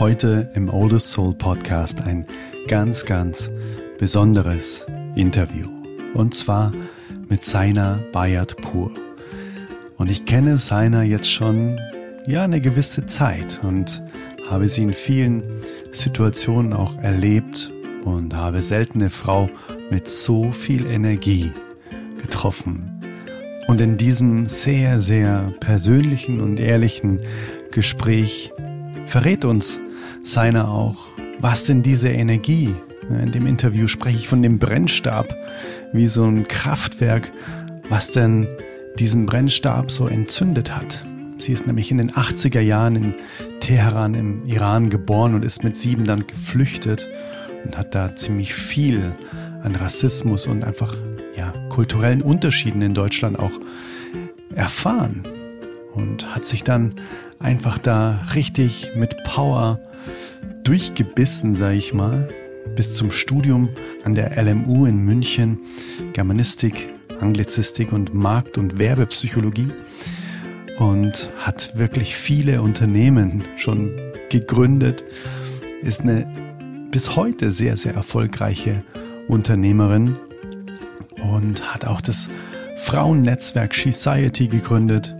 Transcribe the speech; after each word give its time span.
Heute 0.00 0.50
im 0.54 0.70
Oldest 0.70 1.12
Soul 1.12 1.34
Podcast 1.34 2.02
ein 2.02 2.26
ganz, 2.66 3.04
ganz 3.06 3.52
besonderes 3.96 4.84
Interview. 5.14 5.68
Und 6.14 6.34
zwar 6.34 6.72
mit 7.28 7.44
Saina 7.44 8.00
Bayat 8.10 8.56
Pur. 8.56 8.90
Und 9.96 10.10
ich 10.10 10.24
kenne 10.24 10.56
Saina 10.56 11.04
jetzt 11.04 11.30
schon, 11.30 11.78
ja, 12.26 12.42
eine 12.42 12.60
gewisse 12.60 13.06
Zeit 13.06 13.60
und 13.62 14.02
habe 14.50 14.66
sie 14.66 14.82
in 14.82 14.92
vielen 14.92 15.44
Situationen 15.92 16.72
auch 16.72 16.98
erlebt 16.98 17.72
und 18.04 18.34
habe 18.34 18.62
selten 18.62 19.00
eine 19.00 19.10
Frau 19.10 19.48
mit 19.90 20.08
so 20.08 20.50
viel 20.50 20.86
Energie 20.86 21.52
getroffen. 22.20 23.00
Und 23.68 23.80
in 23.80 23.96
diesem 23.96 24.46
sehr, 24.46 24.98
sehr 24.98 25.54
persönlichen 25.60 26.40
und 26.40 26.58
ehrlichen 26.58 27.20
Gespräch 27.70 28.50
verrät 29.14 29.44
uns 29.44 29.80
seiner 30.24 30.68
auch, 30.68 30.96
was 31.38 31.66
denn 31.66 31.82
diese 31.82 32.08
Energie, 32.08 32.74
in 33.08 33.30
dem 33.30 33.46
Interview 33.46 33.86
spreche 33.86 34.18
ich 34.18 34.26
von 34.26 34.42
dem 34.42 34.58
Brennstab, 34.58 35.36
wie 35.92 36.08
so 36.08 36.24
ein 36.24 36.48
Kraftwerk, 36.48 37.30
was 37.88 38.10
denn 38.10 38.48
diesen 38.98 39.24
Brennstab 39.24 39.92
so 39.92 40.08
entzündet 40.08 40.74
hat. 40.74 41.04
Sie 41.38 41.52
ist 41.52 41.64
nämlich 41.64 41.92
in 41.92 41.98
den 41.98 42.10
80er 42.10 42.58
Jahren 42.58 42.96
in 42.96 43.14
Teheran 43.60 44.14
im 44.14 44.44
Iran 44.46 44.90
geboren 44.90 45.36
und 45.36 45.44
ist 45.44 45.62
mit 45.62 45.76
sieben 45.76 46.06
dann 46.06 46.26
geflüchtet 46.26 47.06
und 47.64 47.78
hat 47.78 47.94
da 47.94 48.16
ziemlich 48.16 48.52
viel 48.52 49.14
an 49.62 49.76
Rassismus 49.76 50.48
und 50.48 50.64
einfach 50.64 50.92
ja, 51.36 51.54
kulturellen 51.68 52.20
Unterschieden 52.20 52.82
in 52.82 52.94
Deutschland 52.94 53.38
auch 53.38 53.52
erfahren 54.56 55.22
und 55.94 56.34
hat 56.34 56.44
sich 56.44 56.64
dann 56.64 56.96
einfach 57.38 57.78
da 57.78 58.22
richtig 58.34 58.90
mit 58.96 59.16
Power 59.24 59.80
durchgebissen, 60.64 61.54
sage 61.54 61.76
ich 61.76 61.92
mal, 61.92 62.28
bis 62.74 62.94
zum 62.94 63.10
Studium 63.10 63.68
an 64.04 64.14
der 64.14 64.42
LMU 64.42 64.86
in 64.86 64.98
München, 64.98 65.58
Germanistik, 66.12 66.88
Anglizistik 67.20 67.92
und 67.92 68.14
Markt- 68.14 68.58
und 68.58 68.78
Werbepsychologie 68.78 69.68
und 70.78 71.30
hat 71.38 71.76
wirklich 71.78 72.16
viele 72.16 72.62
Unternehmen 72.62 73.44
schon 73.56 73.92
gegründet, 74.30 75.04
ist 75.82 76.00
eine 76.02 76.26
bis 76.90 77.16
heute 77.16 77.50
sehr, 77.50 77.76
sehr 77.76 77.94
erfolgreiche 77.94 78.82
Unternehmerin 79.28 80.16
und 81.32 81.74
hat 81.74 81.84
auch 81.84 82.00
das 82.00 82.30
Frauennetzwerk 82.76 83.74
Society 83.74 84.48
gegründet. 84.48 85.14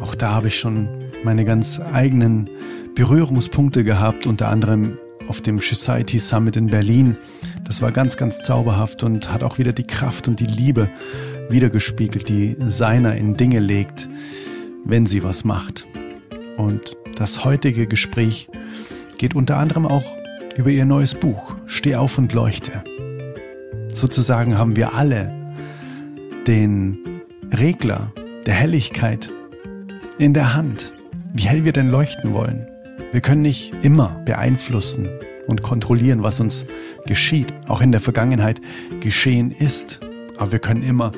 Auch 0.00 0.14
da 0.14 0.30
habe 0.30 0.48
ich 0.48 0.58
schon 0.58 0.88
meine 1.24 1.44
ganz 1.44 1.80
eigenen 1.92 2.48
Berührungspunkte 2.94 3.84
gehabt, 3.84 4.26
unter 4.26 4.48
anderem 4.48 4.96
auf 5.28 5.40
dem 5.40 5.58
Society 5.58 6.18
Summit 6.18 6.56
in 6.56 6.68
Berlin. 6.68 7.16
Das 7.64 7.82
war 7.82 7.92
ganz, 7.92 8.16
ganz 8.16 8.42
zauberhaft 8.42 9.02
und 9.02 9.32
hat 9.32 9.44
auch 9.44 9.58
wieder 9.58 9.72
die 9.72 9.86
Kraft 9.86 10.26
und 10.26 10.40
die 10.40 10.46
Liebe 10.46 10.90
wiedergespiegelt, 11.50 12.28
die 12.28 12.56
seiner 12.66 13.14
in 13.16 13.36
Dinge 13.36 13.60
legt, 13.60 14.08
wenn 14.84 15.06
sie 15.06 15.22
was 15.22 15.44
macht. 15.44 15.86
Und 16.56 16.96
das 17.16 17.44
heutige 17.44 17.86
Gespräch 17.86 18.48
geht 19.18 19.36
unter 19.36 19.58
anderem 19.58 19.86
auch 19.86 20.16
über 20.56 20.70
ihr 20.70 20.84
neues 20.84 21.14
Buch 21.14 21.54
Steh 21.66 21.96
auf 21.96 22.18
und 22.18 22.32
leuchte. 22.32 22.82
Sozusagen 23.92 24.58
haben 24.58 24.76
wir 24.76 24.94
alle 24.94 25.54
den 26.46 26.98
Regler 27.52 28.12
der 28.46 28.54
Helligkeit 28.54 29.30
in 30.20 30.34
der 30.34 30.54
Hand, 30.54 30.92
wie 31.32 31.44
hell 31.44 31.64
wir 31.64 31.72
denn 31.72 31.88
leuchten 31.88 32.34
wollen. 32.34 32.68
Wir 33.10 33.22
können 33.22 33.40
nicht 33.40 33.72
immer 33.80 34.20
beeinflussen 34.26 35.08
und 35.46 35.62
kontrollieren, 35.62 36.22
was 36.22 36.40
uns 36.40 36.66
geschieht, 37.06 37.54
auch 37.68 37.80
in 37.80 37.90
der 37.90 38.02
Vergangenheit 38.02 38.60
geschehen 39.00 39.50
ist. 39.50 40.00
Aber 40.36 40.52
wir 40.52 40.58
können 40.58 40.82
immer 40.82 41.12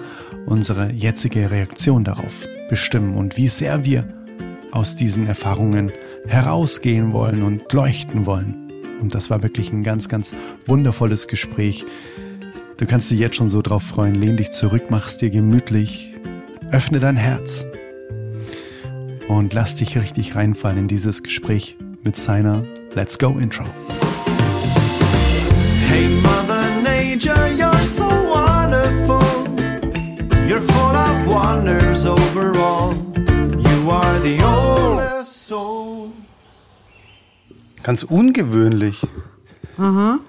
unsere 0.47 0.93
jetzige 0.93 1.51
Reaktion 1.51 2.05
darauf 2.05 2.47
bestimmen 2.71 3.17
und 3.17 3.37
wie 3.37 3.49
sehr 3.49 3.85
wir 3.85 4.07
aus 4.71 4.95
diesen 4.95 5.27
Erfahrungen 5.27 5.91
herausgehen 6.29 7.13
wollen 7.13 7.43
und 7.43 7.73
leuchten 7.73 8.25
wollen. 8.25 8.73
Und 9.01 9.17
das 9.17 9.31
war 9.31 9.43
wirklich 9.43 9.73
ein 9.73 9.83
ganz, 9.83 10.09
ganz 10.09 10.33
wundervolles 10.65 11.27
Gespräch. 11.27 11.85
Du 12.77 12.87
kannst 12.87 13.11
dich 13.11 13.19
jetzt 13.19 13.35
schon 13.35 13.49
so 13.49 13.63
drauf 13.63 13.83
freuen. 13.83 14.15
Lehn 14.15 14.37
dich 14.37 14.53
zurück, 14.53 14.85
mach's 14.91 15.17
dir 15.17 15.31
gemütlich, 15.31 16.15
öffne 16.71 17.01
dein 17.01 17.17
Herz 17.17 17.67
und 19.39 19.55
lass 19.55 19.77
dich 19.77 19.99
richtig 19.99 20.37
reinfallen 20.37 20.79
in 20.79 20.89
dieses 20.89 21.23
Gespräch 21.23 21.77
mit 22.05 22.17
seiner 22.17 22.65
Let's 22.95 23.19
Go 23.19 23.39
Intro. 23.39 23.65
Hey 25.89 26.09
Mother 26.23 26.63
Nature, 26.83 27.49
you're 27.49 27.85
so 27.85 28.05
wonderful. 28.05 29.21
You're 30.47 30.61
full 30.61 30.95
of 30.95 31.27
wonders 31.27 32.07
overall. 32.07 32.95
You 33.17 33.91
are 33.91 34.21
the 34.23 34.43
oldest 34.45 35.47
soul. 35.47 36.11
Ganz 37.83 38.03
ungewöhnlich. 38.03 39.07
Mhm. 39.77 40.21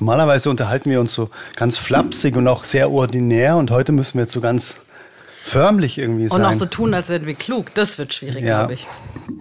Normalerweise 0.00 0.50
unterhalten 0.50 0.90
wir 0.90 1.00
uns 1.00 1.12
so 1.14 1.30
ganz 1.54 1.76
flapsig 1.76 2.34
und 2.34 2.48
auch 2.48 2.64
sehr 2.64 2.90
ordinär 2.90 3.56
und 3.56 3.70
heute 3.70 3.92
müssen 3.92 4.14
wir 4.14 4.22
jetzt 4.22 4.32
so 4.32 4.40
ganz 4.40 4.81
förmlich 5.42 5.98
irgendwie 5.98 6.28
sein. 6.28 6.40
Und 6.40 6.46
auch 6.46 6.54
so 6.54 6.66
tun, 6.66 6.94
als 6.94 7.08
wären 7.08 7.26
wir 7.26 7.34
klug. 7.34 7.74
Das 7.74 7.98
wird 7.98 8.14
schwierig, 8.14 8.44
ja. 8.44 8.60
glaube 8.60 8.74
ich. 8.74 8.86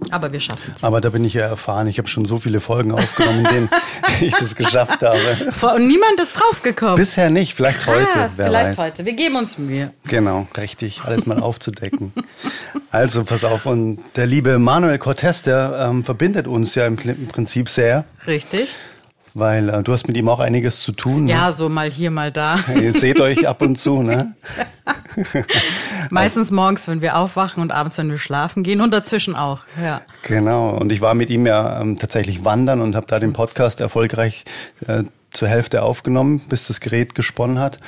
Aber 0.10 0.32
wir 0.32 0.40
schaffen 0.40 0.74
es. 0.76 0.84
Aber 0.84 1.02
da 1.02 1.10
bin 1.10 1.24
ich 1.24 1.34
ja 1.34 1.48
erfahren. 1.48 1.88
Ich 1.88 1.98
habe 1.98 2.08
schon 2.08 2.26
so 2.26 2.38
viele 2.38 2.60
Folgen 2.60 2.92
aufgenommen, 2.92 3.46
in 3.46 3.52
denen 3.52 3.70
ich 4.22 4.34
das 4.34 4.56
geschafft 4.56 5.02
habe. 5.02 5.20
Und 5.76 5.88
niemand 5.88 6.20
ist 6.20 6.34
draufgekommen. 6.34 6.96
Bisher 6.96 7.30
nicht. 7.30 7.56
Vielleicht 7.56 7.82
Krass, 7.82 7.96
heute. 7.96 8.32
Wer 8.36 8.46
vielleicht 8.46 8.78
weiß. 8.78 8.86
heute. 8.86 9.06
Wir 9.06 9.14
geben 9.14 9.36
uns 9.36 9.58
Mühe. 9.58 9.92
Genau, 10.06 10.48
richtig. 10.58 11.02
Alles 11.06 11.26
mal 11.26 11.40
aufzudecken. 11.40 12.14
Also, 12.94 13.24
pass 13.24 13.46
auf. 13.46 13.66
Und 13.66 14.00
der 14.18 14.26
liebe 14.26 14.60
Manuel 14.60 14.98
Cortez, 14.98 15.44
der 15.44 15.88
ähm, 15.90 16.04
verbindet 16.04 16.46
uns 16.46 16.76
ja 16.76 16.86
im 16.86 16.98
Prinzip 16.98 17.70
sehr. 17.70 18.04
Richtig 18.28 18.76
weil 19.34 19.70
äh, 19.70 19.84
du 19.84 19.94
hast 19.94 20.08
mit 20.08 20.18
ihm 20.18 20.30
auch 20.30 20.40
einiges 20.40 20.82
zu 20.82 20.92
tun. 20.92 21.26
Ne? 21.26 21.32
Ja, 21.32 21.52
so 21.52 21.70
mal 21.70 21.90
hier, 21.90 22.12
mal 22.12 22.32
da. 22.32 22.58
Ihr 22.82 22.94
seht 22.94 23.20
euch 23.20 23.48
ab 23.48 23.62
und 23.62 23.78
zu, 23.78 24.04
ne? 24.04 24.36
Meistens 26.10 26.52
morgens, 26.52 26.88
wenn 26.88 27.02
wir 27.02 27.18
aufwachen 27.18 27.62
und 27.62 27.72
abends, 27.72 27.98
wenn 27.98 28.10
wir 28.10 28.18
schlafen 28.18 28.64
gehen 28.64 28.82
und 28.82 28.92
dazwischen 28.92 29.36
auch, 29.36 29.62
ja. 29.82 30.02
Genau. 30.24 30.72
Und 30.72 30.92
ich 30.92 31.02
war 31.02 31.14
mit 31.14 31.30
ihm 31.30 31.46
ja 31.46 31.82
ähm, 31.82 31.98
tatsächlich 31.98 32.44
wandern 32.46 32.82
und 32.82 32.96
habe 32.96 33.08
da 33.08 33.20
den 33.20 33.34
Podcast 33.34 33.82
erfolgreich 33.82 34.46
äh, 34.88 35.04
zur 35.32 35.48
Hälfte 35.48 35.84
aufgenommen, 35.84 36.42
bis 36.50 36.68
das 36.68 36.80
Gerät 36.80 37.16
gesponnen 37.16 37.60
hat. 37.60 37.80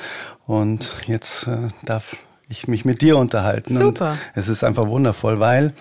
Und 0.46 0.92
jetzt 1.06 1.46
äh, 1.46 1.68
darf 1.84 2.16
ich 2.48 2.68
mich 2.68 2.84
mit 2.84 3.02
dir 3.02 3.16
unterhalten. 3.16 3.76
Super. 3.76 4.12
Und 4.12 4.18
es 4.34 4.48
ist 4.48 4.64
einfach 4.64 4.88
wundervoll, 4.88 5.40
weil 5.40 5.72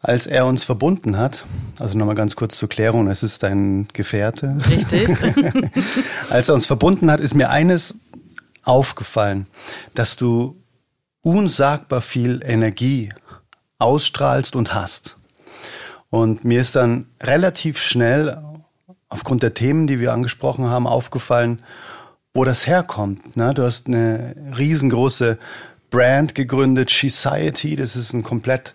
als 0.00 0.26
er 0.26 0.46
uns 0.46 0.64
verbunden 0.64 1.18
hat, 1.18 1.44
also 1.78 1.96
nochmal 1.96 2.14
ganz 2.14 2.34
kurz 2.34 2.56
zur 2.56 2.68
Klärung, 2.68 3.08
es 3.08 3.22
ist 3.22 3.42
dein 3.42 3.86
Gefährte. 3.92 4.56
Richtig. 4.68 5.08
als 6.30 6.48
er 6.48 6.54
uns 6.54 6.66
verbunden 6.66 7.10
hat, 7.10 7.20
ist 7.20 7.34
mir 7.34 7.50
eines 7.50 7.94
aufgefallen, 8.64 9.46
dass 9.94 10.16
du 10.16 10.56
unsagbar 11.22 12.00
viel 12.00 12.40
Energie 12.44 13.12
ausstrahlst 13.78 14.56
und 14.56 14.74
hast. 14.74 15.18
Und 16.08 16.44
mir 16.44 16.60
ist 16.60 16.76
dann 16.76 17.06
relativ 17.20 17.78
schnell, 17.78 18.42
aufgrund 19.08 19.42
der 19.42 19.54
Themen, 19.54 19.86
die 19.86 20.00
wir 20.00 20.12
angesprochen 20.12 20.66
haben, 20.66 20.86
aufgefallen, 20.86 21.62
wo 22.32 22.44
das 22.44 22.66
herkommt. 22.66 23.36
Ne? 23.36 23.52
Du 23.54 23.62
hast 23.62 23.86
eine 23.86 24.34
riesengroße 24.56 25.38
Brand 25.90 26.34
gegründet, 26.34 26.90
Society, 26.90 27.76
das 27.76 27.96
ist 27.96 28.12
ein 28.12 28.22
komplett 28.22 28.72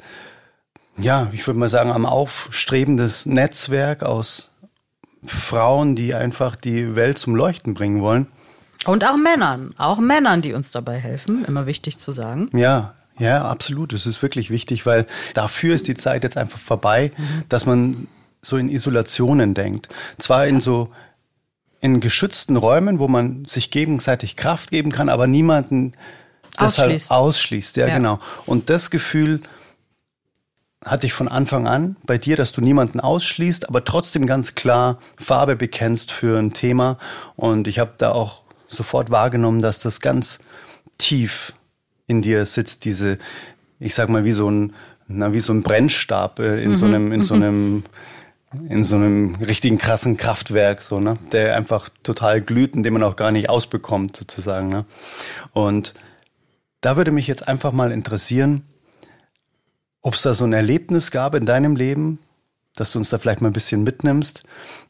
ja, 0.97 1.29
ich 1.33 1.45
würde 1.45 1.59
mal 1.59 1.69
sagen, 1.69 1.91
am 1.91 2.05
aufstrebendes 2.05 3.25
Netzwerk 3.25 4.03
aus 4.03 4.51
Frauen, 5.25 5.95
die 5.95 6.13
einfach 6.13 6.55
die 6.55 6.95
Welt 6.95 7.17
zum 7.17 7.35
Leuchten 7.35 7.73
bringen 7.73 8.01
wollen. 8.01 8.27
Und 8.85 9.03
auch 9.03 9.17
Männern, 9.17 9.73
auch 9.77 9.99
Männern, 9.99 10.41
die 10.41 10.53
uns 10.53 10.71
dabei 10.71 10.97
helfen, 10.97 11.43
immer 11.45 11.65
wichtig 11.65 11.97
zu 11.97 12.11
sagen. 12.11 12.49
Ja, 12.53 12.93
ja, 13.17 13.45
absolut. 13.45 13.93
Es 13.93 14.05
ist 14.05 14.21
wirklich 14.21 14.49
wichtig, 14.49 14.85
weil 14.85 15.07
dafür 15.33 15.73
ist 15.73 15.87
die 15.87 15.95
Zeit 15.95 16.23
jetzt 16.23 16.37
einfach 16.37 16.59
vorbei, 16.59 17.11
mhm. 17.17 17.43
dass 17.49 17.65
man 17.65 18.07
so 18.41 18.57
in 18.57 18.69
Isolationen 18.69 19.53
denkt. 19.53 19.89
Zwar 20.19 20.45
in 20.47 20.61
so 20.61 20.91
in 21.81 21.99
geschützten 21.99 22.57
Räumen, 22.57 22.99
wo 22.99 23.07
man 23.07 23.45
sich 23.45 23.71
gegenseitig 23.71 24.35
Kraft 24.35 24.71
geben 24.71 24.91
kann, 24.91 25.09
aber 25.09 25.27
niemanden 25.27 25.93
deshalb 26.59 26.99
ausschließt. 27.09 27.77
Ja, 27.77 27.87
ja, 27.87 27.97
genau. 27.97 28.19
Und 28.45 28.69
das 28.69 28.89
Gefühl, 28.89 29.41
hatte 30.85 31.07
ich 31.07 31.13
von 31.13 31.27
Anfang 31.27 31.67
an 31.67 31.95
bei 32.05 32.17
dir, 32.17 32.35
dass 32.35 32.51
du 32.51 32.61
niemanden 32.61 32.99
ausschließt, 32.99 33.67
aber 33.67 33.83
trotzdem 33.83 34.27
ganz 34.27 34.53
klar 34.55 34.99
Farbe 35.17 35.55
bekennst 35.55 36.11
für 36.11 36.37
ein 36.37 36.53
Thema. 36.53 36.99
Und 37.35 37.67
ich 37.67 37.79
habe 37.79 37.93
da 37.97 38.11
auch 38.11 38.43
sofort 38.67 39.09
wahrgenommen, 39.09 39.61
dass 39.61 39.79
das 39.79 39.99
ganz 39.99 40.39
tief 40.97 41.53
in 42.07 42.21
dir 42.21 42.45
sitzt, 42.45 42.85
diese, 42.85 43.17
ich 43.79 43.95
sag 43.95 44.09
mal, 44.09 44.25
wie 44.25 44.31
so 44.31 44.49
ein, 44.49 44.73
na, 45.07 45.33
wie 45.33 45.39
so 45.39 45.53
ein 45.53 45.63
Brennstab 45.63 46.39
äh, 46.39 46.61
in 46.61 46.71
mhm. 46.71 46.75
so 46.75 46.85
einem, 46.85 47.11
in 47.11 47.23
so 47.23 47.33
einem, 47.33 47.83
in 48.69 48.83
so 48.83 48.95
einem 48.95 49.35
richtigen 49.35 49.77
krassen 49.79 50.17
Kraftwerk, 50.17 50.81
so, 50.81 50.99
ne? 50.99 51.17
Der 51.31 51.57
einfach 51.57 51.89
total 52.03 52.41
glüht 52.41 52.75
und 52.75 52.83
den 52.83 52.93
man 52.93 53.03
auch 53.03 53.15
gar 53.15 53.31
nicht 53.31 53.49
ausbekommt, 53.49 54.15
sozusagen. 54.15 54.69
Ne? 54.69 54.85
Und 55.51 55.93
da 56.81 56.95
würde 56.95 57.11
mich 57.11 57.27
jetzt 57.27 57.47
einfach 57.47 57.71
mal 57.71 57.91
interessieren, 57.91 58.63
ob 60.05 60.13
es 60.13 60.21
da 60.21 60.35
so 60.35 60.45
ein 60.45 60.53
Erlebnis 60.53 61.09
gab 61.09 61.33
in 61.33 61.47
deinem 61.47 61.75
Leben, 61.75 62.19
dass 62.75 62.91
du 62.91 62.99
uns 62.99 63.09
da 63.09 63.17
vielleicht 63.17 63.41
mal 63.41 63.47
ein 63.47 63.53
bisschen 63.53 63.83
mitnimmst, 63.83 64.43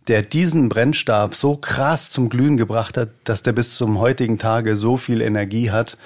der 0.10 0.24
diesen 0.24 0.68
Brennstab 0.68 1.36
so 1.36 1.56
krass 1.56 2.12
zum 2.12 2.28
Glühen 2.28 2.58
gebracht 2.58 2.98
hat, 2.98 3.12
dass 3.24 3.42
der 3.42 3.54
bis 3.54 3.78
zum 3.78 4.00
heutigen 4.00 4.40
Tage 4.40 4.76
so 4.76 4.98
viel 4.98 5.22
Energie 5.22 5.72
hat? 5.72 5.98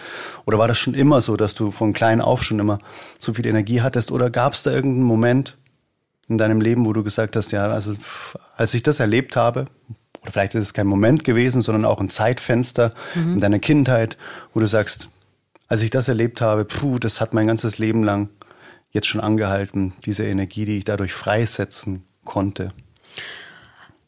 Oder 0.45 0.59
war 0.59 0.67
das 0.67 0.77
schon 0.77 0.93
immer 0.93 1.21
so, 1.21 1.37
dass 1.37 1.55
du 1.55 1.71
von 1.71 1.91
klein 1.91 2.21
auf 2.21 2.43
schon 2.43 2.59
immer 2.59 2.77
so 3.19 3.33
viel 3.33 3.47
Energie 3.47 3.81
hattest? 3.81 4.11
Oder 4.11 4.29
gab 4.29 4.53
es 4.53 4.61
da 4.61 4.71
irgendeinen 4.71 5.07
Moment 5.07 5.57
in 6.27 6.37
deinem 6.37 6.61
Leben, 6.61 6.85
wo 6.85 6.93
du 6.93 7.03
gesagt 7.03 7.35
hast, 7.35 7.51
ja, 7.51 7.67
also 7.67 7.95
als 8.57 8.75
ich 8.75 8.83
das 8.83 8.99
erlebt 8.99 9.35
habe, 9.35 9.65
oder 10.21 10.31
vielleicht 10.31 10.53
ist 10.53 10.65
es 10.65 10.73
kein 10.75 10.85
Moment 10.85 11.23
gewesen, 11.23 11.63
sondern 11.63 11.85
auch 11.85 11.99
ein 11.99 12.11
Zeitfenster 12.11 12.93
mhm. 13.15 13.33
in 13.33 13.39
deiner 13.39 13.57
Kindheit, 13.57 14.17
wo 14.53 14.59
du 14.59 14.67
sagst, 14.67 15.09
als 15.67 15.81
ich 15.81 15.89
das 15.89 16.09
erlebt 16.09 16.41
habe, 16.41 16.63
puh, 16.63 16.99
das 16.99 17.19
hat 17.21 17.33
mein 17.33 17.47
ganzes 17.47 17.79
Leben 17.79 18.03
lang 18.03 18.29
jetzt 18.91 19.07
schon 19.07 19.21
angehalten, 19.21 19.93
diese 20.05 20.25
Energie, 20.25 20.65
die 20.65 20.77
ich 20.77 20.83
dadurch 20.83 21.13
freisetzen 21.13 22.03
konnte? 22.23 22.73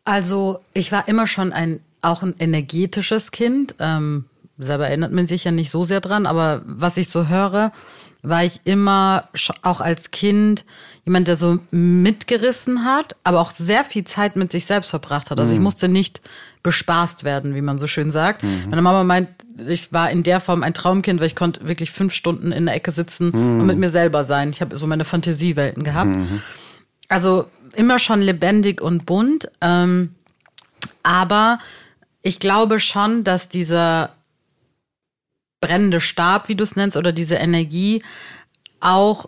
Also 0.04 0.60
ich 0.74 0.92
war 0.92 1.07
immer 1.07 1.28
schon 1.28 1.54
ein 1.54 1.81
auch 2.01 2.24
ein 2.24 2.36
energetisches 2.39 3.31
Kind. 3.31 3.75
Ähm, 3.80 4.25
selber 4.57 4.88
erinnert 4.88 5.12
man 5.12 5.28
sich 5.28 5.44
ja 5.44 5.51
nicht 5.51 5.72
so 5.72 5.83
sehr 5.83 6.01
dran, 6.01 6.25
aber 6.25 6.62
was 6.66 6.98
ich 6.98 7.10
so 7.10 7.28
höre, 7.28 7.72
war 8.24 8.44
ich 8.44 8.62
immer 8.66 9.28
auch 9.63 9.81
als 9.81 10.12
Kind 10.12 10.66
jemand, 11.06 11.28
der 11.28 11.36
so 11.36 11.60
mitgerissen 11.72 12.86
hat, 12.86 13.16
aber 13.24 13.39
auch 13.39 13.51
sehr 13.51 13.83
viel 13.83 14.04
Zeit 14.04 14.36
mit 14.36 14.51
sich 14.51 14.66
selbst 14.66 14.92
verbracht 14.92 15.31
hat. 15.31 15.39
Also 15.39 15.54
mhm. 15.54 15.60
ich 15.60 15.63
musste 15.63 15.88
nicht 15.88 16.22
bespaßt 16.63 17.24
werden, 17.24 17.56
wie 17.56 17.62
man 17.62 17.80
so 17.80 17.88
schön 17.88 18.12
sagt. 18.12 18.44
Mhm. 18.44 18.66
Meine 18.69 18.81
Mama 18.81 19.04
meint, 19.04 19.30
ich 19.68 19.92
war 19.92 20.12
in 20.12 20.24
der 20.24 20.40
Form 20.40 20.63
ein 20.63 20.74
Traumkind, 20.74 21.19
weil 21.19 21.28
ich 21.28 21.36
konnte 21.36 21.68
wirklich 21.68 21.92
fünf 21.92 22.13
Stunden 22.13 22.52
in 22.52 22.66
der 22.66 22.75
Ecke 22.75 22.92
sitzen 22.92 23.28
mhm. 23.28 23.62
und 23.62 23.66
mit 23.66 23.78
mir 23.78 23.90
selber 23.90 24.24
sein. 24.24 24.50
Ich 24.52 24.62
habe 24.62 24.78
so 24.78 24.86
meine 24.88 25.06
Fantasiewelten 25.06 25.84
gehabt. 25.84 26.10
Mhm. 26.10 26.42
Also 27.10 27.50
immer 27.75 28.00
schon 28.00 28.22
lebendig 28.22 28.81
und 28.81 29.06
bunt. 29.06 29.50
Ähm, 29.62 30.16
aber 31.04 31.60
ich 32.22 32.40
glaube 32.40 32.80
schon, 32.80 33.24
dass 33.24 33.50
dieser 33.50 34.12
brennende 35.60 36.02
Stab, 36.02 36.48
wie 36.48 36.56
du 36.56 36.64
es 36.64 36.75
nennst, 36.75 36.98
oder 36.98 37.12
diese 37.12 37.36
Energie 37.36 38.04
auch 38.80 39.28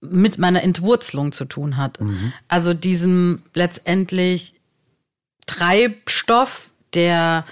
mit 0.00 0.38
meiner 0.38 0.62
Entwurzelung 0.62 1.32
zu 1.32 1.44
tun 1.44 1.76
hat. 1.76 2.00
Mhm. 2.00 2.32
Also 2.48 2.74
diesem 2.74 3.42
letztendlich 3.54 4.54
Treibstoff, 5.46 6.70
der 6.94 7.44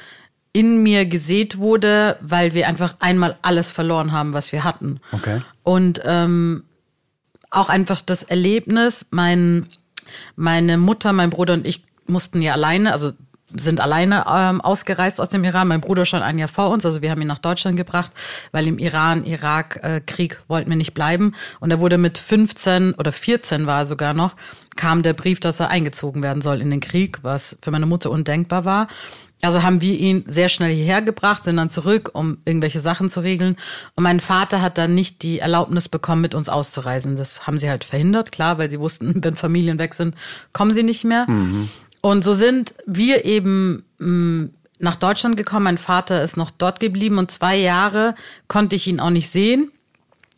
in 0.52 0.82
mir 0.82 1.06
gesät 1.06 1.58
wurde, 1.58 2.18
weil 2.20 2.54
wir 2.54 2.66
einfach 2.66 2.96
einmal 2.98 3.38
alles 3.42 3.70
verloren 3.70 4.12
haben, 4.12 4.32
was 4.32 4.52
wir 4.52 4.64
hatten. 4.64 5.00
Okay. 5.12 5.40
Und 5.62 6.00
ähm, 6.04 6.64
auch 7.50 7.68
einfach 7.68 8.00
das 8.00 8.22
Erlebnis, 8.22 9.06
mein, 9.10 9.68
meine 10.36 10.76
Mutter, 10.76 11.12
mein 11.12 11.30
Bruder 11.30 11.54
und 11.54 11.66
ich 11.66 11.84
mussten 12.06 12.42
ja 12.42 12.52
alleine, 12.52 12.92
also 12.92 13.12
sind 13.56 13.80
alleine 13.80 14.24
ähm, 14.28 14.60
ausgereist 14.60 15.20
aus 15.20 15.28
dem 15.28 15.44
Iran. 15.44 15.68
Mein 15.68 15.80
Bruder 15.80 16.04
schon 16.04 16.22
ein 16.22 16.38
Jahr 16.38 16.48
vor 16.48 16.70
uns, 16.70 16.84
also 16.84 17.02
wir 17.02 17.10
haben 17.10 17.20
ihn 17.20 17.28
nach 17.28 17.38
Deutschland 17.38 17.76
gebracht, 17.76 18.12
weil 18.52 18.66
im 18.66 18.78
Iran-Irak-Krieg 18.78 20.32
äh, 20.34 20.48
wollten 20.48 20.70
wir 20.70 20.76
nicht 20.76 20.94
bleiben. 20.94 21.34
Und 21.60 21.70
er 21.70 21.80
wurde 21.80 21.98
mit 21.98 22.18
15 22.18 22.94
oder 22.94 23.12
14 23.12 23.66
war 23.66 23.80
er 23.80 23.86
sogar 23.86 24.14
noch, 24.14 24.34
kam 24.76 25.02
der 25.02 25.14
Brief, 25.14 25.40
dass 25.40 25.60
er 25.60 25.68
eingezogen 25.68 26.22
werden 26.22 26.42
soll 26.42 26.60
in 26.60 26.70
den 26.70 26.80
Krieg, 26.80 27.18
was 27.22 27.56
für 27.62 27.70
meine 27.70 27.86
Mutter 27.86 28.10
undenkbar 28.10 28.64
war. 28.64 28.88
Also 29.42 29.62
haben 29.62 29.80
wir 29.80 29.98
ihn 29.98 30.24
sehr 30.26 30.48
schnell 30.48 30.74
hierher 30.74 31.00
gebracht, 31.00 31.44
sind 31.44 31.56
dann 31.56 31.70
zurück, 31.70 32.10
um 32.12 32.38
irgendwelche 32.44 32.80
Sachen 32.80 33.08
zu 33.08 33.20
regeln. 33.20 33.56
Und 33.94 34.04
mein 34.04 34.20
Vater 34.20 34.60
hat 34.60 34.76
dann 34.76 34.94
nicht 34.94 35.22
die 35.22 35.38
Erlaubnis 35.38 35.88
bekommen, 35.88 36.20
mit 36.20 36.34
uns 36.34 36.48
auszureisen. 36.48 37.16
Das 37.16 37.46
haben 37.46 37.58
sie 37.58 37.70
halt 37.70 37.84
verhindert, 37.84 38.32
klar, 38.32 38.58
weil 38.58 38.70
sie 38.70 38.80
wussten, 38.80 39.14
wenn 39.24 39.36
Familien 39.36 39.78
weg 39.78 39.94
sind, 39.94 40.14
kommen 40.52 40.74
sie 40.74 40.82
nicht 40.82 41.04
mehr. 41.04 41.28
Mhm. 41.28 41.70
Und 42.00 42.24
so 42.24 42.32
sind 42.32 42.74
wir 42.86 43.24
eben 43.24 43.84
mh, 43.98 44.06
mm, 44.08 44.50
nach 44.78 44.96
Deutschland 44.96 45.36
gekommen. 45.36 45.64
Mein 45.64 45.78
Vater 45.78 46.22
ist 46.22 46.36
noch 46.36 46.50
dort 46.50 46.80
geblieben 46.80 47.18
und 47.18 47.30
zwei 47.30 47.56
Jahre 47.56 48.14
konnte 48.48 48.76
ich 48.76 48.86
ihn 48.86 49.00
auch 49.00 49.10
nicht 49.10 49.28
sehen 49.28 49.70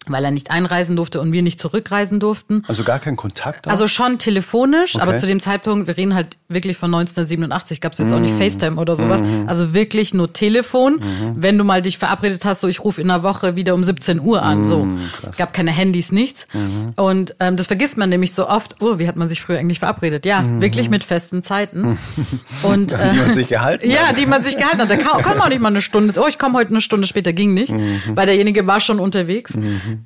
weil 0.09 0.25
er 0.25 0.31
nicht 0.31 0.51
einreisen 0.51 0.97
durfte 0.97 1.21
und 1.21 1.33
wir 1.33 1.43
nicht 1.43 1.61
zurückreisen 1.61 2.21
durften. 2.21 2.65
Also 2.67 2.85
gar 2.85 2.99
kein 2.99 3.17
Kontakt? 3.17 3.67
Auch? 3.67 3.71
Also 3.71 3.89
schon 3.89 4.19
telefonisch, 4.19 4.97
okay. 4.97 5.03
aber 5.03 5.17
zu 5.17 5.27
dem 5.27 5.41
Zeitpunkt, 5.41 5.87
wir 5.87 5.97
reden 5.97 6.15
halt 6.15 6.39
wirklich 6.49 6.77
von 6.77 6.93
1987, 6.95 7.81
gab 7.81 7.93
es 7.93 7.99
jetzt 7.99 8.11
mm. 8.11 8.15
auch 8.15 8.21
nicht 8.21 8.35
mhm. 8.35 8.39
FaceTime 8.39 8.77
oder 8.77 8.97
sowas. 8.97 9.21
Mm. 9.21 9.49
Also 9.49 9.75
wirklich 9.75 10.15
nur 10.15 10.33
Telefon. 10.33 10.97
Mm. 10.97 11.37
Wenn 11.37 11.59
du 11.59 11.65
mal 11.65 11.83
dich 11.83 11.99
verabredet 11.99 12.45
hast, 12.45 12.61
so 12.61 12.69
ich 12.69 12.85
rufe 12.85 13.01
in 13.01 13.09
der 13.09 13.23
Woche 13.23 13.57
wieder 13.57 13.75
um 13.75 13.85
17 13.85 14.21
Uhr 14.21 14.43
an. 14.43 14.67
So, 14.67 14.85
mhm, 14.85 15.11
es 15.31 15.37
gab 15.37 15.53
keine 15.53 15.71
Handys, 15.71 16.13
nichts. 16.13 16.47
Mhm. 16.53 16.93
Und 16.97 17.37
ähm, 17.41 17.57
das 17.57 17.67
vergisst 17.67 17.97
man 17.97 18.09
nämlich 18.09 18.35
so 18.35 18.49
oft. 18.49 18.77
Oh, 18.81 18.99
wie 18.99 19.09
hat 19.09 19.17
man 19.17 19.29
sich 19.29 19.41
früher 19.41 19.59
eigentlich 19.59 19.79
verabredet? 19.79 20.27
Ja, 20.27 20.45
wirklich 20.61 20.91
mit 20.91 21.05
festen 21.05 21.43
Zeiten. 21.43 21.99
Und 22.63 22.93
äh, 22.93 23.13
die 23.13 23.19
man 23.19 23.33
sich 23.33 23.49
gehalten 23.49 23.89
hat. 23.89 23.95
Ja, 23.95 24.13
die 24.13 24.27
man 24.27 24.43
sich 24.43 24.57
gehalten 24.57 24.79
hat. 24.79 24.91
Da 24.91 24.97
kam, 24.97 25.23
komm 25.23 25.41
auch 25.41 25.49
nicht 25.49 25.61
mal 25.61 25.69
eine 25.69 25.83
Stunde. 25.83 26.19
Oh, 26.21 26.27
ich 26.29 26.39
komme 26.39 26.59
heute 26.59 26.71
eine 26.71 26.81
Stunde 26.81 27.07
später, 27.07 27.33
ging 27.33 27.55
nicht, 27.55 27.73
weil 28.15 28.27
derjenige 28.27 28.67
war 28.67 28.81
schon 28.81 28.99
unterwegs. 28.99 29.55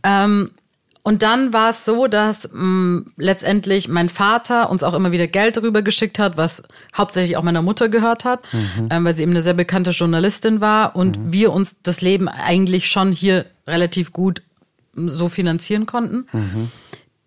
Ähm, 0.02 0.50
und 1.06 1.22
dann 1.22 1.52
war 1.52 1.70
es 1.70 1.84
so, 1.84 2.08
dass 2.08 2.50
mh, 2.52 2.60
mm, 2.60 3.12
letztendlich 3.16 3.86
mein 3.86 4.08
Vater 4.08 4.70
uns 4.70 4.82
auch 4.82 4.92
immer 4.92 5.12
wieder 5.12 5.28
Geld 5.28 5.56
darüber 5.56 5.82
geschickt 5.82 6.18
hat, 6.18 6.36
was 6.36 6.64
hauptsächlich 6.96 7.36
auch 7.36 7.44
meiner 7.44 7.62
Mutter 7.62 7.88
gehört 7.88 8.24
hat, 8.24 8.40
mhm. 8.52 8.88
ähm, 8.90 9.04
weil 9.04 9.14
sie 9.14 9.22
eben 9.22 9.30
eine 9.30 9.40
sehr 9.40 9.54
bekannte 9.54 9.92
Journalistin 9.92 10.60
war 10.60 10.96
und 10.96 11.16
mhm. 11.16 11.32
wir 11.32 11.52
uns 11.52 11.76
das 11.84 12.00
Leben 12.00 12.26
eigentlich 12.26 12.88
schon 12.88 13.12
hier 13.12 13.46
relativ 13.68 14.12
gut 14.12 14.42
mm, 14.96 15.06
so 15.06 15.28
finanzieren 15.28 15.86
konnten. 15.86 16.26
Mhm. 16.32 16.72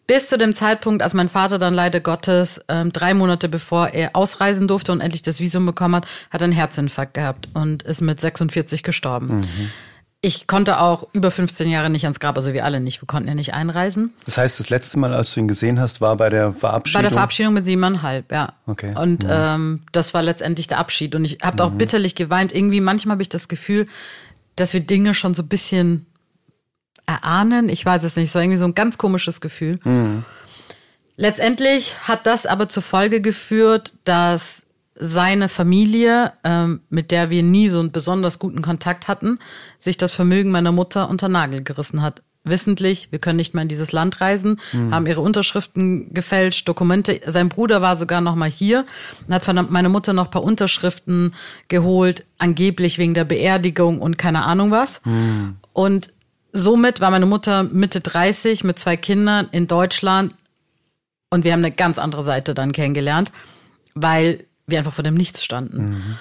Bis 0.07 0.27
zu 0.27 0.37
dem 0.37 0.55
Zeitpunkt, 0.55 1.01
als 1.01 1.13
mein 1.13 1.29
Vater 1.29 1.57
dann 1.57 1.73
leider 1.73 2.01
Gottes 2.01 2.59
ähm, 2.67 2.91
drei 2.91 3.13
Monate 3.13 3.47
bevor 3.47 3.89
er 3.89 4.13
ausreisen 4.13 4.67
durfte 4.67 4.91
und 4.91 4.99
endlich 4.99 5.21
das 5.21 5.39
Visum 5.39 5.65
bekommen 5.65 5.95
hat, 5.95 6.07
hat 6.31 6.41
er 6.41 6.45
einen 6.45 6.53
Herzinfarkt 6.53 7.13
gehabt 7.13 7.47
und 7.53 7.83
ist 7.83 8.01
mit 8.01 8.19
46 8.19 8.83
gestorben. 8.83 9.47
Ich 10.21 10.47
konnte 10.47 10.79
auch 10.79 11.07
über 11.13 11.31
15 11.31 11.69
Jahre 11.69 11.89
nicht 11.89 12.03
ans 12.03 12.19
Grab, 12.19 12.35
also 12.35 12.51
wir 12.51 12.65
alle 12.65 12.81
nicht. 12.81 13.01
Wir 13.01 13.07
konnten 13.07 13.29
ja 13.29 13.35
nicht 13.35 13.53
einreisen. 13.53 14.13
Das 14.25 14.37
heißt, 14.37 14.59
das 14.59 14.69
letzte 14.69 14.99
Mal, 14.99 15.13
als 15.13 15.33
du 15.33 15.39
ihn 15.39 15.47
gesehen 15.47 15.79
hast, 15.79 16.01
war 16.01 16.17
bei 16.17 16.29
der 16.29 16.51
Verabschiedung? 16.51 16.99
Bei 16.99 17.03
der 17.03 17.11
Verabschiedung 17.11 17.53
mit 17.53 17.63
siebeneinhalb, 17.63 18.29
ja. 18.29 18.51
Okay. 18.65 18.93
Und 18.97 19.23
mhm. 19.23 19.29
ähm, 19.31 19.81
das 19.93 20.13
war 20.13 20.21
letztendlich 20.21 20.67
der 20.67 20.79
Abschied. 20.79 21.15
Und 21.15 21.23
ich 21.23 21.37
habe 21.41 21.63
mhm. 21.63 21.69
auch 21.69 21.71
bitterlich 21.73 22.15
geweint. 22.15 22.53
Irgendwie, 22.53 22.81
manchmal 22.81 23.13
habe 23.13 23.21
ich 23.21 23.29
das 23.29 23.47
Gefühl, 23.47 23.87
dass 24.57 24.73
wir 24.73 24.81
Dinge 24.81 25.13
schon 25.13 25.33
so 25.33 25.43
ein 25.43 25.47
bisschen 25.47 26.05
erahnen. 27.05 27.69
Ich 27.69 27.85
weiß 27.85 28.03
es 28.03 28.17
nicht. 28.17 28.29
So 28.29 28.39
irgendwie 28.39 28.57
so 28.57 28.65
ein 28.65 28.75
ganz 28.75 28.97
komisches 28.97 29.39
Gefühl. 29.39 29.79
Mhm. 29.85 30.25
Letztendlich 31.15 31.93
hat 32.09 32.25
das 32.25 32.45
aber 32.45 32.67
zur 32.67 32.83
Folge 32.83 33.21
geführt, 33.21 33.93
dass 34.03 34.65
seine 34.99 35.47
Familie, 35.49 36.33
ähm, 36.43 36.81
mit 36.89 37.11
der 37.11 37.29
wir 37.29 37.41
nie 37.41 37.69
so 37.69 37.79
einen 37.79 37.91
besonders 37.91 38.37
guten 38.37 38.61
Kontakt 38.61 39.07
hatten, 39.07 39.39
sich 39.79 39.97
das 39.97 40.13
Vermögen 40.13 40.51
meiner 40.51 40.73
Mutter 40.73 41.09
unter 41.09 41.29
Nagel 41.29 41.63
gerissen 41.63 42.01
hat. 42.01 42.21
Wissentlich, 42.43 43.09
wir 43.11 43.19
können 43.19 43.37
nicht 43.37 43.53
mehr 43.53 43.63
in 43.63 43.67
dieses 43.69 43.91
Land 43.91 44.21
reisen, 44.21 44.59
mhm. 44.71 44.93
haben 44.93 45.07
ihre 45.07 45.21
Unterschriften 45.21 46.13
gefälscht, 46.13 46.67
Dokumente. 46.67 47.19
Sein 47.25 47.49
Bruder 47.49 47.81
war 47.81 47.95
sogar 47.95 48.21
noch 48.21 48.35
mal 48.35 48.49
hier 48.49 48.85
und 49.27 49.33
hat 49.33 49.45
von 49.45 49.67
meiner 49.69 49.89
Mutter 49.89 50.13
noch 50.13 50.31
paar 50.31 50.43
Unterschriften 50.43 51.33
geholt, 51.67 52.25
angeblich 52.37 52.97
wegen 52.97 53.13
der 53.13 53.25
Beerdigung 53.25 54.01
und 54.01 54.17
keine 54.17 54.43
Ahnung 54.43 54.71
was. 54.71 55.01
Mhm. 55.05 55.57
Und 55.73 56.13
somit 56.51 57.01
war 57.01 57.11
meine 57.11 57.25
Mutter 57.25 57.63
Mitte 57.63 57.99
30 58.01 58.63
mit 58.63 58.79
zwei 58.79 58.97
Kindern 58.97 59.47
in 59.51 59.67
Deutschland 59.67 60.33
und 61.29 61.43
wir 61.43 61.53
haben 61.53 61.59
eine 61.59 61.71
ganz 61.71 61.99
andere 61.99 62.23
Seite 62.23 62.53
dann 62.53 62.71
kennengelernt, 62.71 63.31
weil 63.95 64.45
wir 64.71 64.79
einfach 64.79 64.93
vor 64.93 65.03
dem 65.03 65.15
Nichts 65.15 65.43
standen. 65.43 65.89
Mhm. 65.89 66.15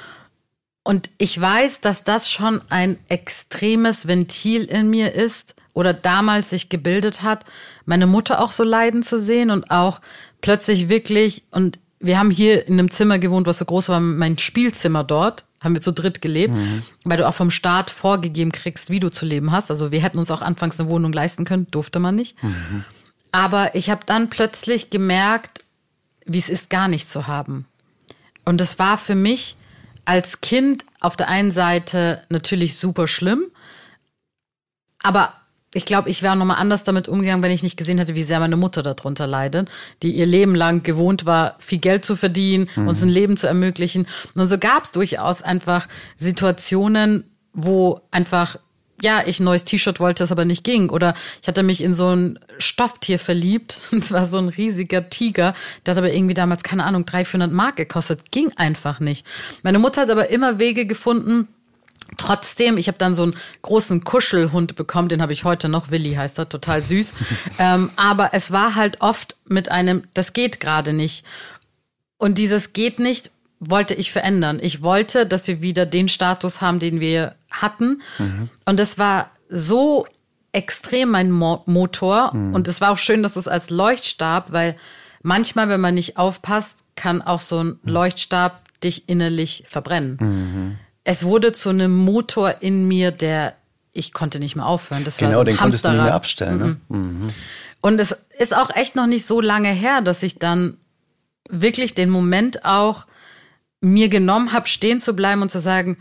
Und 0.85 1.11
ich 1.19 1.39
weiß, 1.39 1.83
dass 1.83 2.03
das 2.03 2.31
schon 2.31 2.63
ein 2.71 2.99
extremes 3.09 4.09
Ventil 4.09 4.65
in 4.65 4.89
mir 4.89 5.15
ist 5.15 5.55
oder 5.75 5.93
damals 5.93 6.51
sich 6.51 6.71
gebildet 6.71 7.23
hat, 7.23 7.45
meine 7.85 8.07
Mutter 8.07 8.41
auch 8.41 8.53
so 8.53 8.65
leiden 8.65 9.03
zu 9.03 9.19
sehen 9.19 9.51
und 9.51 9.71
auch 9.71 10.01
plötzlich 10.41 10.89
wirklich, 10.89 11.45
und 11.51 11.79
wir 12.01 12.19
haben 12.19 12.31
hier 12.31 12.67
in 12.67 12.75
einem 12.75 12.91
Zimmer 12.91 13.19
gewohnt, 13.19 13.47
was 13.47 13.59
so 13.59 13.65
groß 13.65 13.91
war, 13.91 14.01
mein 14.01 14.39
Spielzimmer 14.39 15.05
dort, 15.05 15.45
haben 15.61 15.75
wir 15.75 15.83
zu 15.83 15.93
dritt 15.93 16.23
gelebt, 16.23 16.55
mhm. 16.55 16.83
weil 17.05 17.19
du 17.19 17.29
auch 17.29 17.35
vom 17.35 17.51
Staat 17.51 17.91
vorgegeben 17.91 18.51
kriegst, 18.51 18.91
wie 18.91 19.01
du 19.01 19.11
zu 19.11 19.27
leben 19.27 19.53
hast. 19.53 19.71
Also 19.71 19.93
wir 19.93 20.01
hätten 20.01 20.19
uns 20.19 20.31
auch 20.31 20.43
anfangs 20.43 20.81
eine 20.81 20.89
Wohnung 20.89 21.13
leisten 21.13 21.45
können, 21.45 21.67
durfte 21.71 21.99
man 21.99 22.15
nicht. 22.15 22.43
Mhm. 22.43 22.85
Aber 23.31 23.75
ich 23.75 23.91
habe 23.91 24.01
dann 24.07 24.31
plötzlich 24.31 24.91
gemerkt, 24.91 25.65
wie 26.25 26.39
es 26.39 26.49
ist, 26.49 26.71
gar 26.71 26.89
nicht 26.89 27.11
zu 27.11 27.27
haben. 27.27 27.67
Und 28.49 28.63
das 28.63 28.79
war 28.79 28.97
für 28.97 29.15
mich 29.15 29.57
als 30.07 30.41
Kind 30.41 30.87
auf 31.01 31.17
der 31.17 31.29
einen 31.29 31.51
Seite 31.51 32.23
natürlich 32.31 32.79
super 32.79 33.07
schlimm, 33.07 33.45
aber 35.03 35.35
ich 35.75 35.85
glaube, 35.85 36.09
ich 36.09 36.23
wäre 36.23 36.35
nochmal 36.35 36.57
anders 36.57 36.85
damit 36.85 37.09
umgegangen, 37.09 37.43
wenn 37.43 37.51
ich 37.51 37.63
nicht 37.63 37.77
gesehen 37.77 37.99
hätte, 37.99 38.15
wie 38.15 38.23
sehr 38.23 38.41
meine 38.41 38.57
Mutter 38.57 38.83
darunter 38.83 39.27
leidet, 39.27 39.69
die 40.03 40.13
ihr 40.13 40.25
Leben 40.25 40.55
lang 40.55 40.83
gewohnt 40.83 41.27
war, 41.27 41.57
viel 41.59 41.77
Geld 41.77 42.07
zu 42.07 42.17
verdienen, 42.17 42.71
mhm. 42.75 42.89
uns 42.89 43.03
ein 43.03 43.11
Leben 43.11 43.37
zu 43.37 43.47
ermöglichen. 43.47 44.07
Und 44.35 44.49
so 44.49 44.57
gab 44.57 44.85
es 44.85 44.93
durchaus 44.93 45.43
einfach 45.43 45.87
Situationen, 46.17 47.25
wo 47.53 48.01
einfach 48.11 48.57
ja, 49.01 49.27
ich 49.27 49.41
ein 49.41 49.45
neues 49.45 49.65
T-Shirt 49.65 50.01
wollte, 50.01 50.25
es 50.25 50.33
aber 50.33 50.45
nicht 50.45 50.65
ging. 50.65 50.91
Oder 50.91 51.15
ich 51.43 51.49
hatte 51.49 51.63
mich 51.63 51.83
in 51.83 51.95
so 51.95 52.15
ein 52.15 52.39
Stofftier 52.59 53.19
verliebt. 53.19 53.79
Und 53.93 54.05
zwar 54.05 54.27
so 54.27 54.39
ein 54.39 54.49
riesiger 54.49 55.09
Tiger. 55.09 55.55
Der 55.85 55.93
hat 55.93 55.99
aber 55.99 56.13
irgendwie 56.13 56.35
damals, 56.35 56.63
keine 56.63 56.85
Ahnung, 56.85 57.07
300, 57.07 57.29
400 57.29 57.53
Mark 57.53 57.77
gekostet. 57.77 58.31
Ging 58.31 58.53
einfach 58.57 59.01
nicht. 59.01 59.27
Meine 59.63 59.79
Mutter 59.79 60.03
hat 60.03 60.11
aber 60.11 60.29
immer 60.31 60.59
Wege 60.59 60.87
gefunden, 60.87 61.49
Trotzdem, 62.17 62.79
ich 62.79 62.89
habe 62.89 62.97
dann 62.97 63.15
so 63.15 63.23
einen 63.23 63.35
großen 63.61 64.03
Kuschelhund 64.03 64.77
bekommen, 64.77 65.09
den 65.09 65.21
habe 65.21 65.35
ich 65.35 65.45
heute 65.45 65.69
noch, 65.69 65.91
Willi 65.91 66.15
heißt 66.15 66.39
er, 66.39 66.49
total 66.49 66.83
süß. 66.83 67.13
ähm, 67.59 67.91
aber 67.97 68.31
es 68.33 68.51
war 68.51 68.77
halt 68.77 69.03
oft 69.03 69.37
mit 69.47 69.71
einem, 69.71 70.05
das 70.15 70.33
geht 70.33 70.59
gerade 70.59 70.95
nicht. 70.95 71.25
Und 72.17 72.39
dieses 72.39 72.73
geht 72.73 72.99
nicht 72.99 73.31
wollte 73.61 73.95
ich 73.95 74.13
verändern. 74.13 74.59
Ich 74.63 74.83
wollte, 74.83 75.27
dass 75.27 75.49
wir 75.49 75.61
wieder 75.61 75.85
den 75.85 76.09
Status 76.09 76.61
haben, 76.61 76.79
den 76.79 77.01
wir 77.01 77.35
hatten. 77.51 78.03
Mhm. 78.19 78.51
Und 78.65 78.81
das 78.81 78.99
war 78.99 79.31
so 79.49 80.07
extrem 80.53 81.11
mein 81.11 81.31
Mo 81.31 81.63
Motor. 81.67 82.35
Mhm. 82.35 82.55
Und 82.55 82.69
es 82.69 82.81
war 82.81 82.91
auch 82.91 82.99
schön, 82.99 83.23
dass 83.23 83.35
du 83.35 83.41
es 83.41 83.49
als 83.49 83.71
Leuchtstab, 83.71 84.53
weil 84.53 84.77
manchmal, 85.23 85.69
wenn 85.69 85.81
man 85.81 85.95
nicht 85.95 86.17
aufpasst, 86.17 86.85
kann 86.97 87.23
auch 87.23 87.41
so 87.41 87.63
ein 87.63 87.67
mhm. 87.67 87.79
Leuchtstab 87.85 88.63
dich 88.83 89.09
innerlich 89.09 89.65
verbrennen. 89.67 90.17
Mhm 90.21 90.79
es 91.09 91.25
wurde 91.25 91.53
zu 91.53 91.71
einem 91.71 91.97
Motor 91.97 92.57
in 92.61 92.87
mir, 92.87 93.13
der 93.13 93.55
ich 93.95 94.13
konnte 94.13 94.41
nicht 94.41 94.57
mehr 94.57 94.67
aufhören. 94.67 95.05
Das 95.05 95.17
genau, 95.17 95.31
war 95.31 95.37
so 95.37 95.45
den 95.45 95.57
konntest 95.57 95.87
du 95.87 95.89
nicht 95.89 96.03
mehr 96.03 96.15
abstellen. 96.15 96.59
Ne? 96.59 96.77
Mhm. 96.89 96.99
Mhm. 96.99 97.27
Und 97.81 97.99
es 97.99 98.15
ist 98.39 98.55
auch 98.55 98.69
echt 98.77 98.95
noch 98.95 99.07
nicht 99.07 99.25
so 99.25 99.41
lange 99.41 99.71
her, 99.71 100.03
dass 100.03 100.23
ich 100.23 100.39
dann 100.39 100.77
wirklich 101.49 101.95
den 101.95 102.11
Moment 102.11 102.67
auch 102.67 103.07
mir 103.81 104.11
genommen 104.11 104.53
habe, 104.53 104.69
stehen 104.69 105.01
zu 105.01 105.15
bleiben 105.15 105.41
und 105.41 105.51
zu 105.51 105.61
sagen, 105.61 105.97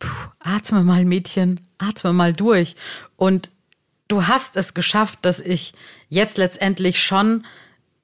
puh, 0.00 0.28
atme 0.40 0.82
mal, 0.82 1.04
Mädchen, 1.04 1.60
atme 1.78 2.12
mal 2.12 2.32
durch. 2.32 2.74
Und 3.16 3.52
du 4.08 4.26
hast 4.26 4.56
es 4.56 4.74
geschafft, 4.74 5.20
dass 5.22 5.38
ich 5.38 5.72
jetzt 6.08 6.36
letztendlich 6.36 7.00
schon 7.00 7.46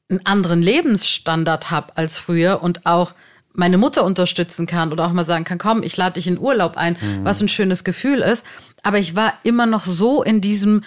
einen 0.09 0.25
anderen 0.25 0.63
Lebensstandard 0.63 1.73
habe 1.73 1.97
als 1.97 2.19
früher 2.19 2.63
und 2.63 2.87
auch 2.87 3.13
meine 3.53 3.79
Mutter 3.79 4.05
unterstützen 4.05 4.67
kann 4.67 4.93
oder 4.93 5.07
auch 5.07 5.13
mal 5.13 5.25
sagen 5.25 5.45
kann, 5.45 5.59
komm, 5.59 5.83
ich 5.83 5.97
lade 5.97 6.15
dich 6.15 6.27
in 6.27 6.39
Urlaub 6.39 6.77
ein, 6.77 6.97
mhm. 7.01 7.25
was 7.25 7.41
ein 7.41 7.49
schönes 7.49 7.83
Gefühl 7.83 8.21
ist. 8.21 8.45
Aber 8.83 8.99
ich 8.99 9.17
war 9.17 9.35
immer 9.43 9.67
noch 9.67 9.85
so 9.85 10.23
in 10.23 10.41
diesem, 10.41 10.85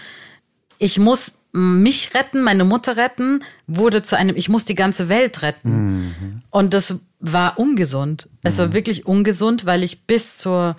ich 0.77 0.99
muss 0.99 1.33
mich 1.51 2.13
retten, 2.13 2.43
meine 2.43 2.63
Mutter 2.63 2.95
retten, 2.95 3.43
wurde 3.65 4.03
zu 4.03 4.15
einem, 4.15 4.35
ich 4.35 4.49
muss 4.49 4.65
die 4.65 4.75
ganze 4.75 5.09
Welt 5.09 5.41
retten. 5.41 5.71
Mhm. 5.71 6.41
Und 6.51 6.73
das 6.75 6.97
war 7.19 7.57
ungesund. 7.57 8.29
Es 8.43 8.55
mhm. 8.55 8.59
war 8.59 8.73
wirklich 8.73 9.05
ungesund, 9.07 9.65
weil 9.65 9.83
ich 9.83 10.03
bis 10.05 10.37
zur 10.37 10.77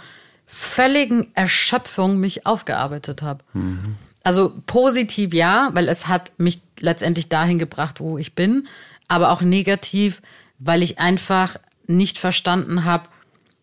völligen 0.53 1.29
Erschöpfung 1.35 2.19
mich 2.19 2.45
aufgearbeitet 2.45 3.23
habe. 3.23 3.45
Mhm. 3.53 3.97
Also 4.25 4.53
positiv 4.67 5.33
ja, 5.33 5.71
weil 5.75 5.89
es 5.89 6.09
hat 6.09 6.33
mich 6.39 6.61
letztendlich 6.81 7.29
dahin 7.29 7.61
gebracht, 7.61 8.01
wo 8.01 8.19
ich 8.19 8.35
bin, 8.35 8.67
aber 9.07 9.31
auch 9.31 9.43
negativ, 9.43 10.21
weil 10.59 10.83
ich 10.83 10.99
einfach 10.99 11.57
nicht 11.87 12.19
verstanden 12.19 12.85
habe, 12.85 13.09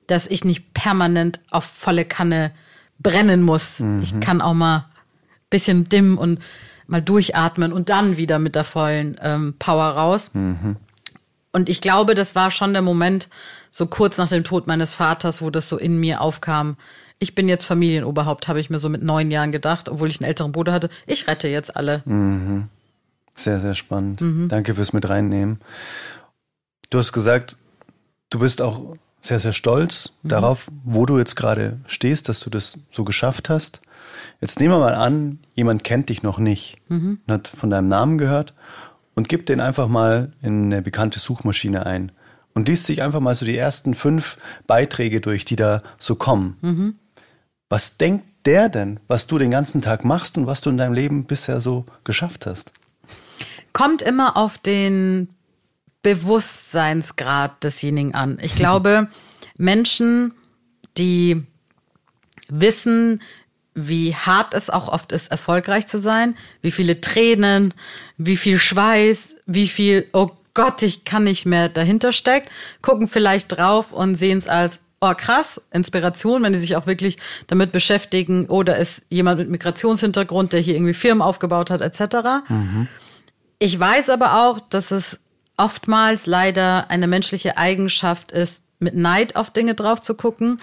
dass 0.08 0.28
ich 0.28 0.46
nicht 0.46 0.74
permanent 0.74 1.42
auf 1.52 1.66
volle 1.66 2.06
Kanne 2.06 2.52
brennen 3.00 3.42
muss. 3.42 3.80
Mhm. 3.80 4.02
Ich 4.02 4.20
kann 4.22 4.42
auch 4.42 4.54
mal 4.54 4.86
bisschen 5.50 5.90
dimmen 5.90 6.18
und 6.18 6.40
mal 6.88 7.02
durchatmen 7.02 7.74
und 7.74 7.90
dann 7.90 8.16
wieder 8.16 8.40
mit 8.40 8.56
der 8.56 8.64
vollen 8.64 9.18
ähm, 9.22 9.56
Power 9.60 9.90
raus. 9.90 10.32
Mhm. 10.34 10.78
Und 11.52 11.70
ich 11.70 11.82
glaube, 11.82 12.16
das 12.16 12.34
war 12.34 12.50
schon 12.52 12.74
der 12.74 12.82
Moment, 12.82 13.30
so 13.78 13.86
kurz 13.88 14.18
nach 14.18 14.30
dem 14.30 14.44
Tod 14.44 14.68
meines 14.68 14.96
Vaters, 14.96 15.42
wo 15.42 15.50
das 15.50 15.70
so 15.70 15.78
in 15.78 16.00
mir 16.00 16.22
aufkam. 16.22 16.78
Ich 17.20 17.36
bin 17.36 17.50
jetzt 17.50 17.66
Familienoberhaupt, 17.66 18.48
habe 18.48 18.60
ich 18.60 18.70
mir 18.70 18.80
so 18.80 18.90
mit 18.90 19.04
neun 19.04 19.32
Jahren 19.32 19.52
gedacht, 19.52 19.90
obwohl 19.90 20.08
ich 20.08 20.20
einen 20.20 20.28
älteren 20.28 20.52
Bruder 20.52 20.74
hatte. 20.74 20.90
Ich 21.06 21.28
rette 21.28 21.48
jetzt 21.48 21.76
alle. 21.76 22.02
Mhm. 22.06 22.68
Sehr, 23.34 23.60
sehr 23.60 23.76
spannend. 23.76 24.22
Mhm. 24.22 24.50
Danke 24.50 24.76
fürs 24.76 24.94
mit 24.94 25.08
reinnehmen. 25.10 25.60
Du 26.90 26.98
hast 26.98 27.14
gesagt, 27.14 27.58
Du 28.30 28.40
bist 28.40 28.62
auch 28.62 28.96
sehr, 29.22 29.40
sehr 29.40 29.54
stolz 29.54 30.12
mhm. 30.22 30.30
darauf, 30.30 30.68
wo 30.84 31.06
du 31.06 31.18
jetzt 31.18 31.36
gerade 31.36 31.80
stehst, 31.88 32.30
dass 32.30 32.40
du 32.40 32.50
das 32.50 32.78
so 32.92 33.04
geschafft 33.04 33.50
hast. 33.50 33.82
Jetzt 34.42 34.60
nehmen 34.60 34.74
wir 34.74 34.80
mal 34.80 34.96
an, 34.96 35.40
jemand 35.54 35.84
kennt 35.84 36.10
dich 36.10 36.24
noch 36.24 36.38
nicht 36.38 36.78
mhm. 36.90 37.20
und 37.26 37.34
hat 37.34 37.48
von 37.48 37.70
deinem 37.70 37.88
Namen 37.88 38.18
gehört 38.18 38.54
und 39.16 39.30
gibt 39.30 39.50
den 39.50 39.60
einfach 39.60 39.88
mal 39.88 40.34
in 40.42 40.66
eine 40.66 40.82
bekannte 40.82 41.20
Suchmaschine 41.20 41.86
ein 41.86 42.12
und 42.58 42.68
liest 42.68 42.88
sich 42.88 43.04
einfach 43.04 43.20
mal 43.20 43.36
so 43.36 43.46
die 43.46 43.56
ersten 43.56 43.94
fünf 43.94 44.36
Beiträge 44.66 45.22
durch, 45.22 45.46
die 45.46 45.56
da 45.56 45.84
so 46.00 46.16
kommen. 46.16 46.58
Mhm. 46.62 46.96
Was 47.70 47.98
denkt 47.98 48.26
der 48.48 48.68
denn, 48.68 49.00
was 49.08 49.28
du 49.28 49.38
den 49.38 49.52
ganzen 49.52 49.84
Tag 49.84 50.04
machst 50.04 50.40
und 50.40 50.48
was 50.48 50.62
du 50.62 50.72
in 50.72 50.78
deinem 50.78 50.94
Leben 50.94 51.26
bisher 51.26 51.62
so 51.62 51.86
geschafft 52.04 52.48
hast? 52.48 52.72
Kommt 53.74 54.02
immer 54.02 54.38
auf 54.38 54.58
den 54.58 55.30
Bewusstseinsgrad 56.02 57.64
desjenigen 57.64 58.16
an. 58.16 58.40
Ich 58.42 58.56
glaube, 58.56 59.08
Menschen, 59.58 60.34
die 60.98 61.44
wissen, 62.50 63.22
wie 63.76 64.16
hart 64.16 64.56
es 64.56 64.72
auch 64.72 64.88
oft 64.88 65.12
ist, 65.12 65.30
erfolgreich 65.30 65.86
zu 65.86 66.00
sein, 66.00 66.36
wie 66.64 66.72
viele 66.72 67.02
Tränen, 67.02 67.76
wie 68.18 68.36
viel 68.36 68.58
Schweiß, 68.58 69.36
wie 69.46 69.68
viel, 69.68 70.08
oh 70.14 70.32
Gott, 70.58 70.82
ich 70.82 71.06
kann 71.06 71.24
nicht 71.24 71.46
mehr 71.46 71.70
dahinter 71.70 72.12
steckt, 72.12 72.50
gucken 72.82 73.08
vielleicht 73.08 73.56
drauf 73.56 73.94
und 73.94 74.16
sehen 74.16 74.40
es 74.40 74.48
als, 74.48 74.82
oh 75.00 75.14
krass, 75.16 75.62
Inspiration, 75.72 76.42
wenn 76.42 76.52
die 76.52 76.58
sich 76.58 76.76
auch 76.76 76.88
wirklich 76.88 77.18
damit 77.46 77.72
beschäftigen, 77.72 78.48
oder 78.48 78.78
ist 78.78 79.04
jemand 79.10 79.38
mit 79.38 79.52
Migrationshintergrund, 79.52 80.54
der 80.54 80.60
hier 80.60 80.74
irgendwie 80.74 80.96
Firmen 80.96 81.22
aufgebaut 81.22 81.70
hat, 81.70 81.82
etc. 81.82 82.50
Mhm. 82.50 82.88
Ich 83.60 83.80
weiß 83.80 84.10
aber 84.10 84.48
auch, 84.48 84.60
dass 84.60 84.90
es 84.90 85.20
oftmals 85.58 86.26
leider 86.26 86.90
eine 86.90 87.06
menschliche 87.06 87.58
Eigenschaft 87.58 88.32
ist, 88.32 88.64
mit 88.80 88.96
Neid 88.96 89.36
auf 89.36 89.52
Dinge 89.52 89.76
drauf 89.76 90.02
zu 90.02 90.16
gucken 90.16 90.60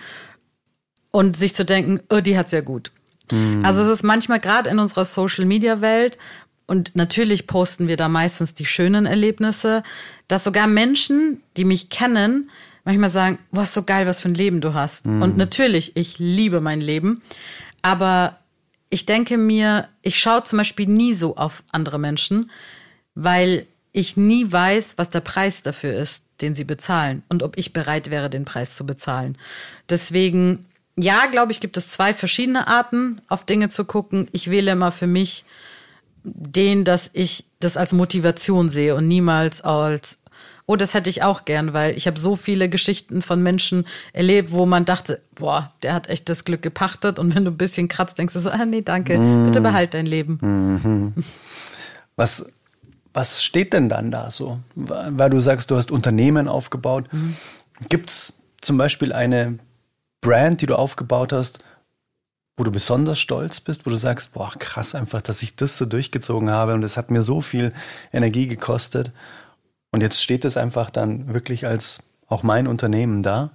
und 1.13 1.37
sich 1.37 1.55
zu 1.55 1.65
denken, 1.65 2.01
oh, 2.11 2.19
die 2.19 2.37
hat's 2.37 2.51
ja 2.51 2.63
gut. 2.63 2.91
Mhm. 3.31 3.65
Also 3.65 3.83
es 3.83 3.89
ist 3.89 4.03
manchmal 4.03 4.41
gerade 4.41 4.71
in 4.71 4.81
unserer 4.81 5.05
Social 5.05 5.45
Media 5.45 5.81
Welt 5.81 6.19
und 6.67 6.97
natürlich 6.97 7.47
posten 7.47 7.89
wir 7.89 7.97
da 7.97 8.09
meistens 8.09 8.55
die 8.55 8.65
schönen 8.65 9.07
Erlebnisse, 9.07 9.83
dass 10.29 10.45
sogar 10.45 10.67
Menschen, 10.67 11.43
die 11.57 11.65
mich 11.65 11.91
kennen, 11.91 12.51
manchmal 12.85 13.11
sagen, 13.11 13.39
was 13.51 13.75
so 13.75 13.83
geil, 13.83 14.07
was 14.07 14.23
für 14.23 14.29
ein 14.29 14.35
Leben 14.35 14.61
du 14.61 14.75
hast. 14.75 15.07
Mhm. 15.07 15.23
Und 15.23 15.37
natürlich, 15.37 15.97
ich 15.97 16.19
liebe 16.19 16.61
mein 16.61 16.81
Leben, 16.81 17.23
aber 17.83 18.39
ich 18.89 19.07
denke 19.07 19.37
mir, 19.37 19.89
ich 20.03 20.19
schaue 20.19 20.45
zum 20.45 20.59
Beispiel 20.59 20.87
nie 20.87 21.15
so 21.15 21.37
auf 21.37 21.65
andere 21.71 21.99
Menschen, 21.99 22.51
weil 23.15 23.67
ich 23.93 24.17
nie 24.17 24.51
weiß, 24.51 24.95
was 24.97 25.11
der 25.11 25.21
Preis 25.21 25.63
dafür 25.63 25.93
ist, 25.95 26.25
den 26.41 26.55
sie 26.55 26.65
bezahlen 26.65 27.23
und 27.29 27.43
ob 27.43 27.57
ich 27.59 27.73
bereit 27.73 28.11
wäre, 28.11 28.31
den 28.31 28.45
Preis 28.45 28.75
zu 28.75 28.87
bezahlen. 28.87 29.39
Deswegen, 29.89 30.67
ja, 30.97 31.27
glaube 31.27 31.53
ich, 31.53 31.61
gibt 31.61 31.77
es 31.77 31.89
zwei 31.89 32.13
verschiedene 32.15 32.67
Arten, 32.67 33.21
auf 33.29 33.45
Dinge 33.45 33.69
zu 33.69 33.85
gucken. 33.85 34.29
Ich 34.33 34.51
wähle 34.51 34.73
immer 34.73 34.91
für 34.91 35.07
mich 35.07 35.45
den, 36.25 36.85
dass 36.85 37.11
ich 37.13 37.45
das 37.61 37.77
als 37.77 37.93
Motivation 37.93 38.71
sehe 38.71 38.95
und 38.95 39.07
niemals 39.09 39.61
als 39.61 40.19
Oh, 40.67 40.77
das 40.77 40.95
hätte 40.95 41.11
ich 41.11 41.23
auch 41.23 41.45
gern, 41.45 41.75
weil 41.75 41.95
ich 41.95 42.07
habe 42.07 42.19
so 42.19 42.37
viele 42.37 42.71
Geschichten 42.71 43.21
von 43.21 43.43
Menschen 43.43 43.87
erlebt, 44.15 44.51
wo 44.51 44.65
man 44.65 44.87
dachte, 44.87 45.21
boah, 45.35 45.75
der 45.83 45.93
hat 45.93 46.09
echt 46.09 46.31
das 46.31 46.47
Glück 46.47 46.63
gepachtet. 46.63 47.19
Und 47.19 47.35
wenn 47.35 47.45
du 47.45 47.51
ein 47.51 47.59
bisschen 47.59 47.87
kratzt, 47.87 48.17
denkst 48.17 48.33
du 48.33 48.41
so, 48.41 48.49
ah 48.49 48.65
nee, 48.65 48.81
danke, 48.81 49.19
mm. 49.19 49.45
bitte 49.45 49.61
behalt 49.61 49.93
dein 49.93 50.07
Leben. 50.07 50.39
Mhm. 50.41 51.25
Was 52.17 52.47
was 53.15 53.45
steht 53.45 53.73
denn 53.73 53.89
dann 53.89 54.11
da 54.11 54.31
so? 54.31 54.59
Weil 54.75 55.31
du 55.31 55.39
sagst, 55.39 55.71
du 55.71 55.77
hast 55.77 55.91
Unternehmen 55.91 56.49
aufgebaut. 56.49 57.13
Mhm. 57.13 57.37
Gibt 57.89 58.11
es 58.11 58.33
zum 58.61 58.77
Beispiel 58.77 59.13
eine 59.13 59.59
Brand, 60.21 60.61
die 60.61 60.67
du 60.67 60.77
aufgebaut 60.77 61.33
hast, 61.33 61.61
wo 62.57 62.65
du 62.65 62.71
besonders 62.71 63.19
stolz 63.19 63.61
bist, 63.61 63.85
wo 63.85 63.91
du 63.91 63.97
sagst, 63.97 64.33
boah, 64.33 64.53
krass 64.59 64.95
einfach, 64.95 65.23
dass 65.23 65.43
ich 65.43 65.57
das 65.57 65.77
so 65.77 65.87
durchgezogen 65.87 66.51
habe 66.51 66.75
und 66.75 66.83
es 66.83 66.97
hat 66.97 67.11
mir 67.11 67.23
so 67.23 67.41
viel 67.41 67.73
Energie 68.13 68.47
gekostet. 68.47 69.11
Und 69.91 70.03
jetzt 70.03 70.23
steht 70.23 70.45
es 70.45 70.57
einfach 70.57 70.91
dann 70.91 71.35
wirklich 71.35 71.67
als 71.67 72.01
auch 72.29 72.43
mein 72.43 72.67
Unternehmen 72.67 73.23
da? 73.23 73.51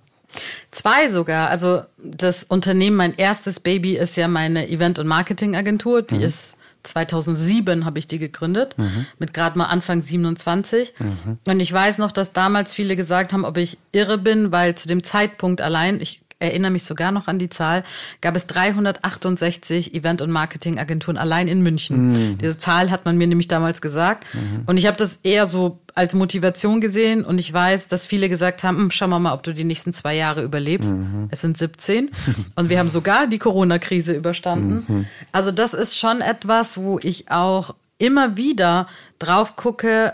Zwei 0.72 1.10
sogar. 1.10 1.50
Also 1.50 1.82
das 1.98 2.44
Unternehmen, 2.44 2.96
mein 2.96 3.16
erstes 3.16 3.60
Baby 3.60 3.98
ist 3.98 4.16
ja 4.16 4.28
meine 4.28 4.70
Event- 4.70 5.00
und 5.00 5.08
Marketingagentur. 5.08 6.02
Die 6.02 6.16
mhm. 6.16 6.24
ist 6.24 6.56
2007 6.84 7.86
habe 7.86 8.00
ich 8.00 8.08
die 8.08 8.20
gegründet, 8.20 8.78
mhm. 8.78 9.06
mit 9.18 9.34
gerade 9.34 9.58
mal 9.58 9.66
Anfang 9.66 10.02
27. 10.02 10.94
Mhm. 10.98 11.40
Und 11.46 11.60
ich 11.60 11.74
weiß 11.74 11.98
noch, 11.98 12.12
dass 12.12 12.32
damals 12.32 12.74
viele 12.74 12.96
gesagt 12.96 13.34
haben, 13.34 13.44
ob 13.44 13.58
ich 13.58 13.78
irre 13.92 14.18
bin, 14.18 14.52
weil 14.52 14.76
zu 14.76 14.88
dem 14.88 15.04
Zeitpunkt 15.04 15.62
allein, 15.62 16.00
ich 16.00 16.22
erinnere 16.40 16.72
mich 16.72 16.84
sogar 16.84 17.12
noch 17.12 17.28
an 17.28 17.38
die 17.38 17.50
Zahl, 17.50 17.84
gab 18.22 18.36
es 18.36 18.48
368 18.48 19.94
Event- 19.94 20.22
und 20.22 20.32
Marketingagenturen 20.32 21.18
allein 21.18 21.48
in 21.48 21.62
München. 21.62 22.12
Mhm. 22.12 22.38
Diese 22.38 22.58
Zahl 22.58 22.92
hat 22.92 23.06
man 23.06 23.18
mir 23.18 23.28
nämlich 23.28 23.48
damals 23.48 23.82
gesagt. 23.82 24.26
Mhm. 24.34 24.64
Und 24.66 24.78
ich 24.78 24.88
habe 24.88 24.98
das 24.98 25.20
eher 25.24 25.46
so 25.46 25.80
als 25.96 26.16
Motivation 26.16 26.80
gesehen 26.80 27.26
und 27.26 27.40
ich 27.40 27.52
weiß, 27.52 27.88
dass 27.88 28.06
viele 28.06 28.30
gesagt 28.30 28.64
haben, 28.64 28.78
hm, 28.78 28.92
schauen 28.92 29.10
wir 29.10 29.20
mal, 29.20 29.34
ob 29.34 29.44
du 29.44 29.54
die 29.54 29.66
nächsten 29.66 29.94
zwei 29.94 30.16
Jahre 30.16 30.44
überlebst. 30.44 30.96
Mhm. 30.96 31.28
Es 31.30 31.42
sind 31.42 31.58
17 31.58 32.10
und 32.56 32.70
wir 32.70 32.80
haben 32.80 32.90
sogar 32.90 33.28
die 33.28 33.40
Corona-Krise 33.40 34.14
überstanden. 34.14 34.86
Mhm. 34.88 35.06
Also 35.34 35.52
das 35.52 35.74
ist 35.74 35.98
schon 35.98 36.22
etwas, 36.22 36.78
wo 36.78 37.00
ich 37.00 37.30
auch 37.30 37.76
immer 37.98 38.38
wieder 38.38 38.88
drauf 39.20 39.58
gucke, 39.58 40.14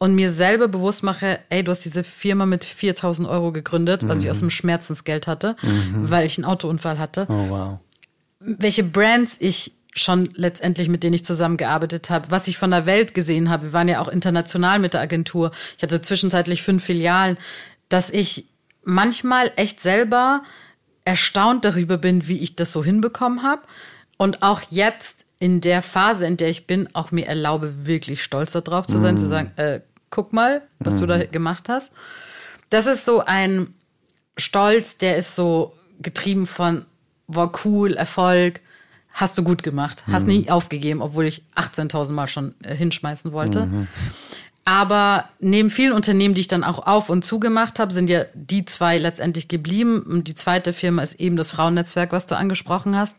und 0.00 0.14
mir 0.14 0.32
selber 0.32 0.66
bewusst 0.66 1.02
mache, 1.02 1.38
ey, 1.50 1.62
du 1.62 1.70
hast 1.70 1.84
diese 1.84 2.02
Firma 2.02 2.46
mit 2.46 2.64
4000 2.64 3.28
Euro 3.28 3.52
gegründet, 3.52 4.08
was 4.08 4.18
mhm. 4.18 4.24
ich 4.24 4.30
aus 4.30 4.40
dem 4.40 4.50
Schmerzensgeld 4.50 5.26
hatte, 5.26 5.56
mhm. 5.62 6.10
weil 6.10 6.24
ich 6.24 6.38
einen 6.38 6.46
Autounfall 6.46 6.98
hatte. 6.98 7.26
Oh, 7.28 7.50
wow. 7.50 7.78
Welche 8.40 8.82
Brands 8.82 9.36
ich 9.38 9.72
schon 9.92 10.30
letztendlich, 10.34 10.88
mit 10.88 11.02
denen 11.02 11.12
ich 11.12 11.24
zusammengearbeitet 11.24 12.08
habe, 12.08 12.30
was 12.30 12.48
ich 12.48 12.56
von 12.56 12.70
der 12.70 12.86
Welt 12.86 13.12
gesehen 13.12 13.50
habe. 13.50 13.64
Wir 13.64 13.72
waren 13.74 13.88
ja 13.88 14.00
auch 14.00 14.08
international 14.08 14.78
mit 14.78 14.94
der 14.94 15.02
Agentur. 15.02 15.52
Ich 15.76 15.82
hatte 15.82 16.00
zwischenzeitlich 16.00 16.62
fünf 16.62 16.82
Filialen, 16.82 17.36
dass 17.90 18.08
ich 18.08 18.46
manchmal 18.82 19.52
echt 19.56 19.80
selber 19.80 20.42
erstaunt 21.04 21.64
darüber 21.64 21.98
bin, 21.98 22.26
wie 22.26 22.38
ich 22.38 22.56
das 22.56 22.72
so 22.72 22.82
hinbekommen 22.82 23.42
habe. 23.42 23.62
Und 24.16 24.42
auch 24.42 24.62
jetzt 24.70 25.26
in 25.40 25.60
der 25.60 25.82
Phase, 25.82 26.26
in 26.26 26.36
der 26.36 26.48
ich 26.48 26.66
bin, 26.66 26.88
auch 26.94 27.10
mir 27.10 27.26
erlaube, 27.26 27.86
wirklich 27.86 28.22
stolz 28.22 28.52
darauf 28.52 28.86
zu 28.86 28.98
sein, 28.98 29.14
mm. 29.14 29.18
zu 29.18 29.26
sagen, 29.26 29.52
äh, 29.56 29.80
guck 30.10 30.32
mal, 30.32 30.62
was 30.78 30.96
mhm. 30.96 31.00
du 31.00 31.06
da 31.06 31.16
mhm. 31.18 31.30
gemacht 31.30 31.68
hast. 31.68 31.92
Das 32.68 32.86
ist 32.86 33.04
so 33.04 33.24
ein 33.24 33.74
Stolz, 34.36 34.98
der 34.98 35.16
ist 35.16 35.34
so 35.34 35.74
getrieben 36.00 36.46
von, 36.46 36.84
war 37.26 37.52
cool, 37.64 37.94
Erfolg, 37.94 38.60
hast 39.12 39.36
du 39.38 39.42
gut 39.42 39.62
gemacht, 39.62 40.04
hast 40.10 40.22
mhm. 40.22 40.28
nie 40.28 40.50
aufgegeben, 40.50 41.02
obwohl 41.02 41.26
ich 41.26 41.42
18.000 41.56 42.12
Mal 42.12 42.26
schon 42.26 42.54
äh, 42.62 42.74
hinschmeißen 42.74 43.32
wollte. 43.32 43.66
Mhm. 43.66 43.88
Aber 44.64 45.28
neben 45.40 45.70
vielen 45.70 45.92
Unternehmen, 45.92 46.34
die 46.34 46.42
ich 46.42 46.48
dann 46.48 46.64
auch 46.64 46.86
auf 46.86 47.08
und 47.08 47.24
zugemacht 47.24 47.78
habe, 47.78 47.92
sind 47.92 48.08
ja 48.08 48.24
die 48.34 48.64
zwei 48.64 48.98
letztendlich 48.98 49.48
geblieben. 49.48 50.02
Und 50.02 50.28
die 50.28 50.34
zweite 50.34 50.72
Firma 50.72 51.02
ist 51.02 51.14
eben 51.14 51.34
das 51.34 51.50
Frauennetzwerk, 51.50 52.12
was 52.12 52.26
du 52.26 52.36
angesprochen 52.36 52.96
hast 52.96 53.16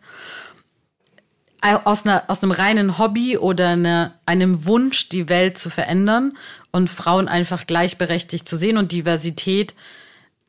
aus, 1.62 2.06
einer, 2.06 2.24
aus 2.28 2.44
einem 2.44 2.52
reinen 2.52 2.98
Hobby 2.98 3.38
oder 3.38 3.70
eine, 3.70 4.14
einem 4.26 4.66
Wunsch, 4.66 5.10
die 5.10 5.30
Welt 5.30 5.58
zu 5.58 5.70
verändern 5.70 6.38
und 6.72 6.90
Frauen 6.90 7.28
einfach 7.28 7.68
gleichberechtigt 7.68 8.48
zu 8.48 8.58
sehen 8.58 8.78
und 8.78 8.92
Diversität 8.92 9.74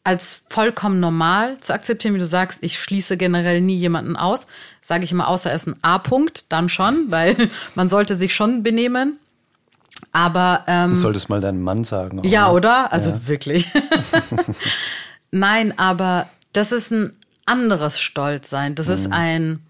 als 0.05 0.43
vollkommen 0.49 0.99
normal 0.99 1.59
zu 1.61 1.73
akzeptieren, 1.73 2.15
wie 2.15 2.19
du 2.19 2.27
sagst, 2.27 2.59
ich 2.61 2.79
schließe 2.79 3.17
generell 3.17 3.61
nie 3.61 3.77
jemanden 3.77 4.17
aus, 4.17 4.49
sage 4.81 5.05
ich 5.05 5.13
immer, 5.13 5.29
außer 5.29 5.51
er 5.51 5.57
ist 5.57 5.69
ein 5.69 5.77
A-Punkt, 5.83 6.47
dann 6.49 6.69
schon, 6.69 7.07
weil 7.11 7.37
man 7.75 7.89
sollte 7.89 8.17
sich 8.17 8.35
schon 8.35 8.63
benehmen. 8.63 9.19
Aber 10.11 10.65
ähm, 10.67 10.91
du 10.91 10.97
solltest 10.97 11.29
mal 11.29 11.41
deinen 11.41 11.63
Mann 11.63 11.85
sagen. 11.85 12.19
Oder? 12.19 12.29
Ja, 12.29 12.51
oder? 12.51 12.93
Also 12.93 13.11
ja. 13.11 13.29
wirklich. 13.29 13.67
Nein, 15.31 15.79
aber 15.79 16.29
das 16.53 16.73
ist 16.73 16.91
ein 16.91 17.17
anderes 17.47 18.01
Stolzsein. 18.01 18.75
Das 18.75 18.89
mhm. 18.89 18.93
ist 18.93 19.13
ein 19.13 19.61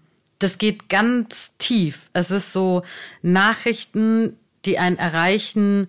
das 0.43 0.57
geht 0.57 0.89
ganz 0.89 1.51
tief. 1.57 2.09
Es 2.13 2.29
ist 2.29 2.53
so 2.53 2.83
Nachrichten, 3.21 4.37
die 4.65 4.77
einen 4.77 4.97
erreichen, 4.97 5.87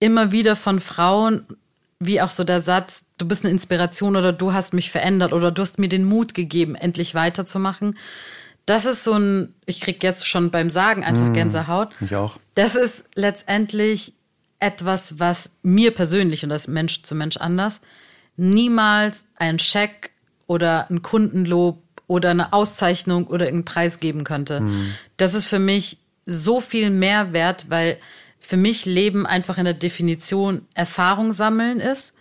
immer 0.00 0.32
wieder 0.32 0.56
von 0.56 0.80
Frauen, 0.80 1.44
wie 1.98 2.20
auch 2.20 2.30
so 2.30 2.44
der 2.44 2.60
Satz, 2.60 3.00
du 3.18 3.26
bist 3.26 3.44
eine 3.44 3.52
Inspiration 3.52 4.16
oder 4.16 4.32
du 4.32 4.52
hast 4.52 4.72
mich 4.72 4.90
verändert 4.90 5.32
oder 5.32 5.50
du 5.50 5.62
hast 5.62 5.78
mir 5.78 5.88
den 5.88 6.04
Mut 6.04 6.34
gegeben, 6.34 6.74
endlich 6.74 7.14
weiterzumachen. 7.14 7.96
Das 8.66 8.84
ist 8.84 9.02
so 9.02 9.14
ein, 9.14 9.54
ich 9.66 9.80
krieg 9.80 10.02
jetzt 10.02 10.28
schon 10.28 10.50
beim 10.50 10.70
Sagen 10.70 11.02
einfach 11.02 11.24
mmh, 11.24 11.32
Gänsehaut. 11.32 11.88
Ich 12.00 12.14
auch. 12.14 12.38
Das 12.54 12.76
ist 12.76 13.04
letztendlich 13.14 14.12
etwas, 14.60 15.18
was 15.18 15.50
mir 15.62 15.92
persönlich 15.92 16.44
und 16.44 16.50
das 16.50 16.68
Mensch 16.68 17.02
zu 17.02 17.14
Mensch 17.14 17.38
anders 17.38 17.80
niemals 18.38 19.26
ein 19.36 19.58
Scheck 19.58 20.12
oder 20.46 20.90
ein 20.90 21.02
Kundenlob 21.02 21.82
oder 22.06 22.30
eine 22.30 22.54
Auszeichnung 22.54 23.26
oder 23.26 23.44
irgendeinen 23.44 23.66
Preis 23.66 24.00
geben 24.00 24.24
könnte. 24.24 24.60
Mhm. 24.60 24.94
Das 25.18 25.34
ist 25.34 25.48
für 25.48 25.58
mich 25.58 25.98
so 26.24 26.60
viel 26.60 26.88
mehr 26.88 27.32
wert, 27.34 27.66
weil 27.68 27.98
für 28.48 28.56
mich 28.56 28.86
Leben 28.86 29.26
einfach 29.26 29.58
in 29.58 29.66
der 29.66 29.74
Definition 29.74 30.62
Erfahrung 30.72 31.32
sammeln 31.34 31.80
ist. 31.80 32.14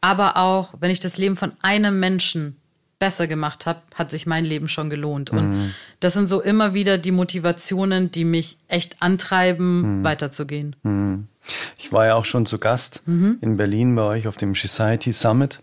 Aber 0.00 0.36
auch, 0.36 0.74
wenn 0.80 0.90
ich 0.90 0.98
das 0.98 1.18
Leben 1.18 1.36
von 1.36 1.52
einem 1.62 2.00
Menschen 2.00 2.56
besser 2.98 3.28
gemacht 3.28 3.64
habe, 3.64 3.82
hat 3.94 4.10
sich 4.10 4.26
mein 4.26 4.44
Leben 4.44 4.66
schon 4.66 4.90
gelohnt. 4.90 5.30
Und 5.30 5.50
mhm. 5.50 5.74
das 6.00 6.14
sind 6.14 6.28
so 6.28 6.40
immer 6.40 6.74
wieder 6.74 6.98
die 6.98 7.12
Motivationen, 7.12 8.10
die 8.10 8.24
mich 8.24 8.58
echt 8.66 9.00
antreiben, 9.00 10.00
mhm. 10.00 10.04
weiterzugehen. 10.04 10.74
Mhm. 10.82 11.28
Ich 11.76 11.92
war 11.92 12.06
ja 12.06 12.16
auch 12.16 12.24
schon 12.24 12.44
zu 12.44 12.58
Gast 12.58 13.02
mhm. 13.06 13.38
in 13.40 13.56
Berlin 13.56 13.94
bei 13.94 14.02
euch 14.02 14.26
auf 14.26 14.36
dem 14.36 14.56
Society 14.56 15.12
Summit. 15.12 15.60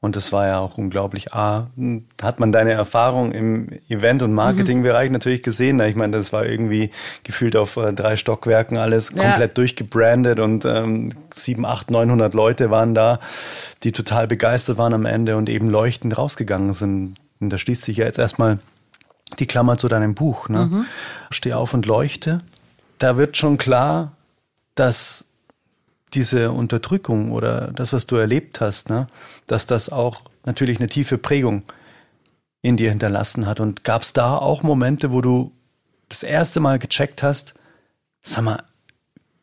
Und 0.00 0.14
das 0.14 0.32
war 0.32 0.46
ja 0.46 0.60
auch 0.60 0.78
unglaublich. 0.78 1.32
Ah, 1.34 1.66
hat 2.22 2.38
man 2.38 2.52
deine 2.52 2.70
Erfahrung 2.70 3.32
im 3.32 3.68
Event- 3.88 4.22
und 4.22 4.32
Marketingbereich 4.32 5.08
mhm. 5.08 5.14
natürlich 5.14 5.42
gesehen. 5.42 5.80
Ich 5.80 5.96
meine, 5.96 6.16
das 6.16 6.32
war 6.32 6.46
irgendwie 6.46 6.90
gefühlt 7.24 7.56
auf 7.56 7.76
äh, 7.76 7.92
drei 7.92 8.16
Stockwerken 8.16 8.78
alles 8.78 9.10
ja. 9.10 9.22
komplett 9.22 9.58
durchgebrandet 9.58 10.38
und 10.38 10.64
ähm, 10.64 11.10
sieben, 11.34 11.66
acht, 11.66 11.90
neunhundert 11.90 12.34
Leute 12.34 12.70
waren 12.70 12.94
da, 12.94 13.18
die 13.82 13.90
total 13.90 14.28
begeistert 14.28 14.78
waren 14.78 14.94
am 14.94 15.04
Ende 15.04 15.36
und 15.36 15.48
eben 15.48 15.68
leuchtend 15.68 16.16
rausgegangen 16.16 16.74
sind. 16.74 17.16
Und 17.40 17.52
da 17.52 17.58
schließt 17.58 17.82
sich 17.82 17.96
ja 17.96 18.04
jetzt 18.04 18.20
erstmal 18.20 18.60
die 19.40 19.46
Klammer 19.46 19.78
zu 19.78 19.88
deinem 19.88 20.14
Buch. 20.14 20.48
Ne? 20.48 20.66
Mhm. 20.66 20.86
Steh 21.30 21.54
auf 21.54 21.74
und 21.74 21.86
leuchte. 21.86 22.40
Da 22.98 23.16
wird 23.16 23.36
schon 23.36 23.58
klar, 23.58 24.12
dass 24.76 25.27
diese 26.14 26.52
Unterdrückung 26.52 27.32
oder 27.32 27.72
das, 27.72 27.92
was 27.92 28.06
du 28.06 28.16
erlebt 28.16 28.60
hast, 28.60 28.88
ne, 28.88 29.06
dass 29.46 29.66
das 29.66 29.90
auch 29.90 30.22
natürlich 30.44 30.78
eine 30.78 30.88
tiefe 30.88 31.18
Prägung 31.18 31.62
in 32.62 32.76
dir 32.76 32.90
hinterlassen 32.90 33.46
hat. 33.46 33.60
Und 33.60 33.84
gab 33.84 34.02
es 34.02 34.12
da 34.12 34.36
auch 34.36 34.62
Momente, 34.62 35.10
wo 35.12 35.20
du 35.20 35.52
das 36.08 36.22
erste 36.22 36.60
Mal 36.60 36.78
gecheckt 36.78 37.22
hast, 37.22 37.54
sag 38.22 38.44
mal, 38.44 38.62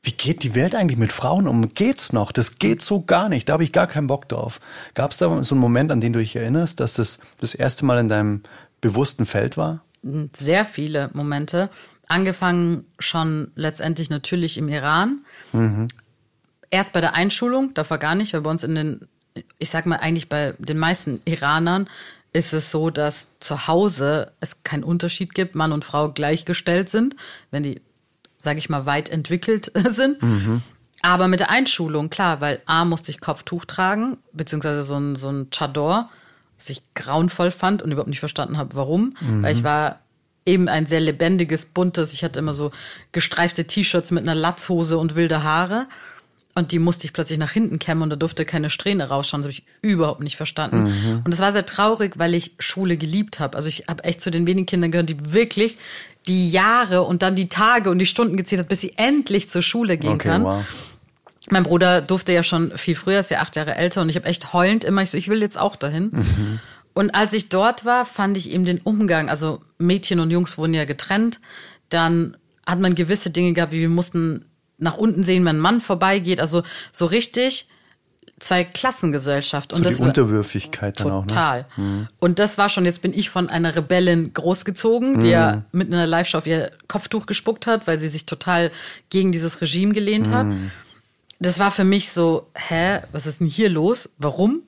wie 0.01 0.11
geht 0.11 0.43
die 0.43 0.53
Welt 0.53 0.75
eigentlich 0.75 0.99
mit 0.99 1.11
Frauen 1.11 1.47
um? 1.47 1.73
Geht's 1.73 2.13
noch? 2.13 2.31
Das 2.31 2.59
geht 2.59 2.81
so 2.81 3.01
gar 3.01 3.27
nicht. 3.27 3.49
Da 3.49 3.53
habe 3.53 3.63
ich 3.63 3.71
gar 3.71 3.87
keinen 3.87 4.05
Bock 4.05 4.29
drauf. 4.29 4.59
Gab 4.93 5.11
es 5.11 5.17
da 5.17 5.43
so 5.43 5.55
einen 5.55 5.61
Moment, 5.61 5.91
an 5.91 5.99
den 5.99 6.13
du 6.13 6.19
dich 6.19 6.35
erinnerst, 6.35 6.79
dass 6.79 6.93
das 6.93 7.19
das 7.39 7.55
erste 7.55 7.85
Mal 7.85 7.99
in 7.99 8.07
deinem 8.07 8.43
bewussten 8.81 9.25
Feld 9.25 9.57
war? 9.57 9.83
Sehr 10.31 10.65
viele 10.65 11.09
Momente. 11.13 11.71
Angefangen 12.07 12.85
schon 12.99 13.51
letztendlich 13.55 14.11
natürlich 14.11 14.59
im 14.59 14.69
Iran. 14.69 15.25
Mhm 15.53 15.87
erst 16.75 16.93
bei 16.93 17.01
der 17.01 17.13
Einschulung, 17.13 17.73
davor 17.73 17.97
gar 17.97 18.15
nicht, 18.15 18.33
weil 18.33 18.41
bei 18.41 18.49
uns 18.49 18.63
in 18.63 18.75
den, 18.75 19.07
ich 19.57 19.69
sag 19.69 19.85
mal 19.85 19.97
eigentlich 19.97 20.29
bei 20.29 20.53
den 20.59 20.77
meisten 20.77 21.21
Iranern 21.25 21.89
ist 22.33 22.53
es 22.53 22.69
so, 22.69 22.89
dass 22.89 23.29
zu 23.39 23.67
Hause 23.67 24.33
es 24.41 24.61
keinen 24.63 24.83
Unterschied 24.83 25.33
gibt, 25.33 25.55
Mann 25.55 25.71
und 25.71 25.85
Frau 25.85 26.09
gleichgestellt 26.09 26.89
sind, 26.89 27.15
wenn 27.49 27.63
die, 27.63 27.81
sage 28.37 28.59
ich 28.59 28.69
mal, 28.69 28.85
weit 28.85 29.07
entwickelt 29.07 29.71
sind. 29.85 30.21
Mhm. 30.21 30.61
Aber 31.01 31.29
mit 31.29 31.39
der 31.39 31.49
Einschulung, 31.49 32.09
klar, 32.09 32.41
weil 32.41 32.61
A 32.65 32.83
musste 32.83 33.09
ich 33.11 33.21
Kopftuch 33.21 33.63
tragen, 33.63 34.17
beziehungsweise 34.33 34.83
so 34.83 34.97
ein, 34.97 35.15
so 35.15 35.29
ein 35.29 35.49
Chador, 35.49 36.09
was 36.57 36.69
ich 36.69 36.81
grauenvoll 36.93 37.51
fand 37.51 37.81
und 37.81 37.91
überhaupt 37.91 38.09
nicht 38.09 38.19
verstanden 38.19 38.57
habe, 38.57 38.75
warum. 38.75 39.15
Mhm. 39.21 39.43
Weil 39.43 39.53
ich 39.53 39.63
war 39.63 39.99
eben 40.45 40.67
ein 40.67 40.87
sehr 40.87 40.99
lebendiges, 40.99 41.65
buntes, 41.67 42.11
ich 42.11 42.23
hatte 42.23 42.39
immer 42.39 42.53
so 42.53 42.71
gestreifte 43.13 43.65
T-Shirts 43.65 44.11
mit 44.11 44.23
einer 44.23 44.35
Latzhose 44.35 44.97
und 44.97 45.15
wilde 45.15 45.43
Haare. 45.43 45.87
Und 46.57 46.71
die 46.71 46.79
musste 46.79 47.05
ich 47.05 47.11
plötzlich 47.11 47.37
nach 47.37 47.51
hinten 47.51 47.79
kämmen 47.79 48.03
und 48.03 48.09
da 48.09 48.15
durfte 48.15 48.45
keine 48.45 48.69
Strähne 48.69 49.09
rausschauen. 49.09 49.41
Das 49.41 49.47
habe 49.47 49.51
ich 49.51 49.63
überhaupt 49.81 50.21
nicht 50.21 50.37
verstanden. 50.37 50.83
Mhm. 50.83 51.21
Und 51.25 51.33
es 51.33 51.41
war 51.41 51.51
sehr 51.51 51.65
traurig, 51.65 52.13
weil 52.17 52.33
ich 52.33 52.53
Schule 52.59 52.95
geliebt 52.95 53.41
habe. 53.41 53.57
Also 53.57 53.67
ich 53.67 53.87
habe 53.89 54.05
echt 54.05 54.21
zu 54.21 54.31
den 54.31 54.47
wenigen 54.47 54.65
Kindern 54.65 54.91
gehört, 54.91 55.09
die 55.09 55.33
wirklich 55.33 55.77
die 56.27 56.49
Jahre 56.49 57.01
und 57.01 57.21
dann 57.23 57.35
die 57.35 57.49
Tage 57.49 57.89
und 57.89 57.99
die 57.99 58.05
Stunden 58.05 58.37
gezählt 58.37 58.61
hat, 58.61 58.69
bis 58.69 58.79
sie 58.79 58.93
endlich 58.95 59.49
zur 59.49 59.61
Schule 59.61 59.97
gehen 59.97 60.13
okay, 60.13 60.29
kann. 60.29 60.43
Wow. 60.43 60.65
Mein 61.49 61.63
Bruder 61.63 62.01
durfte 62.01 62.31
ja 62.31 62.41
schon 62.41 62.75
viel 62.77 62.95
früher, 62.95 63.19
ist 63.19 63.31
ja 63.31 63.41
acht 63.41 63.57
Jahre 63.57 63.75
älter 63.75 64.01
und 64.01 64.09
ich 64.09 64.15
habe 64.15 64.25
echt 64.25 64.53
heulend 64.53 64.85
immer, 64.85 65.03
ich 65.03 65.11
so, 65.11 65.17
ich 65.17 65.27
will 65.27 65.41
jetzt 65.41 65.59
auch 65.59 65.75
dahin. 65.75 66.09
Mhm. 66.11 66.59
Und 66.93 67.13
als 67.13 67.33
ich 67.33 67.49
dort 67.49 67.83
war, 67.83 68.05
fand 68.05 68.37
ich 68.37 68.51
eben 68.51 68.63
den 68.63 68.79
Umgang, 68.79 69.29
also 69.29 69.61
Mädchen 69.77 70.21
und 70.21 70.31
Jungs 70.31 70.57
wurden 70.57 70.73
ja 70.73 70.85
getrennt, 70.85 71.41
dann 71.89 72.37
hat 72.65 72.79
man 72.79 72.95
gewisse 72.95 73.29
Dinge 73.29 73.51
gehabt, 73.51 73.73
wie 73.73 73.81
wir 73.81 73.89
mussten 73.89 74.45
nach 74.77 74.97
unten 74.97 75.23
sehen, 75.23 75.45
wenn 75.45 75.57
ein 75.57 75.61
Mann 75.61 75.81
vorbeigeht. 75.81 76.39
Also 76.39 76.63
so 76.91 77.05
richtig 77.05 77.67
zwei 78.39 78.63
Klassengesellschaft. 78.63 79.73
Und 79.73 79.79
so 79.79 79.83
das 79.83 79.97
die 79.97 80.03
Unterwürfigkeit 80.03 80.99
dann 80.99 81.11
auch. 81.11 81.27
Total. 81.27 81.65
Ne? 81.77 81.83
Mhm. 81.83 82.07
Und 82.19 82.39
das 82.39 82.57
war 82.57 82.69
schon, 82.69 82.85
jetzt 82.85 83.01
bin 83.01 83.13
ich 83.13 83.29
von 83.29 83.49
einer 83.49 83.75
Rebellin 83.75 84.33
großgezogen, 84.33 85.19
die 85.19 85.27
mhm. 85.27 85.31
ja 85.31 85.63
mit 85.71 85.91
einer 85.91 86.05
Live-Show 86.05 86.39
auf 86.39 86.47
ihr 86.47 86.71
Kopftuch 86.87 87.25
gespuckt 87.25 87.67
hat, 87.67 87.87
weil 87.87 87.99
sie 87.99 88.07
sich 88.07 88.25
total 88.25 88.71
gegen 89.09 89.31
dieses 89.31 89.61
Regime 89.61 89.93
gelehnt 89.93 90.29
hat. 90.29 90.47
Mhm. 90.47 90.71
Das 91.39 91.59
war 91.59 91.71
für 91.71 91.83
mich 91.83 92.11
so, 92.11 92.47
hä, 92.55 92.99
was 93.11 93.25
ist 93.25 93.39
denn 93.39 93.47
hier 93.47 93.69
los? 93.69 94.09
Warum? 94.17 94.61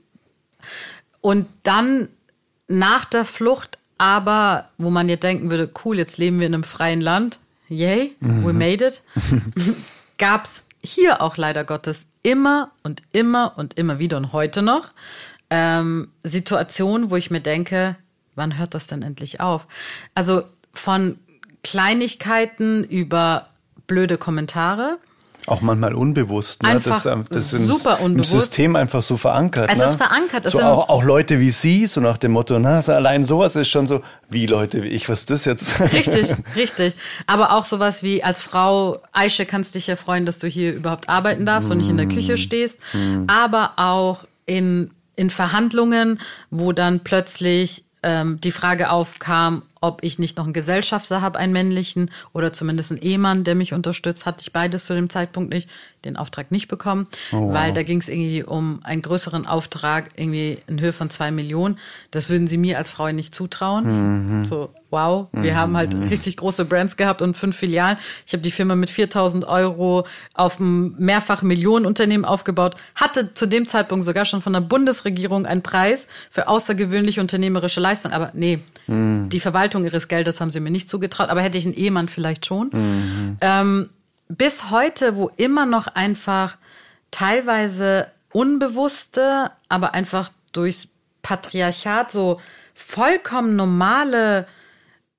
Und 1.21 1.47
dann 1.63 2.09
nach 2.67 3.05
der 3.05 3.25
Flucht, 3.25 3.77
aber 3.97 4.69
wo 4.77 4.89
man 4.89 5.09
jetzt 5.09 5.23
denken 5.23 5.49
würde, 5.49 5.69
cool, 5.83 5.97
jetzt 5.97 6.17
leben 6.17 6.39
wir 6.39 6.47
in 6.47 6.53
einem 6.53 6.63
freien 6.63 7.01
Land, 7.01 7.39
yay, 7.69 8.15
we 8.19 8.53
made 8.53 8.85
it, 8.85 9.01
gab's 10.17 10.63
hier 10.83 11.21
auch 11.21 11.37
leider 11.37 11.63
Gottes 11.63 12.07
immer 12.23 12.71
und 12.83 13.01
immer 13.11 13.53
und 13.57 13.75
immer 13.75 13.99
wieder 13.99 14.17
und 14.17 14.33
heute 14.33 14.61
noch 14.61 14.93
ähm, 15.49 16.09
Situationen, 16.23 17.09
wo 17.09 17.15
ich 17.15 17.31
mir 17.31 17.41
denke, 17.41 17.95
wann 18.35 18.57
hört 18.57 18.73
das 18.73 18.87
denn 18.87 19.01
endlich 19.01 19.39
auf? 19.39 19.67
Also 20.13 20.43
von 20.73 21.19
Kleinigkeiten 21.63 22.83
über 22.83 23.49
blöde 23.87 24.17
Kommentare. 24.17 24.99
Auch 25.47 25.61
manchmal 25.61 25.93
unbewusst. 25.93 26.61
Ne? 26.61 26.69
Einfach 26.69 27.01
das, 27.03 27.05
ähm, 27.05 27.23
das 27.29 27.53
ist 27.53 27.67
super 27.67 27.97
im, 27.99 28.05
unbewusst. 28.05 28.33
Im 28.33 28.39
System 28.39 28.75
einfach 28.75 29.01
so 29.01 29.15
verankert. 29.15 29.69
Es 29.71 29.77
ne? 29.77 29.85
ist 29.85 29.95
verankert. 29.95 30.45
Es 30.45 30.51
So 30.51 30.57
sind- 30.57 30.67
auch, 30.67 30.89
auch 30.89 31.03
Leute 31.03 31.39
wie 31.39 31.49
Sie, 31.49 31.87
so 31.87 32.01
nach 32.01 32.17
dem 32.17 32.33
Motto, 32.33 32.59
na, 32.59 32.81
so 32.81 32.91
allein 32.91 33.23
sowas 33.23 33.55
ist 33.55 33.69
schon 33.69 33.87
so, 33.87 34.01
wie 34.29 34.45
Leute 34.45 34.83
wie 34.83 34.89
ich, 34.89 35.07
was 35.07 35.19
ist 35.19 35.29
das 35.31 35.45
jetzt? 35.45 35.79
Richtig, 35.79 36.33
richtig. 36.55 36.95
Aber 37.27 37.53
auch 37.53 37.63
sowas 37.63 38.03
wie 38.03 38.23
als 38.23 38.41
Frau, 38.41 38.99
Aische, 39.13 39.45
kannst 39.45 39.75
dich 39.75 39.87
ja 39.87 39.95
freuen, 39.95 40.25
dass 40.25 40.39
du 40.39 40.47
hier 40.47 40.73
überhaupt 40.73 41.07
arbeiten 41.07 41.45
darfst 41.45 41.71
und 41.71 41.77
nicht 41.77 41.89
in 41.89 41.97
der 41.97 42.07
Küche 42.07 42.35
stehst. 42.37 42.77
Aber 43.27 43.71
auch 43.77 44.25
in, 44.45 44.91
in 45.15 45.29
Verhandlungen, 45.29 46.19
wo 46.51 46.73
dann 46.73 46.99
plötzlich 46.99 47.85
ähm, 48.03 48.39
die 48.41 48.51
Frage 48.51 48.89
aufkam, 48.91 49.63
ob 49.81 50.03
ich 50.03 50.19
nicht 50.19 50.37
noch 50.37 50.45
einen 50.45 50.53
Gesellschafter 50.53 51.21
habe, 51.21 51.39
einen 51.39 51.53
männlichen 51.53 52.11
oder 52.33 52.53
zumindest 52.53 52.91
einen 52.91 53.01
Ehemann, 53.01 53.43
der 53.43 53.55
mich 53.55 53.73
unterstützt, 53.73 54.25
hatte 54.25 54.41
ich 54.41 54.53
beides 54.53 54.85
zu 54.85 54.93
dem 54.93 55.09
Zeitpunkt 55.09 55.53
nicht, 55.53 55.69
den 56.05 56.15
Auftrag 56.17 56.51
nicht 56.51 56.67
bekommen, 56.67 57.07
weil 57.31 57.73
da 57.73 57.83
ging 57.83 57.99
es 57.99 58.07
irgendwie 58.07 58.43
um 58.43 58.79
einen 58.83 59.01
größeren 59.01 59.45
Auftrag, 59.45 60.11
irgendwie 60.15 60.59
in 60.67 60.79
Höhe 60.79 60.93
von 60.93 61.09
zwei 61.09 61.31
Millionen. 61.31 61.77
Das 62.11 62.29
würden 62.29 62.47
sie 62.47 62.57
mir 62.57 62.77
als 62.77 62.91
Frau 62.91 63.11
nicht 63.11 63.35
zutrauen. 63.35 64.45
So, 64.45 64.69
wow, 64.89 65.27
wir 65.33 65.55
haben 65.55 65.75
halt 65.75 65.93
richtig 66.09 66.37
große 66.37 66.65
Brands 66.65 66.95
gehabt 66.97 67.21
und 67.21 67.35
fünf 67.35 67.57
Filialen. 67.57 67.97
Ich 68.25 68.33
habe 68.33 68.41
die 68.41 68.51
Firma 68.51 68.75
mit 68.75 68.89
4000 68.89 69.45
Euro 69.45 70.07
auf 70.33 70.59
ein 70.59 70.95
mehrfach 70.97 71.41
Millionenunternehmen 71.41 72.25
aufgebaut, 72.25 72.75
hatte 72.95 73.31
zu 73.33 73.45
dem 73.47 73.67
Zeitpunkt 73.67 74.05
sogar 74.05 74.25
schon 74.25 74.41
von 74.41 74.53
der 74.53 74.61
Bundesregierung 74.61 75.45
einen 75.45 75.61
Preis 75.61 76.07
für 76.31 76.47
außergewöhnliche 76.47 77.21
unternehmerische 77.21 77.79
Leistung. 77.79 78.11
Aber 78.13 78.31
nee, 78.33 78.59
die 78.89 79.39
Verwaltung 79.41 79.66
ihres 79.83 80.07
Geldes 80.07 80.41
haben 80.41 80.51
sie 80.51 80.59
mir 80.59 80.71
nicht 80.71 80.89
zugetraut, 80.89 81.29
aber 81.29 81.41
hätte 81.41 81.57
ich 81.57 81.65
einen 81.65 81.75
Ehemann 81.75 82.09
vielleicht 82.09 82.45
schon. 82.45 82.71
Ähm, 83.41 83.89
bis 84.29 84.69
heute, 84.71 85.15
wo 85.15 85.29
immer 85.37 85.65
noch 85.65 85.87
einfach 85.87 86.57
teilweise 87.11 88.11
unbewusste, 88.31 89.51
aber 89.69 89.93
einfach 89.93 90.29
durchs 90.51 90.87
Patriarchat 91.21 92.11
so 92.11 92.39
vollkommen 92.73 93.55
normale 93.55 94.47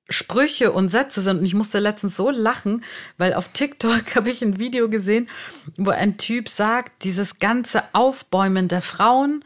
Sprüche 0.09 0.71
und 0.71 0.89
Sätze 0.89 1.21
sind. 1.21 1.39
Und 1.39 1.45
ich 1.45 1.53
musste 1.53 1.79
letztens 1.79 2.15
so 2.15 2.29
lachen, 2.29 2.83
weil 3.17 3.33
auf 3.33 3.49
TikTok 3.49 4.03
habe 4.15 4.29
ich 4.29 4.41
ein 4.41 4.59
Video 4.59 4.89
gesehen, 4.89 5.29
wo 5.77 5.91
ein 5.91 6.17
Typ 6.17 6.49
sagt, 6.49 7.03
dieses 7.03 7.39
ganze 7.39 7.83
Aufbäumen 7.93 8.67
der 8.67 8.81
Frauen 8.81 9.43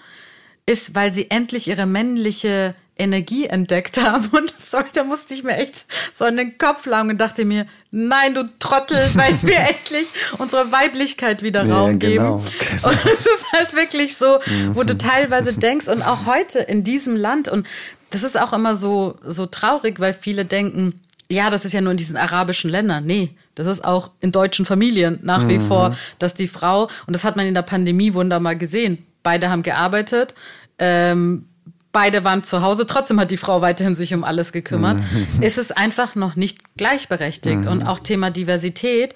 ist, 0.65 0.95
weil 0.95 1.11
sie 1.11 1.29
endlich 1.29 1.67
ihre 1.67 1.85
männliche 1.85 2.75
Energie 2.97 3.45
entdeckt 3.47 3.99
haben. 4.01 4.27
Und 4.31 4.51
sorry, 4.57 4.85
da 4.93 5.03
musste 5.03 5.33
ich 5.33 5.43
mir 5.43 5.57
echt 5.57 5.85
so 6.13 6.25
in 6.25 6.37
den 6.37 6.57
Kopf 6.57 6.85
langen 6.85 7.11
und 7.11 7.17
dachte 7.19 7.45
mir, 7.45 7.65
nein, 7.91 8.33
du 8.33 8.43
Trottel, 8.59 8.99
weil 9.13 9.41
wir 9.41 9.57
endlich 9.69 10.07
unserer 10.37 10.71
Weiblichkeit 10.71 11.43
wieder 11.43 11.65
Ja, 11.65 11.75
Raum 11.75 11.99
geben. 11.99 12.15
genau. 12.15 12.35
Und 12.35 13.05
es 13.05 13.25
ist 13.25 13.51
halt 13.53 13.75
wirklich 13.75 14.17
so, 14.17 14.39
wo 14.73 14.83
du 14.83 14.97
teilweise 14.97 15.53
denkst 15.57 15.87
und 15.87 16.01
auch 16.01 16.25
heute 16.25 16.59
in 16.59 16.83
diesem 16.83 17.15
Land 17.15 17.47
und 17.49 17.67
das 18.11 18.21
ist 18.21 18.39
auch 18.39 18.53
immer 18.53 18.75
so, 18.75 19.15
so 19.23 19.47
traurig, 19.47 19.99
weil 19.99 20.13
viele 20.13 20.45
denken, 20.45 21.01
ja, 21.29 21.49
das 21.49 21.65
ist 21.65 21.73
ja 21.73 21.81
nur 21.81 21.91
in 21.91 21.97
diesen 21.97 22.15
arabischen 22.15 22.69
Ländern. 22.69 23.05
Nee, 23.05 23.31
das 23.55 23.65
ist 23.65 23.83
auch 23.83 24.11
in 24.19 24.31
deutschen 24.31 24.65
Familien 24.65 25.17
nach 25.23 25.47
wie 25.47 25.57
vor, 25.57 25.95
dass 26.19 26.35
die 26.35 26.47
Frau, 26.47 26.89
und 27.07 27.13
das 27.15 27.23
hat 27.23 27.35
man 27.35 27.47
in 27.47 27.55
der 27.55 27.63
Pandemie 27.63 28.13
wunderbar 28.13 28.55
gesehen, 28.55 29.03
beide 29.23 29.49
haben 29.49 29.63
gearbeitet, 29.63 30.35
ähm, 30.77 31.47
beide 31.93 32.25
waren 32.25 32.43
zu 32.43 32.61
Hause, 32.61 32.85
trotzdem 32.85 33.19
hat 33.19 33.31
die 33.31 33.37
Frau 33.37 33.61
weiterhin 33.61 33.95
sich 33.95 34.13
um 34.13 34.25
alles 34.25 34.51
gekümmert. 34.51 34.97
Es 35.39 35.57
ist 35.57 35.77
einfach 35.77 36.15
noch 36.15 36.35
nicht 36.35 36.75
gleichberechtigt. 36.75 37.67
Und 37.67 37.83
auch 37.83 37.99
Thema 37.99 38.31
Diversität, 38.31 39.15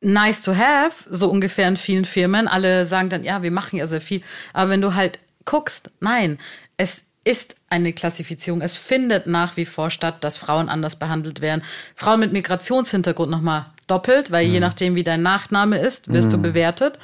nice 0.00 0.42
to 0.42 0.56
have, 0.56 1.04
so 1.08 1.28
ungefähr 1.28 1.68
in 1.68 1.76
vielen 1.76 2.04
Firmen. 2.04 2.48
Alle 2.48 2.86
sagen 2.86 3.10
dann, 3.10 3.22
ja, 3.22 3.42
wir 3.42 3.52
machen 3.52 3.76
ja 3.76 3.86
sehr 3.86 4.00
viel. 4.00 4.22
Aber 4.52 4.70
wenn 4.70 4.80
du 4.80 4.94
halt 4.94 5.20
guckst, 5.44 5.90
nein, 6.00 6.38
es 6.76 7.04
ist 7.24 7.56
eine 7.68 7.92
Klassifizierung. 7.92 8.62
Es 8.62 8.76
findet 8.76 9.26
nach 9.26 9.56
wie 9.56 9.66
vor 9.66 9.90
statt, 9.90 10.24
dass 10.24 10.38
Frauen 10.38 10.70
anders 10.70 10.96
behandelt 10.96 11.42
werden. 11.42 11.62
Frauen 11.94 12.20
mit 12.20 12.32
Migrationshintergrund 12.32 13.30
nochmal 13.30 13.66
doppelt, 13.86 14.30
weil 14.30 14.46
je 14.46 14.60
nachdem, 14.60 14.94
wie 14.94 15.04
dein 15.04 15.22
Nachname 15.22 15.78
ist, 15.78 16.12
wirst 16.12 16.32
du 16.32 16.38
bewertet. 16.38 16.98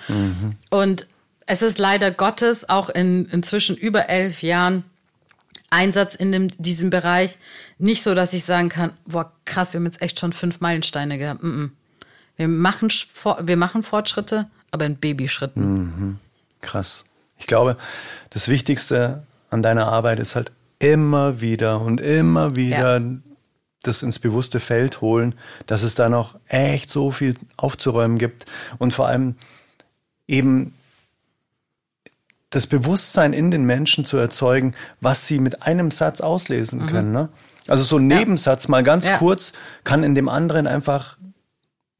Und 0.70 1.06
es 1.46 1.60
ist 1.60 1.78
leider 1.78 2.10
Gottes 2.10 2.68
auch 2.68 2.88
in 2.88 3.26
inzwischen 3.26 3.76
über 3.76 4.08
elf 4.08 4.42
Jahren 4.42 4.84
Einsatz 5.74 6.14
in 6.14 6.32
dem, 6.32 6.48
diesem 6.58 6.90
Bereich 6.90 7.36
nicht 7.78 8.02
so, 8.02 8.14
dass 8.14 8.32
ich 8.32 8.44
sagen 8.44 8.68
kann, 8.68 8.92
boah, 9.06 9.32
krass, 9.44 9.72
wir 9.72 9.78
haben 9.78 9.86
jetzt 9.86 10.00
echt 10.00 10.18
schon 10.20 10.32
fünf 10.32 10.60
Meilensteine 10.60 11.18
gehabt. 11.18 11.42
Mm 11.42 11.46
-mm. 11.46 11.70
Wir, 12.36 12.48
machen, 12.48 12.88
wir 13.42 13.56
machen 13.56 13.82
Fortschritte, 13.82 14.48
aber 14.70 14.86
in 14.86 14.96
Babyschritten. 14.96 16.18
Krass. 16.60 17.04
Ich 17.38 17.46
glaube, 17.46 17.76
das 18.30 18.48
Wichtigste 18.48 19.24
an 19.50 19.62
deiner 19.62 19.88
Arbeit 19.88 20.18
ist 20.18 20.34
halt 20.34 20.52
immer 20.78 21.40
wieder 21.40 21.80
und 21.80 22.00
immer 22.00 22.56
wieder 22.56 23.00
das 23.82 24.02
ins 24.02 24.18
bewusste 24.18 24.60
Feld 24.60 25.00
holen, 25.00 25.34
dass 25.66 25.82
es 25.82 25.94
da 25.94 26.08
noch 26.08 26.38
echt 26.48 26.90
so 26.90 27.10
viel 27.10 27.34
aufzuräumen 27.56 28.18
gibt 28.18 28.46
und 28.78 28.92
vor 28.92 29.06
allem 29.06 29.36
eben 30.26 30.74
das 32.54 32.66
Bewusstsein 32.66 33.32
in 33.32 33.50
den 33.50 33.64
Menschen 33.64 34.04
zu 34.04 34.16
erzeugen, 34.16 34.74
was 35.00 35.26
sie 35.26 35.38
mit 35.38 35.62
einem 35.62 35.90
Satz 35.90 36.20
auslesen 36.20 36.86
können. 36.86 37.12
Ne? 37.12 37.28
Also 37.68 37.82
so 37.82 37.96
ein 37.98 38.06
Nebensatz 38.06 38.68
mal 38.68 38.82
ganz 38.82 39.04
Mhm. 39.04 39.10
Ja. 39.10 39.18
kurz 39.18 39.52
kann 39.84 40.02
in 40.02 40.14
dem 40.14 40.28
anderen 40.28 40.66
einfach 40.66 41.16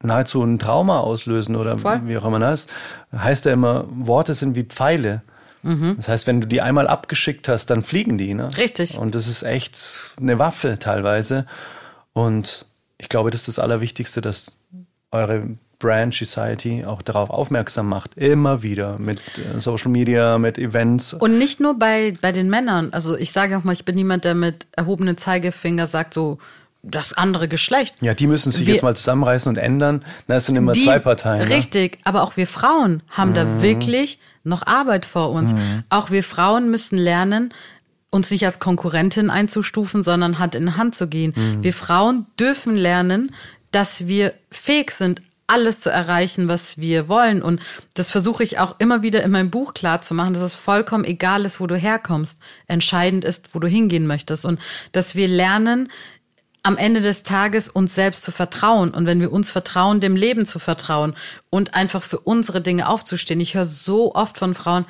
nahezu 0.03 0.43
ein 0.43 0.59
Trauma 0.59 0.99
auslösen 0.99 1.55
oder 1.55 1.77
Voll. 1.77 2.01
wie 2.05 2.17
auch 2.17 2.25
immer 2.25 2.39
das 2.39 2.67
heißt 3.15 3.45
ja 3.45 3.53
immer, 3.53 3.85
Worte 3.89 4.33
sind 4.33 4.55
wie 4.55 4.63
Pfeile. 4.63 5.21
Das 5.97 6.07
heißt, 6.07 6.27
wenn 6.27 6.41
du 6.41 6.47
die 6.47 6.61
einmal 6.61 6.87
abgeschickt 6.87 7.47
hast, 7.47 7.71
dann 7.71 7.83
fliegen 7.83 8.19
die. 8.19 8.35
Ne? 8.35 8.55
Richtig. 8.55 8.99
Und 8.99 9.15
das 9.15 9.25
ist 9.27 9.41
echt 9.41 10.13
eine 10.21 10.37
Waffe 10.37 10.77
teilweise. 10.77 11.47
Und 12.13 12.67
ich 12.99 13.09
glaube, 13.09 13.31
das 13.31 13.41
ist 13.41 13.47
das 13.47 13.57
Allerwichtigste, 13.57 14.21
dass 14.21 14.51
eure 15.11 15.57
Brand 15.79 16.13
Society 16.13 16.83
auch 16.85 17.01
darauf 17.01 17.29
aufmerksam 17.29 17.87
macht. 17.89 18.15
Immer 18.15 18.63
wieder 18.63 18.97
mit 18.97 19.19
äh, 19.37 19.59
Social 19.59 19.91
Media, 19.91 20.37
mit 20.37 20.57
Events. 20.57 21.13
Und 21.13 21.37
nicht 21.37 21.59
nur 21.59 21.77
bei, 21.77 22.13
bei 22.21 22.31
den 22.31 22.49
Männern. 22.49 22.89
Also 22.93 23.17
ich 23.17 23.31
sage 23.31 23.57
auch 23.57 23.63
mal, 23.63 23.73
ich 23.73 23.85
bin 23.85 23.95
niemand, 23.95 24.25
der 24.25 24.35
mit 24.35 24.67
erhobenen 24.75 25.17
Zeigefinger 25.17 25.87
sagt, 25.87 26.13
so 26.13 26.37
das 26.87 27.13
andere 27.13 27.47
Geschlecht. 27.47 27.95
Ja, 28.01 28.13
die 28.13 28.27
müssen 28.27 28.51
sich 28.51 28.67
Wir- 28.67 28.75
jetzt 28.75 28.83
mal 28.83 28.95
zusammenreißen 28.95 29.49
und 29.49 29.57
ändern. 29.57 30.05
Na, 30.27 30.35
es 30.35 30.45
sind 30.45 30.55
immer 30.55 30.73
Die- 30.73 30.83
zwei 30.85 30.99
Parteien. 30.99 31.47
Ne? 31.49 31.55
Richtig, 31.55 31.97
aber 32.03 32.21
auch 32.23 32.37
wir 32.37 32.45
Frauen 32.47 33.01
haben 33.09 33.33
da 33.33 33.61
wirklich 33.63 34.19
noch 34.43 34.67
Arbeit 34.67 35.05
vor 35.07 35.31
uns. 35.31 35.55
Auch 35.89 36.11
wir 36.11 36.23
Frauen 36.23 36.69
müssen 36.69 36.97
lernen, 36.99 37.51
uns 38.11 38.29
nicht 38.29 38.45
als 38.45 38.59
Konkurrentin 38.59 39.31
einzustufen, 39.31 40.03
sondern 40.03 40.37
Hand 40.37 40.53
in 40.53 40.77
Hand 40.77 40.93
zu 40.95 41.07
gehen. 41.07 41.33
Wir 41.63 41.73
Frauen 41.73 42.27
dürfen 42.39 42.77
lernen, 42.77 43.33
dass 43.71 44.05
wir 44.07 44.33
fähig 44.51 44.91
sind, 44.91 45.21
alles 45.47 45.79
zu 45.79 45.91
erreichen, 45.91 46.47
was 46.47 46.77
wir 46.77 47.07
wollen. 47.07 47.41
Und 47.41 47.61
das 47.93 48.11
versuche 48.11 48.43
ich 48.43 48.59
auch 48.59 48.75
immer 48.79 49.01
wieder 49.01 49.23
in 49.23 49.31
meinem 49.31 49.51
Buch 49.51 49.73
klar 49.73 50.01
zu 50.01 50.13
machen, 50.13 50.33
dass 50.33 50.43
es 50.43 50.55
vollkommen 50.55 51.03
egal 51.03 51.45
ist, 51.45 51.59
wo 51.59 51.67
du 51.67 51.75
herkommst. 51.75 52.39
Entscheidend 52.67 53.23
ist, 53.23 53.53
wo 53.53 53.59
du 53.59 53.67
hingehen 53.67 54.07
möchtest. 54.07 54.45
Und 54.45 54.59
dass 54.91 55.15
wir 55.15 55.27
lernen, 55.27 55.89
am 56.65 56.77
Ende 56.77 56.99
des 57.01 57.21
Tages 57.21 57.69
uns 57.69 57.93
selbst 57.93 58.23
zu 58.23 58.31
vertrauen 58.31 58.89
und 58.89 59.05
wenn 59.05 59.21
wir 59.21 59.31
uns 59.31 59.51
vertrauen, 59.51 59.99
dem 59.99 60.15
Leben 60.15 60.47
zu 60.47 60.57
vertrauen 60.57 61.15
und 61.51 61.75
einfach 61.75 62.01
für 62.01 62.19
unsere 62.19 62.59
Dinge 62.59 62.89
aufzustehen. 62.89 63.39
Ich 63.39 63.53
höre 63.53 63.65
so 63.65 64.15
oft 64.15 64.39
von 64.39 64.55
Frauen, 64.55 64.85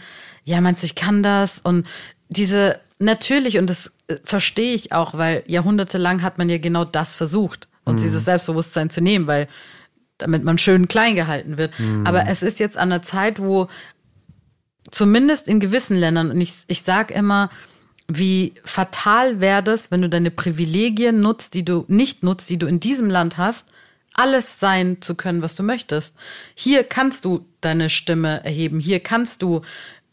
ja, 0.46 0.62
meinst 0.62 0.84
du, 0.84 0.86
ich 0.86 0.96
kann 0.96 1.22
das? 1.22 1.60
Und 1.60 1.86
diese, 2.30 2.80
natürlich, 2.98 3.58
und 3.58 3.70
das 3.70 3.92
äh, 4.08 4.16
verstehe 4.24 4.74
ich 4.74 4.94
auch, 4.94 5.18
weil 5.18 5.44
jahrhundertelang 5.48 6.22
hat 6.22 6.38
man 6.38 6.48
ja 6.48 6.60
genau 6.60 6.86
das 6.86 7.14
versucht, 7.14 7.68
uns 7.84 8.02
dieses 8.02 8.24
Selbstbewusstsein 8.24 8.90
zu 8.90 9.02
nehmen, 9.02 9.28
weil 9.28 9.50
damit 10.18 10.44
man 10.44 10.58
schön 10.58 10.88
klein 10.88 11.16
gehalten 11.16 11.58
wird. 11.58 11.74
Aber 12.06 12.28
es 12.28 12.44
ist 12.44 12.60
jetzt 12.60 12.78
an 12.78 12.90
der 12.90 13.02
Zeit, 13.02 13.40
wo 13.40 13.68
zumindest 14.92 15.48
in 15.48 15.60
gewissen 15.60 15.98
Ländern, 15.98 16.32
und 16.32 16.42
ich, 16.42 16.54
ich 16.68 16.82
sage 16.82 17.14
immer, 17.14 17.50
wie 18.08 18.54
fatal 18.64 19.42
wäre 19.42 19.64
das, 19.64 19.90
wenn 19.90 20.02
du 20.02 20.10
deine 20.10 20.32
Privilegien 20.32 21.22
nutzt, 21.22 21.54
die 21.54 21.66
du 21.66 21.86
nicht 21.88 22.24
nutzt, 22.24 22.50
die 22.50 22.58
du 22.58 22.68
in 22.68 22.80
diesem 22.80 23.10
Land 23.10 23.38
hast, 23.38 23.70
alles 24.14 24.60
sein 24.60 25.02
zu 25.02 25.16
können, 25.16 25.42
was 25.42 25.56
du 25.56 25.64
möchtest. 25.64 26.16
Hier 26.54 26.84
kannst 26.84 27.26
du 27.26 27.46
deine 27.62 27.90
Stimme 27.90 28.44
erheben, 28.46 28.80
hier 28.80 29.00
kannst 29.00 29.42
du 29.42 29.62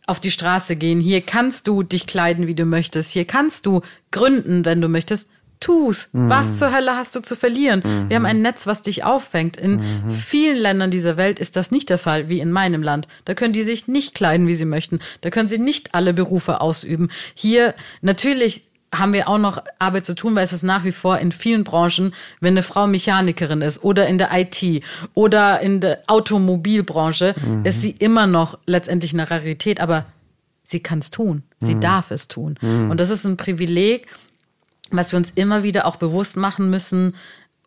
auf 0.06 0.20
die 0.20 0.30
Straße 0.30 0.76
gehen. 0.76 1.00
Hier 1.00 1.20
kannst 1.20 1.68
du 1.68 1.82
dich 1.82 2.06
kleiden, 2.06 2.46
wie 2.46 2.54
du 2.54 2.64
möchtest. 2.64 3.12
Hier 3.12 3.24
kannst 3.24 3.66
du 3.66 3.82
gründen, 4.10 4.64
wenn 4.64 4.80
du 4.80 4.88
möchtest. 4.88 5.28
Tu's. 5.62 6.08
Mhm. 6.12 6.28
Was 6.28 6.54
zur 6.56 6.74
Hölle 6.74 6.96
hast 6.96 7.16
du 7.16 7.20
zu 7.20 7.36
verlieren? 7.36 7.82
Mhm. 7.84 8.08
Wir 8.10 8.16
haben 8.16 8.26
ein 8.26 8.42
Netz, 8.42 8.66
was 8.66 8.82
dich 8.82 9.04
auffängt. 9.04 9.56
In 9.56 9.76
mhm. 9.76 10.10
vielen 10.10 10.56
Ländern 10.56 10.90
dieser 10.90 11.16
Welt 11.16 11.38
ist 11.38 11.56
das 11.56 11.70
nicht 11.70 11.88
der 11.88 11.98
Fall, 11.98 12.28
wie 12.28 12.40
in 12.40 12.52
meinem 12.52 12.82
Land. 12.82 13.08
Da 13.24 13.34
können 13.34 13.54
die 13.54 13.62
sich 13.62 13.88
nicht 13.88 14.14
kleiden, 14.14 14.46
wie 14.46 14.54
sie 14.54 14.64
möchten. 14.64 15.00
Da 15.22 15.30
können 15.30 15.48
sie 15.48 15.58
nicht 15.58 15.94
alle 15.94 16.12
Berufe 16.12 16.60
ausüben. 16.60 17.08
Hier 17.34 17.74
natürlich 18.02 18.64
haben 18.94 19.14
wir 19.14 19.28
auch 19.28 19.38
noch 19.38 19.62
Arbeit 19.78 20.04
zu 20.04 20.14
tun, 20.14 20.34
weil 20.34 20.44
es 20.44 20.52
ist 20.52 20.64
nach 20.64 20.84
wie 20.84 20.92
vor 20.92 21.18
in 21.18 21.32
vielen 21.32 21.64
Branchen, 21.64 22.12
wenn 22.40 22.52
eine 22.52 22.62
Frau 22.62 22.86
Mechanikerin 22.86 23.62
ist 23.62 23.82
oder 23.82 24.06
in 24.06 24.18
der 24.18 24.28
IT 24.32 24.84
oder 25.14 25.60
in 25.60 25.80
der 25.80 26.02
Automobilbranche, 26.08 27.34
mhm. 27.42 27.64
ist 27.64 27.80
sie 27.80 27.92
immer 27.92 28.26
noch 28.26 28.58
letztendlich 28.66 29.14
eine 29.14 29.30
Rarität, 29.30 29.80
aber 29.80 30.04
sie 30.62 30.80
kann 30.80 30.98
es 30.98 31.10
tun. 31.10 31.42
Sie 31.58 31.76
mhm. 31.76 31.80
darf 31.80 32.10
es 32.10 32.28
tun. 32.28 32.58
Mhm. 32.60 32.90
Und 32.90 33.00
das 33.00 33.08
ist 33.08 33.24
ein 33.24 33.38
Privileg, 33.38 34.08
was 34.96 35.12
wir 35.12 35.18
uns 35.18 35.30
immer 35.34 35.62
wieder 35.62 35.86
auch 35.86 35.96
bewusst 35.96 36.36
machen 36.36 36.70
müssen 36.70 37.14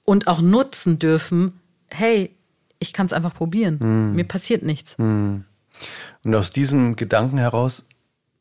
und 0.03 0.27
auch 0.27 0.41
nutzen 0.41 0.99
dürfen. 0.99 1.59
Hey, 1.89 2.35
ich 2.79 2.93
kann 2.93 3.05
es 3.05 3.13
einfach 3.13 3.33
probieren. 3.33 3.79
Mhm. 3.81 4.15
Mir 4.15 4.25
passiert 4.25 4.63
nichts. 4.63 4.97
Mhm. 4.97 5.45
Und 6.23 6.35
aus 6.35 6.51
diesem 6.51 6.95
Gedanken 6.95 7.37
heraus 7.37 7.85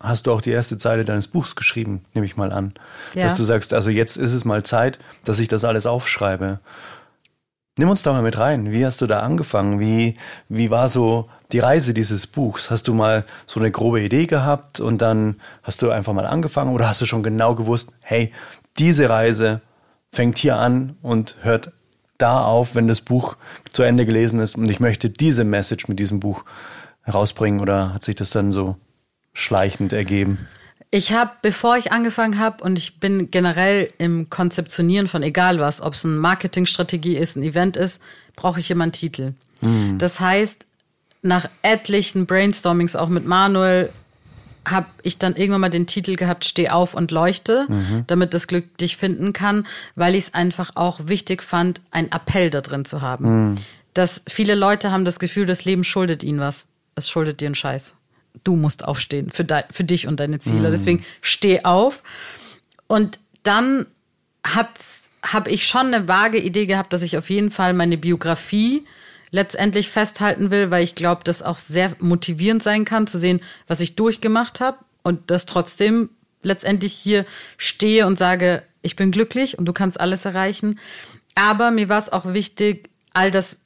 hast 0.01 0.27
du 0.27 0.33
auch 0.33 0.41
die 0.41 0.51
erste 0.51 0.77
Zeile 0.77 1.05
deines 1.05 1.29
Buchs 1.29 1.57
geschrieben, 1.57 2.05
nehme 2.15 2.27
ich 2.27 2.37
mal 2.37 2.53
an. 2.53 2.75
Ja. 3.15 3.25
Dass 3.25 3.37
du 3.37 3.45
sagst, 3.45 3.73
also 3.73 3.91
jetzt 3.91 4.17
ist 4.17 4.35
es 4.35 4.45
mal 4.45 4.63
Zeit, 4.63 4.99
dass 5.25 5.39
ich 5.39 5.49
das 5.49 5.65
alles 5.65 5.87
aufschreibe. 5.87 6.61
Nimm 7.77 7.89
uns 7.89 8.03
da 8.05 8.13
mal 8.13 8.23
mit 8.23 8.39
rein. 8.39 8.71
Wie 8.71 8.87
hast 8.87 9.01
du 9.01 9.07
da 9.07 9.21
angefangen? 9.21 9.81
Wie, 9.81 10.17
wie 10.49 10.71
war 10.71 10.89
so 10.89 11.29
die 11.51 11.59
Reise 11.59 11.93
dieses 11.93 12.27
Buchs? 12.27 12.71
Hast 12.71 12.87
du 12.87 12.95
mal 12.95 13.25
so 13.47 13.59
eine 13.59 13.71
grobe 13.71 14.01
Idee 14.01 14.27
gehabt 14.27 14.79
und 14.79 15.03
dann 15.03 15.41
hast 15.65 15.83
du 15.83 15.91
einfach 15.91 16.13
mal 16.13 16.27
angefangen 16.27 16.73
oder 16.73 16.89
hast 16.89 17.01
du 17.01 17.05
schon 17.05 17.25
genau 17.25 17.57
gewusst, 17.57 17.91
hey, 18.01 18.33
diese 18.79 19.09
Reise 19.09 19.61
fängt 20.13 20.39
hier 20.39 20.57
an 20.57 20.97
und 21.03 21.37
hört 21.43 21.73
da 22.19 22.45
auf, 22.45 22.75
wenn 22.75 22.87
das 22.87 23.01
Buch 23.01 23.37
zu 23.71 23.83
Ende 23.83 24.07
gelesen 24.07 24.41
ist 24.41 24.57
und 24.57 24.71
ich 24.71 24.81
möchte 24.81 25.11
diese 25.11 25.45
Message 25.45 25.89
mit 25.89 25.99
diesem 25.99 26.21
Buch 26.21 26.45
herausbringen 27.03 27.61
oder 27.61 27.93
hat 27.93 28.05
sich 28.05 28.15
das 28.15 28.31
dann 28.31 28.53
so 28.53 28.77
schleichend 29.33 29.93
ergeben? 29.93 30.47
Ich 30.91 31.13
habe, 31.13 31.33
bevor 31.43 31.77
ich 31.77 31.91
angefangen 31.91 32.39
habe, 32.39 32.63
und 32.63 32.79
ich 32.79 33.01
bin 33.01 33.33
generell 33.33 33.93
im 33.99 34.31
Konzeptionieren 34.31 35.09
von 35.09 35.25
egal 35.25 35.59
was, 35.59 35.81
ob 35.81 35.95
es 35.95 36.05
eine 36.05 36.15
Marketingstrategie 36.15 37.17
ist, 37.17 37.37
ein 37.37 37.43
Event 37.43 37.77
ist, 37.77 38.01
brauche 38.37 38.61
ich 38.61 38.71
immer 38.71 38.85
einen 38.85 38.93
Titel. 38.93 39.35
Mhm. 39.61 39.99
Das 39.99 40.21
heißt, 40.21 40.67
nach 41.23 41.49
etlichen 41.63 42.27
Brainstormings 42.27 42.95
auch 42.95 43.09
mit 43.09 43.27
Manuel 43.27 43.91
habe 44.67 44.87
ich 45.03 45.19
dann 45.19 45.37
irgendwann 45.37 45.61
mal 45.61 45.71
den 45.71 45.87
Titel 45.87 46.17
gehabt, 46.17 46.45
Steh 46.45 46.71
auf 46.71 46.95
und 46.95 47.11
leuchte, 47.11 47.67
mhm. 47.69 48.05
damit 48.07 48.35
das 48.35 48.47
Glück 48.47 48.77
dich 48.79 48.97
finden 48.97 49.33
kann, 49.33 49.67
weil 49.95 50.15
ich 50.15 50.25
es 50.25 50.35
einfach 50.35 50.73
auch 50.75 51.01
wichtig 51.05 51.43
fand, 51.43 51.81
einen 51.91 52.11
Appell 52.11 52.51
da 52.51 52.61
drin 52.61 52.85
zu 52.85 53.03
haben. 53.03 53.51
Mhm. 53.51 53.55
Dass 53.93 54.23
viele 54.27 54.55
Leute 54.55 54.91
haben 54.91 55.05
das 55.05 55.19
Gefühl, 55.19 55.47
das 55.47 55.65
Leben 55.65 55.85
schuldet 55.85 56.25
ihnen 56.25 56.41
was. 56.41 56.67
Es 56.95 57.09
schuldet 57.09 57.41
dir 57.41 57.47
einen 57.47 57.55
Scheiß 57.55 57.95
du 58.43 58.57
musst 58.57 58.85
aufstehen 58.85 59.31
für, 59.31 59.45
de, 59.45 59.63
für 59.71 59.85
dich 59.85 60.09
und 60.09 60.19
deine 60.19 60.41
Ziele. 60.41 60.69
Mhm. 60.69 60.73
Deswegen 60.73 61.05
steh 61.21 61.65
auf. 61.65 62.03
Und 62.87 63.21
dann 63.45 63.87
habe 64.43 65.51
ich 65.51 65.67
schon 65.67 65.95
eine 65.95 66.09
vage 66.09 66.39
Idee 66.39 66.67
gehabt, 66.67 66.93
dass 66.93 67.03
ich 67.03 67.17
auf 67.17 67.31
jeden 67.31 67.51
Fall 67.51 67.73
meine 67.73 67.97
Biografie 67.97 68.85
letztendlich 69.35 69.91
festhalten 69.91 70.53
will, 70.53 70.71
weil 70.71 70.85
ich 70.85 70.95
glaube, 70.95 71.23
das 71.25 71.43
auch 71.43 71.59
sehr 71.59 71.97
motivierend 71.99 72.63
sein 72.63 72.85
kann, 72.85 73.09
zu 73.09 73.19
sehen, 73.19 73.41
was 73.67 73.81
ich 73.81 73.97
durchgemacht 73.97 74.61
habe 74.61 74.79
und 75.03 75.29
das 75.29 75.45
trotzdem 75.45 76.11
letztendlich 76.45 76.93
hier 76.93 77.27
stehe 77.57 78.07
und 78.07 78.17
sage, 78.17 78.63
ich 78.83 78.95
bin 78.95 79.11
glücklich 79.11 79.59
und 79.59 79.65
du 79.65 79.73
kannst 79.73 79.99
alles 79.99 80.25
erreichen. 80.25 80.79
Aber 81.35 81.73
mir 81.73 81.89
war 81.89 81.99
es 81.99 82.13
auch 82.13 82.33
wichtig, 82.33 82.91
all 83.13 83.33
das 83.33 83.59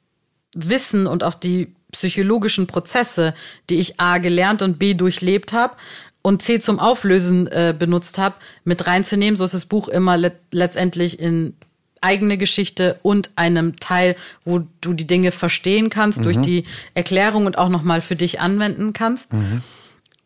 Wissen 0.54 1.06
und 1.06 1.22
auch 1.22 1.34
die 1.34 1.74
psychologischen 1.92 2.66
Prozesse, 2.66 3.34
die 3.68 3.76
ich 3.76 4.00
A 4.00 4.16
gelernt 4.16 4.62
und 4.62 4.78
B 4.78 4.94
durchlebt 4.94 5.52
habe 5.52 5.76
und 6.22 6.40
C 6.40 6.60
zum 6.60 6.78
Auflösen 6.78 7.46
äh, 7.48 7.74
benutzt 7.78 8.16
habe, 8.16 8.36
mit 8.64 8.86
reinzunehmen. 8.86 9.36
So 9.36 9.44
ist 9.44 9.52
das 9.52 9.66
Buch 9.66 9.88
immer 9.88 10.16
le 10.16 10.32
letztendlich 10.50 11.20
in 11.20 11.56
eigene 12.02 12.38
Geschichte 12.38 12.98
und 13.02 13.30
einem 13.36 13.76
Teil, 13.76 14.16
wo 14.44 14.60
du 14.80 14.94
die 14.94 15.06
Dinge 15.06 15.32
verstehen 15.32 15.90
kannst, 15.90 16.20
mhm. 16.20 16.24
durch 16.24 16.40
die 16.40 16.64
Erklärung 16.94 17.46
und 17.46 17.58
auch 17.58 17.68
nochmal 17.68 18.00
für 18.00 18.16
dich 18.16 18.40
anwenden 18.40 18.92
kannst. 18.92 19.32
Mhm. 19.32 19.62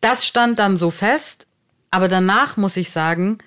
Das 0.01 0.25
stand 0.25 0.59
dann 0.59 0.77
so 0.77 0.91
fest, 0.91 1.47
aber 1.91 2.07
danach 2.07 2.57
muss 2.57 2.77
ich 2.77 2.91
sagen, 2.91 3.37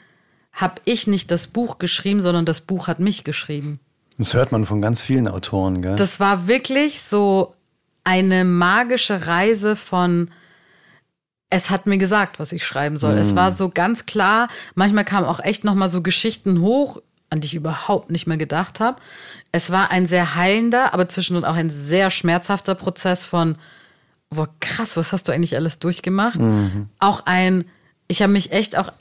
habe 0.52 0.80
ich 0.84 1.06
nicht 1.06 1.30
das 1.30 1.48
Buch 1.48 1.78
geschrieben, 1.78 2.22
sondern 2.22 2.46
das 2.46 2.62
Buch 2.62 2.88
hat 2.88 2.98
mich 2.98 3.24
geschrieben. 3.24 3.78
Das 4.18 4.32
hört 4.32 4.52
man 4.52 4.64
von 4.64 4.80
ganz 4.80 5.02
vielen 5.02 5.28
Autoren, 5.28 5.82
gell? 5.82 5.96
Das 5.96 6.20
war 6.20 6.46
wirklich 6.48 7.02
so 7.02 7.54
eine 8.04 8.44
magische 8.44 9.26
Reise 9.26 9.76
von 9.76 10.30
es 11.48 11.70
hat 11.70 11.86
mir 11.86 11.98
gesagt, 11.98 12.40
was 12.40 12.52
ich 12.52 12.66
schreiben 12.66 12.98
soll. 12.98 13.14
Mm. 13.14 13.18
Es 13.18 13.36
war 13.36 13.52
so 13.52 13.68
ganz 13.68 14.06
klar. 14.06 14.48
Manchmal 14.74 15.04
kamen 15.04 15.26
auch 15.26 15.40
echt 15.40 15.64
noch 15.64 15.74
mal 15.74 15.88
so 15.88 16.02
Geschichten 16.02 16.60
hoch, 16.60 17.00
an 17.36 17.40
die 17.40 17.46
ich 17.46 17.54
überhaupt 17.54 18.10
nicht 18.10 18.26
mehr 18.26 18.36
gedacht 18.36 18.80
habe. 18.80 18.98
Es 19.52 19.70
war 19.70 19.90
ein 19.90 20.06
sehr 20.06 20.34
heilender, 20.34 20.92
aber 20.94 21.08
zwischendurch 21.08 21.46
auch 21.46 21.54
ein 21.54 21.70
sehr 21.70 22.10
schmerzhafter 22.10 22.74
Prozess 22.74 23.26
von, 23.26 23.56
boah, 24.30 24.48
krass, 24.60 24.96
was 24.96 25.12
hast 25.12 25.28
du 25.28 25.32
eigentlich 25.32 25.54
alles 25.54 25.78
durchgemacht? 25.78 26.38
Mhm. 26.38 26.88
Auch 26.98 27.26
ein, 27.26 27.64
ich 28.08 28.22
habe 28.22 28.32
mich 28.32 28.52
echt 28.52 28.76
auch 28.76 28.92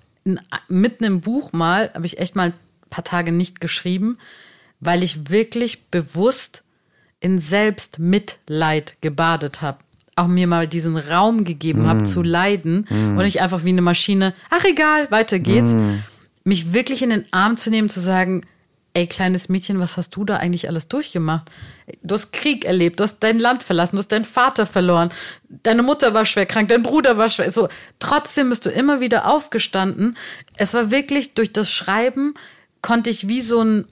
mitten 0.68 1.04
im 1.04 1.22
Buch 1.22 1.54
mal, 1.54 1.92
habe 1.94 2.06
ich 2.06 2.18
echt 2.18 2.36
mal 2.36 2.50
ein 2.50 2.54
paar 2.90 3.04
Tage 3.04 3.32
nicht 3.32 3.62
geschrieben, 3.62 4.18
weil 4.80 5.04
ich 5.04 5.30
wirklich 5.30 5.86
bewusst 5.86 6.64
in 7.20 7.40
Selbstmitleid 7.40 8.98
gebadet 9.02 9.62
habe. 9.62 9.80
Auch 10.16 10.28
mir 10.28 10.48
mal 10.48 10.68
diesen 10.68 10.98
Raum 10.98 11.44
gegeben 11.44 11.84
mm. 11.84 11.88
habe 11.88 12.04
zu 12.04 12.22
leiden 12.22 12.88
mm. 12.90 13.18
und 13.18 13.24
nicht 13.24 13.42
einfach 13.42 13.66
wie 13.66 13.70
eine 13.70 13.82
Maschine, 13.82 14.34
ach 14.50 14.64
egal, 14.64 15.12
weiter 15.12 15.40
geht's. 15.40 15.74
Mm. 15.74 16.04
Mich 16.46 16.74
wirklich 16.74 17.02
in 17.02 17.10
den 17.10 17.26
Arm 17.32 17.58
zu 17.58 17.70
nehmen, 17.70 17.90
zu 17.90 18.00
sagen, 18.00 18.46
ey 18.94 19.08
kleines 19.08 19.50
Mädchen, 19.50 19.80
was 19.80 19.98
hast 19.98 20.16
du 20.16 20.24
da 20.24 20.38
eigentlich 20.38 20.70
alles 20.70 20.88
durchgemacht? 20.88 21.52
Du 22.02 22.16
hast 22.16 22.32
Krieg 22.32 22.64
erlebt, 22.64 23.00
du 23.00 23.04
hast 23.04 23.20
dein 23.20 23.40
Land 23.40 23.62
verlassen, 23.62 23.98
du 23.98 24.00
hast 24.00 24.12
deinen 24.12 24.24
Vater 24.24 24.66
verloren, 24.66 25.12
deine 25.50 25.84
Mutter 25.84 26.14
war 26.14 26.26
schwer 26.26 26.46
krank, 26.46 26.70
dein 26.70 26.82
Bruder 26.82 27.18
war 27.18 27.28
schwer. 27.28 27.52
So, 27.52 27.68
trotzdem 28.00 28.50
bist 28.50 28.66
du 28.66 28.70
immer 28.70 29.02
wieder 29.02 29.28
aufgestanden. 29.28 30.18
Es 30.56 30.74
war 30.74 30.92
wirklich 30.92 31.34
durch 31.34 31.52
das 31.52 31.70
Schreiben 31.70 32.34
konnte 32.82 33.10
ich 33.10 33.28
wie 33.28 33.42
so 33.42 33.62
ein 33.62 33.86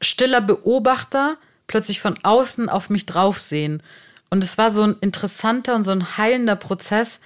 stiller 0.00 0.40
Beobachter 0.40 1.36
plötzlich 1.66 2.00
von 2.00 2.14
außen 2.22 2.68
auf 2.68 2.88
mich 2.88 3.04
draufsehen. 3.04 3.82
Und 4.30 4.42
es 4.42 4.56
war 4.56 4.70
so 4.70 4.82
ein 4.82 4.96
interessanter 5.00 5.74
und 5.74 5.84
so 5.84 5.92
ein 5.92 6.16
heilender 6.16 6.56
Prozess, 6.56 7.20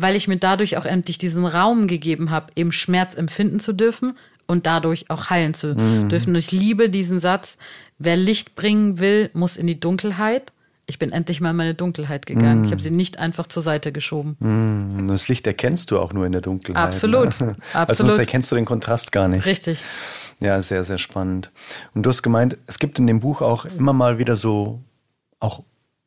weil 0.00 0.16
ich 0.16 0.28
mir 0.28 0.36
dadurch 0.36 0.76
auch 0.76 0.86
endlich 0.86 1.18
diesen 1.18 1.44
Raum 1.44 1.86
gegeben 1.86 2.30
habe, 2.30 2.52
eben 2.56 2.72
Schmerz 2.72 3.14
empfinden 3.14 3.60
zu 3.60 3.72
dürfen 3.72 4.16
und 4.46 4.66
dadurch 4.66 5.10
auch 5.10 5.30
heilen 5.30 5.54
zu 5.54 5.74
mhm. 5.74 6.08
dürfen. 6.08 6.30
Und 6.30 6.36
ich 6.36 6.52
liebe 6.52 6.88
diesen 6.88 7.20
Satz, 7.20 7.58
wer 7.98 8.16
Licht 8.16 8.54
bringen 8.54 8.98
will, 8.98 9.30
muss 9.34 9.56
in 9.56 9.66
die 9.66 9.78
Dunkelheit. 9.78 10.52
Ich 10.86 10.98
bin 10.98 11.12
endlich 11.12 11.40
mal 11.42 11.50
in 11.50 11.56
meine 11.56 11.74
Dunkelheit 11.74 12.24
gegangen. 12.24 12.62
Mm. 12.62 12.64
Ich 12.64 12.70
habe 12.70 12.80
sie 12.80 12.90
nicht 12.90 13.18
einfach 13.18 13.46
zur 13.46 13.62
Seite 13.62 13.92
geschoben. 13.92 14.38
Mm. 14.40 15.08
Das 15.08 15.28
Licht 15.28 15.46
erkennst 15.46 15.90
du 15.90 15.98
auch 15.98 16.14
nur 16.14 16.24
in 16.24 16.32
der 16.32 16.40
Dunkelheit. 16.40 16.82
Absolut. 16.82 17.38
Ne? 17.42 17.56
Absolut. 17.58 17.58
Also 17.74 18.06
sonst 18.06 18.18
erkennst 18.18 18.50
du 18.50 18.54
den 18.54 18.64
Kontrast 18.64 19.12
gar 19.12 19.28
nicht. 19.28 19.44
Richtig. 19.44 19.84
Ja, 20.40 20.62
sehr, 20.62 20.84
sehr 20.84 20.96
spannend. 20.96 21.50
Und 21.92 22.04
du 22.04 22.08
hast 22.08 22.22
gemeint, 22.22 22.56
es 22.66 22.78
gibt 22.78 22.98
in 22.98 23.06
dem 23.06 23.20
Buch 23.20 23.42
auch 23.42 23.66
immer 23.66 23.92
mal 23.92 24.18
wieder 24.18 24.34
so 24.34 24.80
auch 25.40 25.62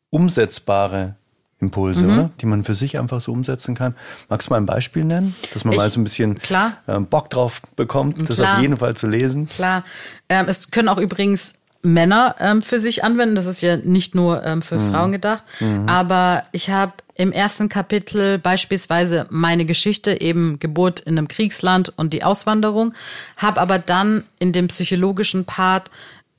umsetzbare 0.10 1.16
Impulse, 1.62 2.02
mhm. 2.02 2.14
oder? 2.14 2.30
Die 2.42 2.46
man 2.46 2.64
für 2.64 2.76
sich 2.76 3.00
einfach 3.00 3.22
so 3.22 3.32
umsetzen 3.32 3.76
kann. 3.76 3.96
Magst 4.30 4.48
du 4.48 4.54
mal 4.54 4.58
ein 4.58 4.66
Beispiel 4.66 5.06
nennen, 5.06 5.36
dass 5.54 5.64
man 5.64 5.74
ich, 5.74 5.80
mal 5.80 5.90
so 5.90 6.00
ein 6.00 6.04
bisschen 6.04 6.40
klar. 6.40 6.78
Ähm, 6.88 7.06
Bock 7.06 7.30
drauf 7.30 7.62
bekommt, 7.76 8.30
das 8.30 8.38
klar. 8.38 8.56
auf 8.56 8.62
jeden 8.62 8.78
Fall 8.78 8.96
zu 8.96 9.08
lesen? 9.08 9.48
Klar. 9.48 9.84
Ähm, 10.28 10.48
es 10.48 10.72
können 10.72 10.90
auch 10.90 10.98
übrigens 10.98 11.54
Männer 11.84 12.36
ähm, 12.40 12.62
für 12.62 12.80
sich 12.80 13.04
anwenden. 13.04 13.36
Das 13.36 13.46
ist 13.46 13.62
ja 13.62 13.78
nicht 13.78 14.16
nur 14.16 14.44
ähm, 14.44 14.62
für 14.62 14.78
mhm. 14.78 14.92
Frauen 14.92 15.12
gedacht. 15.12 15.44
Mhm. 15.60 15.88
Aber 15.88 16.44
ich 16.52 16.70
habe 16.70 16.94
im 17.16 17.32
ersten 17.32 17.70
Kapitel 17.70 18.40
beispielsweise 18.40 19.28
meine 19.30 19.66
Geschichte, 19.66 20.22
eben 20.22 20.60
Geburt 20.60 21.02
in 21.02 21.18
einem 21.18 21.28
Kriegsland 21.28 21.94
und 21.96 22.14
die 22.14 22.24
Auswanderung, 22.24 22.94
habe 23.38 23.62
aber 23.62 23.80
dann 23.80 24.24
in 24.40 24.54
dem 24.54 24.68
psychologischen 24.68 25.46
Part 25.46 25.92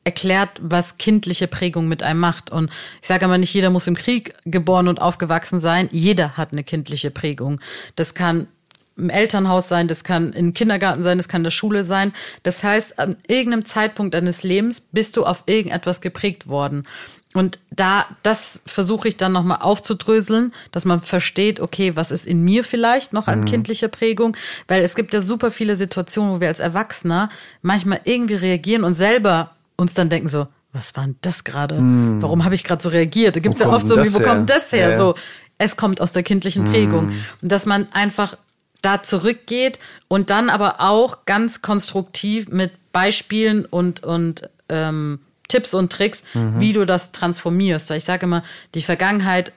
erklärt, 0.05 0.51
was 0.61 0.99
kindliche 0.99 1.47
Prägung 1.47 1.89
mit 1.89 2.03
einem 2.03 2.21
macht. 2.21 2.51
Und 2.51 2.71
ich 3.01 3.09
sage 3.09 3.25
aber 3.25 3.39
nicht, 3.39 3.55
jeder 3.55 3.71
muss 3.71 3.87
im 3.87 3.95
Krieg 3.95 4.35
geboren 4.45 4.89
und 4.89 5.01
aufgewachsen 5.01 5.61
sein. 5.61 5.89
Jeder 5.93 6.37
hat 6.37 6.53
eine 6.53 6.65
kindliche 6.65 7.11
Prägung. 7.11 7.61
Das 7.97 8.15
kann 8.15 8.49
im 8.97 9.11
Elternhaus 9.11 9.69
sein, 9.69 9.89
das 9.89 10.05
kann 10.05 10.33
im 10.33 10.53
Kindergarten 10.53 11.03
sein, 11.03 11.19
das 11.19 11.29
kann 11.29 11.41
in 11.41 11.45
der 11.45 11.51
Schule 11.51 11.85
sein. 11.85 12.13
Das 12.43 12.63
heißt, 12.63 12.99
an 12.99 13.17
irgendeinem 13.27 13.65
Zeitpunkt 13.65 14.15
deines 14.15 14.43
Lebens 14.43 14.81
bist 14.81 15.17
du 15.17 15.25
auf 15.25 15.45
irgendetwas 15.47 16.01
geprägt 16.01 16.49
worden. 16.49 16.87
Und 17.35 17.59
da, 17.71 18.07
das 18.23 18.61
versuche 18.67 19.09
ich 19.09 19.17
dann 19.17 19.33
nochmal 19.33 19.59
aufzudröseln, 19.63 20.53
dass 20.71 20.85
man 20.85 21.01
versteht, 21.01 21.61
okay, 21.61 21.97
was 21.97 22.11
ist 22.11 22.27
in 22.27 22.45
mir 22.45 22.63
vielleicht 22.63 23.15
noch 23.15 23.27
an 23.27 23.41
mhm. 23.41 23.45
kindlicher 23.47 23.89
Prägung? 23.89 24.37
Weil 24.69 24.83
es 24.83 24.95
gibt 24.95 25.15
ja 25.15 25.23
super 25.23 25.51
viele 25.51 25.75
Situationen, 25.75 26.35
wo 26.35 26.41
wir 26.41 26.49
als 26.49 26.61
Erwachsener 26.61 27.31
manchmal 27.63 28.01
irgendwie 28.05 28.35
reagieren 28.35 28.85
und 28.85 28.95
selber 28.95 29.53
uns 29.77 29.95
dann 29.95 30.09
denken 30.09 30.29
so, 30.29 30.47
was 30.73 30.97
war 30.97 31.05
denn 31.05 31.17
das 31.21 31.45
gerade? 31.45 31.81
Mhm. 31.81 32.23
Warum 32.23 32.45
habe 32.45 32.55
ich 32.55 32.65
gerade 32.65 32.83
so 32.83 32.89
reagiert? 32.89 33.37
Da 33.37 33.41
gibt 33.41 33.55
es 33.55 33.61
ja 33.61 33.69
oft 33.69 33.87
so, 33.87 33.97
wo 33.97 34.19
her? 34.19 34.27
kommt 34.27 34.51
das 34.51 34.73
her? 34.73 34.91
Ja. 34.91 34.97
So, 34.97 35.15
es 35.59 35.77
kommt 35.77 36.01
aus 36.01 36.13
der 36.13 36.23
kindlichen 36.23 36.65
Prägung. 36.65 37.07
Mhm. 37.07 37.25
Und 37.43 37.53
dass 37.53 37.67
man 37.67 37.89
einfach 37.93 38.37
da 38.81 39.03
zurückgeht 39.03 39.79
und 40.09 40.31
dann 40.31 40.51
aber 40.51 40.81
auch 40.81 41.25
ganz 41.25 41.63
konstruktiv 41.63 42.49
mit 42.49 42.73
Beispielen 42.93 43.65
und, 43.65 44.03
und 44.03 44.49
ähm, 44.69 45.21
Tipps 45.49 45.75
und 45.75 45.93
Tricks, 45.93 46.25
mhm. 46.35 46.61
wie 46.61 46.73
du 46.73 46.85
das 46.85 47.13
transformierst. 47.13 47.91
Weil 47.91 47.99
ich 47.99 48.05
sage 48.05 48.27
immer, 48.27 48.43
die 48.75 48.83
Vergangenheit 48.83 49.53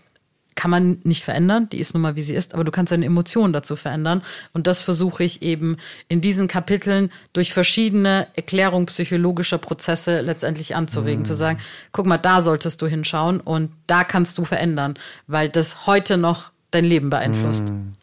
kann 0.55 0.71
man 0.71 0.99
nicht 1.03 1.23
verändern, 1.23 1.67
die 1.69 1.79
ist 1.79 1.93
nun 1.93 2.01
mal 2.01 2.15
wie 2.15 2.21
sie 2.21 2.33
ist, 2.33 2.53
aber 2.53 2.63
du 2.63 2.71
kannst 2.71 2.91
deine 2.91 3.05
Emotionen 3.05 3.53
dazu 3.53 3.75
verändern. 3.75 4.23
Und 4.53 4.67
das 4.67 4.81
versuche 4.81 5.23
ich 5.23 5.41
eben 5.41 5.77
in 6.07 6.21
diesen 6.21 6.47
Kapiteln 6.47 7.11
durch 7.33 7.53
verschiedene 7.53 8.27
Erklärungen 8.35 8.85
psychologischer 8.85 9.57
Prozesse 9.57 10.21
letztendlich 10.21 10.75
anzuregen, 10.75 11.19
mhm. 11.19 11.25
zu 11.25 11.35
sagen, 11.35 11.59
guck 11.91 12.05
mal, 12.05 12.17
da 12.17 12.41
solltest 12.41 12.81
du 12.81 12.87
hinschauen 12.87 13.41
und 13.41 13.71
da 13.87 14.03
kannst 14.03 14.37
du 14.37 14.45
verändern, 14.45 14.95
weil 15.27 15.49
das 15.49 15.87
heute 15.87 16.17
noch 16.17 16.51
dein 16.71 16.85
Leben 16.85 17.09
beeinflusst. 17.09 17.65
Mhm. 17.65 17.95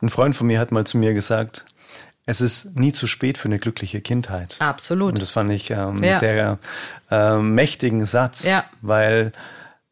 Ein 0.00 0.10
Freund 0.10 0.34
von 0.34 0.46
mir 0.46 0.58
hat 0.58 0.72
mal 0.72 0.86
zu 0.86 0.98
mir 0.98 1.14
gesagt, 1.14 1.64
es 2.26 2.40
ist 2.40 2.76
nie 2.76 2.92
zu 2.92 3.06
spät 3.06 3.36
für 3.36 3.46
eine 3.46 3.58
glückliche 3.58 4.00
Kindheit. 4.00 4.56
Absolut. 4.58 5.12
Und 5.12 5.20
das 5.22 5.30
fand 5.30 5.52
ich 5.52 5.70
ähm, 5.70 6.02
ja. 6.02 6.18
sehr 6.18 6.58
äh, 7.10 7.36
mächtigen 7.36 8.06
Satz, 8.06 8.44
ja. 8.44 8.64
weil 8.80 9.32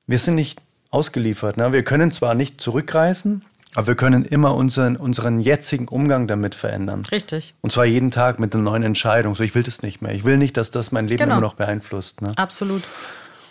wir 0.06 0.18
sind 0.18 0.34
nicht 0.36 0.58
ausgeliefert. 0.92 1.56
Ne? 1.56 1.72
Wir 1.72 1.82
können 1.82 2.12
zwar 2.12 2.34
nicht 2.34 2.60
zurückreisen, 2.60 3.42
aber 3.74 3.88
wir 3.88 3.94
können 3.96 4.24
immer 4.24 4.54
unseren, 4.54 4.96
unseren 4.96 5.40
jetzigen 5.40 5.88
Umgang 5.88 6.28
damit 6.28 6.54
verändern. 6.54 7.04
Richtig. 7.10 7.54
Und 7.62 7.72
zwar 7.72 7.86
jeden 7.86 8.10
Tag 8.10 8.38
mit 8.38 8.54
einer 8.54 8.62
neuen 8.62 8.82
Entscheidung. 8.82 9.34
So, 9.34 9.42
ich 9.42 9.54
will 9.54 9.62
das 9.62 9.82
nicht 9.82 10.02
mehr. 10.02 10.12
Ich 10.12 10.24
will 10.24 10.36
nicht, 10.36 10.56
dass 10.56 10.70
das 10.70 10.92
mein 10.92 11.08
Leben 11.08 11.24
genau. 11.24 11.34
immer 11.34 11.40
noch 11.40 11.54
beeinflusst. 11.54 12.20
Ne? 12.20 12.32
Absolut. 12.36 12.82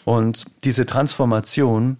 Und 0.05 0.45
diese 0.63 0.85
Transformation, 0.85 1.97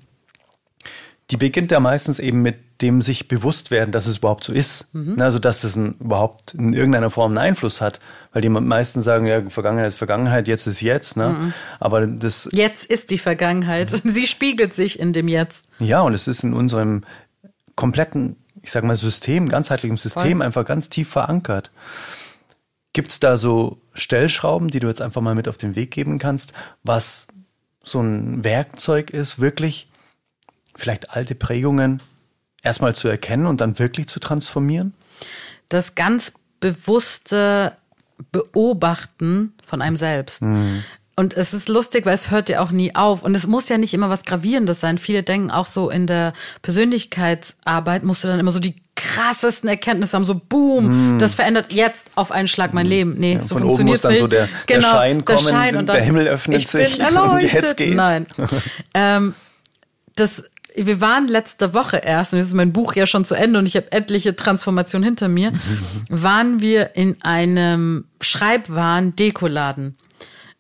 die 1.31 1.37
beginnt 1.37 1.71
ja 1.71 1.79
meistens 1.79 2.19
eben 2.19 2.41
mit 2.41 2.81
dem 2.81 3.01
sich 3.01 3.29
bewusst 3.29 3.71
werden, 3.71 3.91
dass 3.91 4.05
es 4.05 4.17
überhaupt 4.17 4.43
so 4.43 4.51
ist. 4.51 4.93
Mhm. 4.93 5.21
Also, 5.21 5.39
dass 5.39 5.63
es 5.63 5.77
ein, 5.77 5.95
überhaupt 5.99 6.53
in 6.53 6.73
irgendeiner 6.73 7.09
Form 7.09 7.31
einen 7.31 7.37
Einfluss 7.37 7.79
hat. 7.79 8.01
Weil 8.33 8.41
die 8.41 8.49
meisten 8.49 9.01
sagen, 9.01 9.25
ja, 9.25 9.49
Vergangenheit 9.49 9.89
ist 9.89 9.97
Vergangenheit, 9.97 10.47
jetzt 10.49 10.67
ist 10.67 10.81
jetzt. 10.81 11.15
Ne? 11.15 11.29
Mhm. 11.29 11.53
Aber 11.79 12.05
das. 12.05 12.49
Jetzt 12.51 12.85
ist 12.85 13.11
die 13.11 13.17
Vergangenheit. 13.17 13.89
Sie 14.03 14.27
spiegelt 14.27 14.75
sich 14.75 14.99
in 14.99 15.13
dem 15.13 15.29
Jetzt. 15.29 15.65
Ja, 15.79 16.01
und 16.01 16.13
es 16.13 16.27
ist 16.27 16.43
in 16.43 16.53
unserem 16.53 17.03
kompletten, 17.75 18.35
ich 18.61 18.71
sag 18.71 18.83
mal, 18.83 18.95
System, 18.95 19.47
ganzheitlichem 19.47 19.97
System 19.97 20.37
Voll. 20.37 20.45
einfach 20.45 20.65
ganz 20.65 20.89
tief 20.89 21.09
verankert. 21.09 21.71
Gibt 22.93 23.09
es 23.09 23.21
da 23.21 23.37
so 23.37 23.79
Stellschrauben, 23.93 24.67
die 24.67 24.81
du 24.81 24.87
jetzt 24.87 25.01
einfach 25.01 25.21
mal 25.21 25.35
mit 25.35 25.47
auf 25.47 25.57
den 25.57 25.77
Weg 25.77 25.91
geben 25.91 26.19
kannst, 26.19 26.51
was 26.83 27.27
so 27.83 28.01
ein 28.01 28.43
Werkzeug 28.43 29.11
ist, 29.11 29.39
wirklich 29.39 29.90
vielleicht 30.81 31.11
alte 31.11 31.35
Prägungen 31.35 32.01
erstmal 32.63 32.93
zu 32.95 33.07
erkennen 33.07 33.45
und 33.45 33.61
dann 33.61 33.79
wirklich 33.79 34.07
zu 34.07 34.19
transformieren? 34.19 34.93
Das 35.69 35.95
ganz 35.95 36.33
bewusste 36.59 37.77
Beobachten 38.31 39.53
von 39.65 39.81
einem 39.81 39.97
selbst. 39.97 40.41
Mhm. 40.41 40.83
Und 41.15 41.35
es 41.35 41.53
ist 41.53 41.69
lustig, 41.69 42.05
weil 42.05 42.15
es 42.15 42.31
hört 42.31 42.49
ja 42.49 42.61
auch 42.61 42.71
nie 42.71 42.95
auf. 42.95 43.23
Und 43.23 43.35
es 43.35 43.45
muss 43.45 43.69
ja 43.69 43.77
nicht 43.77 43.93
immer 43.93 44.09
was 44.09 44.23
Gravierendes 44.23 44.79
sein. 44.79 44.97
Viele 44.97 45.23
denken 45.23 45.51
auch 45.51 45.65
so 45.65 45.89
in 45.89 46.07
der 46.07 46.33
Persönlichkeitsarbeit 46.61 48.03
musst 48.03 48.23
du 48.23 48.27
dann 48.27 48.39
immer 48.39 48.51
so 48.51 48.59
die 48.59 48.75
krassesten 48.95 49.69
Erkenntnisse 49.69 50.15
haben, 50.15 50.25
so 50.25 50.39
boom, 50.47 51.15
mm. 51.15 51.19
das 51.19 51.35
verändert 51.35 51.71
jetzt 51.71 52.07
auf 52.15 52.31
ein 52.31 52.47
Schlag 52.47 52.73
mein 52.73 52.85
Leben. 52.85 53.15
Nee, 53.17 53.35
ja, 53.35 53.41
so. 53.41 53.55
Von 53.55 53.63
oben 53.63 53.85
muss 53.85 54.01
dann 54.01 54.15
so 54.15 54.27
der, 54.27 54.47
genau, 54.67 54.81
der 54.81 54.87
Schein 54.87 55.25
kommen, 55.25 55.39
der, 55.39 55.49
Schein 55.49 55.77
und 55.77 55.89
dann, 55.89 55.95
der 55.95 56.05
Himmel 56.05 56.27
öffnet 56.27 56.61
ich 56.61 56.67
sich. 56.67 56.97
Bin 56.97 57.05
erleuchtet. 57.05 57.61
Jetzt 57.61 57.77
geht's. 57.77 57.95
Nein. 57.95 58.27
ähm, 58.93 59.33
das 60.15 60.43
wir 60.75 61.01
waren 61.01 61.27
letzte 61.27 61.73
Woche 61.73 61.97
erst, 61.97 62.33
und 62.33 62.39
jetzt 62.39 62.49
ist 62.49 62.53
mein 62.53 62.73
Buch 62.73 62.95
ja 62.95 63.05
schon 63.05 63.25
zu 63.25 63.35
Ende 63.35 63.59
und 63.59 63.65
ich 63.65 63.75
habe 63.75 63.91
etliche 63.91 64.35
Transformationen 64.35 65.05
hinter 65.05 65.27
mir, 65.27 65.53
waren 66.09 66.61
wir 66.61 66.95
in 66.95 67.21
einem 67.21 68.05
Schreibwaren-Dekoladen. 68.21 69.97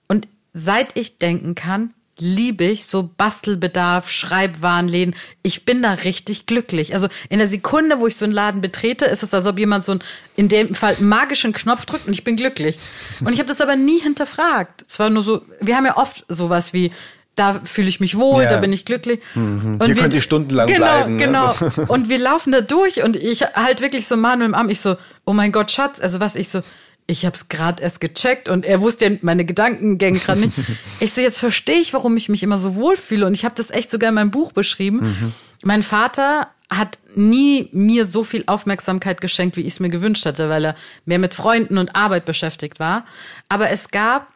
Und 0.07 0.27
seit 0.53 0.97
ich 0.97 1.17
denken 1.17 1.55
kann, 1.55 1.93
liebe 2.21 2.65
ich 2.65 2.85
so 2.85 3.09
Bastelbedarf, 3.17 4.11
Schreibwarenläden. 4.11 5.15
Ich 5.41 5.65
bin 5.65 5.81
da 5.81 5.93
richtig 5.93 6.45
glücklich. 6.45 6.93
Also 6.93 7.07
in 7.29 7.39
der 7.39 7.47
Sekunde, 7.47 7.99
wo 7.99 8.05
ich 8.05 8.15
so 8.15 8.25
einen 8.25 8.33
Laden 8.33 8.61
betrete, 8.61 9.05
ist 9.05 9.23
es, 9.23 9.33
als 9.33 9.47
ob 9.47 9.57
jemand 9.57 9.85
so 9.85 9.93
einen, 9.93 10.03
in 10.35 10.47
dem 10.47 10.75
Fall 10.75 10.95
magischen 10.99 11.51
Knopf 11.51 11.87
drückt 11.87 12.05
und 12.05 12.13
ich 12.13 12.23
bin 12.23 12.35
glücklich. 12.35 12.77
Und 13.21 13.33
ich 13.33 13.39
habe 13.39 13.47
das 13.47 13.59
aber 13.59 13.75
nie 13.75 13.99
hinterfragt. 13.99 14.85
Es 14.87 14.99
war 14.99 15.09
nur 15.09 15.23
so, 15.23 15.41
wir 15.61 15.75
haben 15.75 15.85
ja 15.85 15.97
oft 15.97 16.23
sowas 16.27 16.73
wie, 16.73 16.91
da 17.35 17.61
fühle 17.63 17.87
ich 17.87 17.99
mich 17.99 18.17
wohl, 18.17 18.43
ja. 18.43 18.49
da 18.49 18.57
bin 18.57 18.73
ich 18.73 18.85
glücklich. 18.85 19.21
Mhm. 19.35 19.75
Und 19.75 19.85
Hier 19.85 19.95
wir, 19.95 20.01
könnt 20.01 20.13
ihr 20.13 20.21
stundenlang 20.21 20.67
genau, 20.67 20.79
bleiben. 20.79 21.17
Genau, 21.17 21.47
also. 21.47 21.81
Und 21.87 22.09
wir 22.09 22.19
laufen 22.19 22.51
da 22.51 22.61
durch 22.61 23.03
und 23.03 23.15
ich 23.15 23.41
halt 23.41 23.81
wirklich 23.81 24.05
so 24.07 24.17
Manuel 24.17 24.49
im 24.49 24.53
Arm, 24.53 24.69
ich 24.69 24.81
so, 24.81 24.97
oh 25.25 25.33
mein 25.33 25.51
Gott, 25.51 25.71
Schatz, 25.71 25.99
also 25.99 26.19
was, 26.19 26.35
ich 26.35 26.49
so, 26.49 26.61
ich 27.07 27.25
habe 27.25 27.35
es 27.35 27.47
gerade 27.47 27.81
erst 27.81 28.01
gecheckt 28.01 28.49
und 28.49 28.65
er 28.65 28.81
wusste 28.81 29.05
ja 29.05 29.17
meine 29.21 29.45
Gedankengänge 29.45 30.19
gerade 30.19 30.41
nicht. 30.41 30.57
ich 30.99 31.13
so, 31.13 31.21
jetzt 31.21 31.39
verstehe 31.39 31.79
ich, 31.79 31.93
warum 31.93 32.17
ich 32.17 32.29
mich 32.29 32.43
immer 32.43 32.57
so 32.57 32.75
wohlfühle 32.75 33.25
und 33.25 33.33
ich 33.33 33.45
habe 33.45 33.55
das 33.55 33.71
echt 33.71 33.89
sogar 33.89 34.09
in 34.09 34.15
meinem 34.15 34.31
Buch 34.31 34.51
beschrieben. 34.51 34.97
Mhm. 34.97 35.33
Mein 35.63 35.83
Vater 35.83 36.47
hat 36.69 36.99
nie 37.15 37.69
mir 37.73 38.05
so 38.05 38.23
viel 38.23 38.43
Aufmerksamkeit 38.47 39.19
geschenkt, 39.19 39.57
wie 39.57 39.61
ich 39.61 39.73
es 39.73 39.79
mir 39.79 39.89
gewünscht 39.89 40.25
hatte, 40.25 40.49
weil 40.49 40.65
er 40.65 40.75
mehr 41.05 41.19
mit 41.19 41.33
Freunden 41.33 41.77
und 41.77 41.95
Arbeit 41.95 42.25
beschäftigt 42.25 42.79
war. 42.79 43.05
Aber 43.49 43.69
es 43.69 43.89
gab 43.89 44.27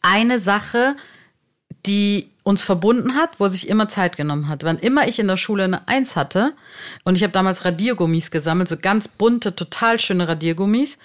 eine 0.00 0.38
Sache, 0.38 0.96
die 1.86 2.28
uns 2.44 2.64
verbunden 2.64 3.14
hat, 3.14 3.38
wo 3.38 3.44
er 3.44 3.50
sich 3.50 3.68
immer 3.68 3.88
Zeit 3.88 4.16
genommen 4.16 4.48
hat. 4.48 4.64
Wann 4.64 4.78
immer 4.78 5.06
ich 5.06 5.18
in 5.18 5.28
der 5.28 5.36
Schule 5.36 5.64
eine 5.64 5.88
Eins 5.88 6.16
hatte, 6.16 6.54
und 7.04 7.16
ich 7.16 7.22
habe 7.22 7.32
damals 7.32 7.64
Radiergummis 7.64 8.30
gesammelt, 8.30 8.68
so 8.68 8.76
ganz 8.76 9.08
bunte, 9.08 9.54
total 9.54 9.98
schöne 9.98 10.26
Radiergummis, 10.26 10.98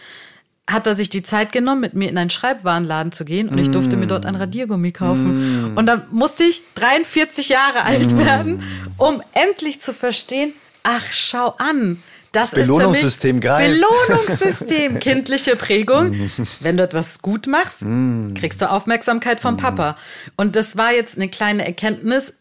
hat 0.69 0.85
er 0.85 0.95
sich 0.95 1.09
die 1.09 1.23
Zeit 1.23 1.51
genommen, 1.51 1.81
mit 1.81 1.93
mir 1.93 2.09
in 2.09 2.17
einen 2.17 2.29
Schreibwarenladen 2.29 3.11
zu 3.13 3.23
gehen 3.23 3.47
und 3.47 3.57
ich 3.57 3.71
durfte 3.71 3.95
mm. 3.95 3.99
mir 4.01 4.07
dort 4.07 4.25
ein 4.25 4.35
Radiergummi 4.35 4.91
kaufen. 4.91 5.73
Mm. 5.73 5.77
Und 5.77 5.85
dann 5.85 6.03
musste 6.11 6.43
ich 6.43 6.61
43 6.75 7.47
Jahre 7.47 7.83
alt 7.83 8.13
mm. 8.13 8.17
werden, 8.17 8.63
um 8.97 9.21
endlich 9.31 9.79
zu 9.79 9.93
verstehen, 9.93 10.51
ach, 10.83 11.05
schau 11.11 11.55
an, 11.57 12.03
das, 12.31 12.51
das 12.51 12.59
Belohnungssystem 12.59 13.39
geil. 13.39 13.79
Belohnungssystem, 14.07 14.99
kindliche 14.99 15.55
Prägung. 15.55 16.29
Wenn 16.59 16.77
du 16.77 16.83
etwas 16.83 17.21
gut 17.21 17.47
machst, 17.47 17.81
mm. 17.81 18.33
kriegst 18.33 18.61
du 18.61 18.69
Aufmerksamkeit 18.69 19.39
vom 19.39 19.55
mm. 19.55 19.57
Papa. 19.57 19.97
Und 20.35 20.55
das 20.55 20.77
war 20.77 20.91
jetzt 20.91 21.17
eine 21.17 21.29
kleine 21.29 21.65
Erkenntnis 21.65 22.33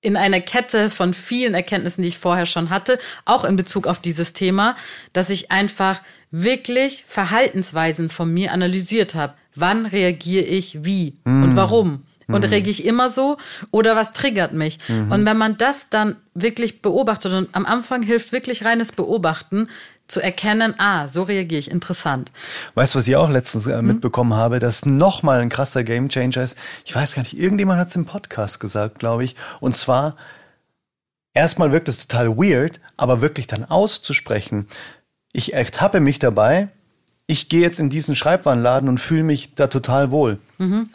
in 0.00 0.16
einer 0.16 0.40
Kette 0.40 0.90
von 0.90 1.14
vielen 1.14 1.54
Erkenntnissen, 1.54 2.02
die 2.02 2.08
ich 2.08 2.18
vorher 2.18 2.44
schon 2.46 2.68
hatte, 2.68 2.98
auch 3.24 3.44
in 3.44 3.56
Bezug 3.56 3.86
auf 3.86 4.00
dieses 4.00 4.34
Thema, 4.34 4.76
dass 5.14 5.30
ich 5.30 5.50
einfach 5.50 6.02
wirklich 6.30 7.04
Verhaltensweisen 7.06 8.10
von 8.10 8.32
mir 8.32 8.52
analysiert 8.52 9.14
habe. 9.14 9.34
Wann 9.54 9.86
reagiere 9.86 10.44
ich 10.44 10.84
wie 10.84 11.16
und 11.24 11.54
mm. 11.54 11.56
warum? 11.56 12.02
Und 12.26 12.44
mhm. 12.44 12.50
rege 12.50 12.70
ich 12.70 12.84
immer 12.84 13.10
so 13.10 13.36
oder 13.70 13.96
was 13.96 14.12
triggert 14.12 14.52
mich? 14.52 14.78
Mhm. 14.88 15.12
Und 15.12 15.26
wenn 15.26 15.36
man 15.36 15.56
das 15.56 15.88
dann 15.90 16.16
wirklich 16.34 16.82
beobachtet 16.82 17.32
und 17.32 17.48
am 17.52 17.66
Anfang 17.66 18.02
hilft 18.02 18.32
wirklich 18.32 18.64
reines 18.64 18.92
Beobachten, 18.92 19.68
zu 20.06 20.20
erkennen, 20.20 20.74
ah, 20.78 21.08
so 21.08 21.22
reagiere 21.22 21.58
ich, 21.58 21.70
interessant. 21.70 22.30
Weißt 22.74 22.94
du, 22.94 22.98
was 22.98 23.08
ich 23.08 23.16
auch 23.16 23.30
letztens 23.30 23.66
äh, 23.66 23.80
mitbekommen 23.80 24.30
mhm. 24.30 24.34
habe, 24.34 24.58
dass 24.58 24.84
nochmal 24.84 25.40
ein 25.40 25.48
krasser 25.48 25.82
Gamechanger 25.82 26.42
ist? 26.42 26.58
Ich 26.84 26.94
weiß 26.94 27.14
gar 27.14 27.22
nicht, 27.22 27.38
irgendjemand 27.38 27.80
hat 27.80 27.88
es 27.88 27.96
im 27.96 28.04
Podcast 28.04 28.60
gesagt, 28.60 28.98
glaube 28.98 29.24
ich. 29.24 29.34
Und 29.60 29.76
zwar, 29.76 30.16
erstmal 31.32 31.72
wirkt 31.72 31.88
es 31.88 32.06
total 32.06 32.36
weird, 32.36 32.80
aber 32.96 33.22
wirklich 33.22 33.46
dann 33.46 33.64
auszusprechen. 33.64 34.66
Ich 35.32 35.54
ertappe 35.54 36.00
mich 36.00 36.18
dabei, 36.18 36.68
ich 37.26 37.48
gehe 37.48 37.62
jetzt 37.62 37.80
in 37.80 37.88
diesen 37.88 38.14
Schreibwarenladen 38.14 38.88
und 38.88 38.98
fühle 38.98 39.22
mich 39.22 39.54
da 39.54 39.68
total 39.68 40.10
wohl. 40.10 40.38
Mhm. 40.58 40.90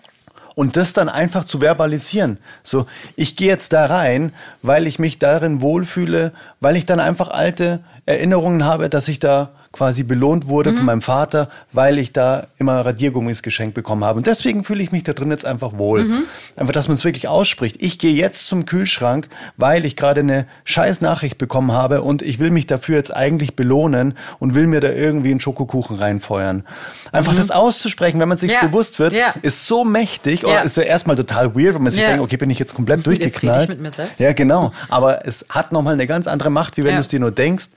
Und 0.59 0.75
das 0.75 0.91
dann 0.91 1.07
einfach 1.07 1.45
zu 1.45 1.61
verbalisieren. 1.61 2.37
So, 2.63 2.85
ich 3.15 3.37
gehe 3.37 3.47
jetzt 3.47 3.71
da 3.71 3.85
rein, 3.85 4.33
weil 4.61 4.87
ich 4.87 4.99
mich 4.99 5.17
darin 5.17 5.61
wohlfühle, 5.61 6.33
weil 6.59 6.75
ich 6.75 6.85
dann 6.85 6.99
einfach 6.99 7.29
alte 7.29 7.79
Erinnerungen 8.05 8.65
habe, 8.65 8.89
dass 8.89 9.07
ich 9.07 9.19
da 9.19 9.51
quasi 9.71 10.03
belohnt 10.03 10.47
wurde 10.47 10.71
mhm. 10.71 10.77
von 10.77 10.85
meinem 10.85 11.01
Vater, 11.01 11.49
weil 11.71 11.99
ich 11.99 12.11
da 12.11 12.47
immer 12.57 12.81
Radiergummis 12.81 13.43
geschenkt 13.43 13.75
bekommen 13.75 14.03
habe. 14.03 14.17
Und 14.17 14.25
deswegen 14.25 14.63
fühle 14.63 14.81
ich 14.81 14.91
mich 14.91 15.03
da 15.03 15.13
drin 15.13 15.29
jetzt 15.29 15.45
einfach 15.45 15.77
wohl. 15.77 16.05
Mhm. 16.05 16.23
Einfach, 16.55 16.73
dass 16.73 16.87
man 16.87 16.95
es 16.95 17.05
wirklich 17.05 17.27
ausspricht. 17.27 17.77
Ich 17.79 17.99
gehe 17.99 18.13
jetzt 18.13 18.47
zum 18.47 18.65
Kühlschrank, 18.65 19.29
weil 19.57 19.85
ich 19.85 19.95
gerade 19.95 20.21
eine 20.21 20.47
scheiß 20.63 21.01
Nachricht 21.01 21.37
bekommen 21.37 21.71
habe 21.71 22.01
und 22.01 22.23
ich 22.23 22.39
will 22.39 22.49
mich 22.49 22.65
dafür 22.65 22.95
jetzt 22.95 23.15
eigentlich 23.15 23.55
belohnen 23.55 24.15
und 24.39 24.55
will 24.55 24.65
mir 24.65 24.79
da 24.79 24.89
irgendwie 24.89 25.31
einen 25.31 25.39
Schokokuchen 25.39 25.97
reinfeuern. 25.97 26.63
Einfach 27.11 27.33
mhm. 27.33 27.37
das 27.37 27.51
auszusprechen, 27.51 28.19
wenn 28.19 28.29
man 28.29 28.37
sich 28.37 28.53
ja. 28.53 28.65
bewusst 28.65 28.99
wird, 28.99 29.13
ja. 29.13 29.33
ist 29.43 29.67
so 29.67 29.85
mächtig. 29.85 30.45
Oder 30.45 30.63
ist 30.63 30.77
ja 30.77 30.83
erstmal 30.83 31.15
total 31.15 31.55
weird, 31.55 31.75
wenn 31.75 31.83
man 31.83 31.91
sich 31.91 32.03
denkt, 32.03 32.21
okay, 32.21 32.37
bin 32.37 32.49
ich 32.49 32.57
jetzt 32.57 32.73
komplett 32.73 33.05
durchgeknallt. 33.05 33.55
Jetzt 33.55 33.63
ich 33.63 33.69
mit 33.69 33.81
mir 33.81 33.91
selbst. 33.91 34.19
Ja, 34.19 34.33
genau. 34.33 34.71
Aber 34.89 35.27
es 35.27 35.45
hat 35.49 35.71
nochmal 35.71 35.93
eine 35.93 36.07
ganz 36.07 36.27
andere 36.27 36.49
Macht, 36.49 36.77
wie 36.77 36.83
wenn 36.83 36.95
du 36.95 37.01
es 37.01 37.07
dir 37.07 37.19
nur 37.19 37.31
denkst, 37.31 37.67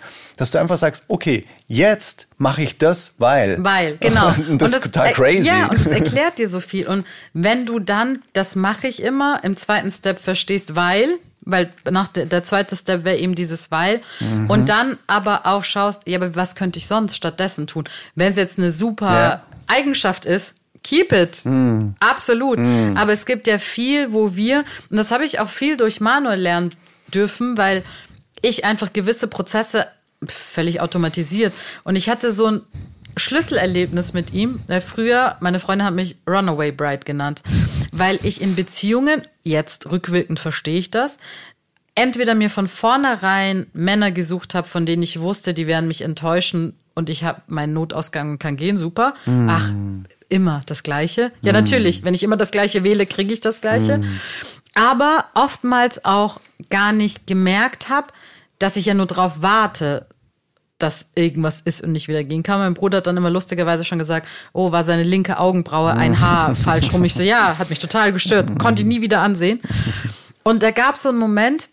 dass 0.43 0.51
du 0.51 0.59
einfach 0.59 0.77
sagst, 0.77 1.05
okay, 1.07 1.45
jetzt 1.69 2.27
mache 2.37 2.63
ich 2.63 2.77
das, 2.77 3.15
weil. 3.19 3.63
Weil, 3.63 3.97
genau. 3.99 4.27
und 4.27 4.39
das, 4.39 4.49
und 4.49 4.63
das 4.63 4.73
ist 4.73 4.83
total 4.83 5.13
crazy. 5.13 5.47
Ja, 5.47 5.69
und 5.69 5.75
das 5.75 5.87
erklärt 5.93 6.39
dir 6.39 6.49
so 6.49 6.59
viel. 6.59 6.89
Und 6.89 7.07
wenn 7.33 7.65
du 7.65 7.79
dann, 7.79 8.23
das 8.33 8.57
mache 8.57 8.89
ich 8.89 9.05
immer, 9.05 9.39
im 9.45 9.57
zweiten 9.57 9.93
Step 9.93 10.19
verstehst, 10.19 10.75
weil, 10.75 11.11
weil 11.43 11.71
nach 11.89 12.09
der, 12.09 12.27
der 12.27 12.43
zweite 12.43 12.75
Step 12.75 13.05
wäre 13.05 13.19
eben 13.19 13.37
dieses 13.37 13.71
weil 13.71 14.01
mhm. 14.19 14.51
und 14.51 14.69
dann 14.69 14.99
aber 15.07 15.47
auch 15.47 15.63
schaust, 15.63 16.01
ja, 16.07 16.19
aber 16.19 16.35
was 16.35 16.57
könnte 16.57 16.81
ich 16.81 16.89
sonst 16.89 17.17
stattdessen 17.17 17.69
tun? 17.69 17.85
Wenn 18.17 18.33
es 18.33 18.37
jetzt 18.37 18.59
eine 18.59 18.73
super 18.73 19.13
ja. 19.13 19.43
Eigenschaft 19.69 20.25
ist, 20.25 20.57
keep 20.83 21.13
it. 21.13 21.43
Mm. 21.45 21.91
Absolut. 22.01 22.59
Mm. 22.59 22.97
Aber 22.97 23.13
es 23.13 23.27
gibt 23.27 23.47
ja 23.47 23.59
viel, 23.59 24.13
wo 24.13 24.35
wir, 24.35 24.65
und 24.91 24.97
das 24.97 25.13
habe 25.13 25.25
ich 25.25 25.39
auch 25.39 25.47
viel 25.47 25.77
durch 25.77 26.01
Manuel 26.01 26.41
lernen 26.41 26.75
dürfen, 27.15 27.57
weil 27.57 27.85
ich 28.41 28.65
einfach 28.65 28.93
gewisse 28.93 29.29
Prozesse 29.29 29.87
völlig 30.31 30.81
automatisiert. 30.81 31.53
Und 31.85 31.97
ich 31.97 32.09
hatte 32.09 32.33
so 32.33 32.47
ein 32.47 32.61
Schlüsselerlebnis 33.17 34.13
mit 34.13 34.33
ihm. 34.33 34.61
Früher, 34.81 35.37
meine 35.41 35.61
Freundin 35.61 35.87
hat 35.87 35.95
mich 35.95 36.17
Runaway 36.27 36.73
Bride 36.73 37.05
genannt, 37.05 37.43
weil 37.93 38.19
ich 38.23 38.41
in 38.41 38.55
Beziehungen, 38.55 39.23
jetzt 39.43 39.91
rückwirkend 39.91 40.41
verstehe 40.41 40.79
ich 40.79 40.91
das, 40.91 41.19
entweder 41.95 42.35
mir 42.35 42.51
von 42.51 42.67
vornherein 42.67 43.67
Männer 43.73 44.11
gesucht 44.13 44.55
habe, 44.55 44.67
von 44.67 44.87
denen 44.87 45.03
ich 45.03 45.21
wusste, 45.21 45.53
die 45.55 45.67
werden 45.67 45.89
mich 45.89 46.03
enttäuschen 46.03 46.75
und 46.95 47.11
ich 47.11 47.25
habe 47.25 47.43
meinen 47.47 47.73
Notausgang 47.73 48.33
und 48.33 48.39
kann 48.39 48.57
gehen, 48.57 48.79
super. 48.79 49.15
Mm. 49.25 49.49
Ach, 49.49 49.73
immer 50.29 50.63
das 50.67 50.83
Gleiche. 50.83 51.33
Ja, 51.43 51.53
mm. 51.53 51.57
natürlich, 51.57 52.05
wenn 52.05 52.15
ich 52.15 52.23
immer 52.23 52.37
das 52.37 52.51
Gleiche 52.51 52.85
wähle, 52.85 53.07
kriege 53.07 53.33
ich 53.33 53.41
das 53.41 53.61
Gleiche. 53.61 53.99
Mm. 53.99 54.21
Aber 54.75 55.27
oftmals 55.35 56.05
auch 56.05 56.41
gar 56.71 56.93
nicht 56.93 57.27
gemerkt 57.27 57.89
habe, 57.89 58.09
dass 58.59 58.77
ich 58.77 58.87
ja 58.87 58.95
nur 58.95 59.07
drauf 59.07 59.43
warte, 59.43 60.07
dass 60.83 61.07
irgendwas 61.15 61.61
ist 61.61 61.83
und 61.83 61.93
nicht 61.93 62.09
wieder 62.09 62.25
gehen 62.25 62.43
kann. 62.43 62.59
Mein 62.59 62.75
Bruder 62.75 62.99
hat 62.99 63.07
dann 63.07 63.17
immer 63.17 63.31
lustigerweise 63.31 63.85
schon 63.85 63.99
gesagt, 63.99 64.27
oh, 64.53 64.73
war 64.73 64.85
seine 64.85 65.03
linke 65.03 65.39
Augenbraue 65.39 65.93
ein 65.93 66.21
Haar 66.21 66.55
falsch 66.57 66.93
rum. 66.93 67.05
Ich 67.05 67.15
so, 67.15 67.23
ja, 67.23 67.59
hat 67.59 67.71
mich 67.71 67.79
total 67.79 68.13
gestört, 68.13 68.59
konnte 68.59 68.83
ihn 68.83 68.89
nie 68.89 69.01
wieder 69.01 69.21
ansehen. 69.21 69.61
Und 70.43 70.63
da 70.63 70.71
gab 70.71 70.97
es 70.97 71.03
so 71.03 71.11
einen 71.11 71.19
Moment, 71.19 71.69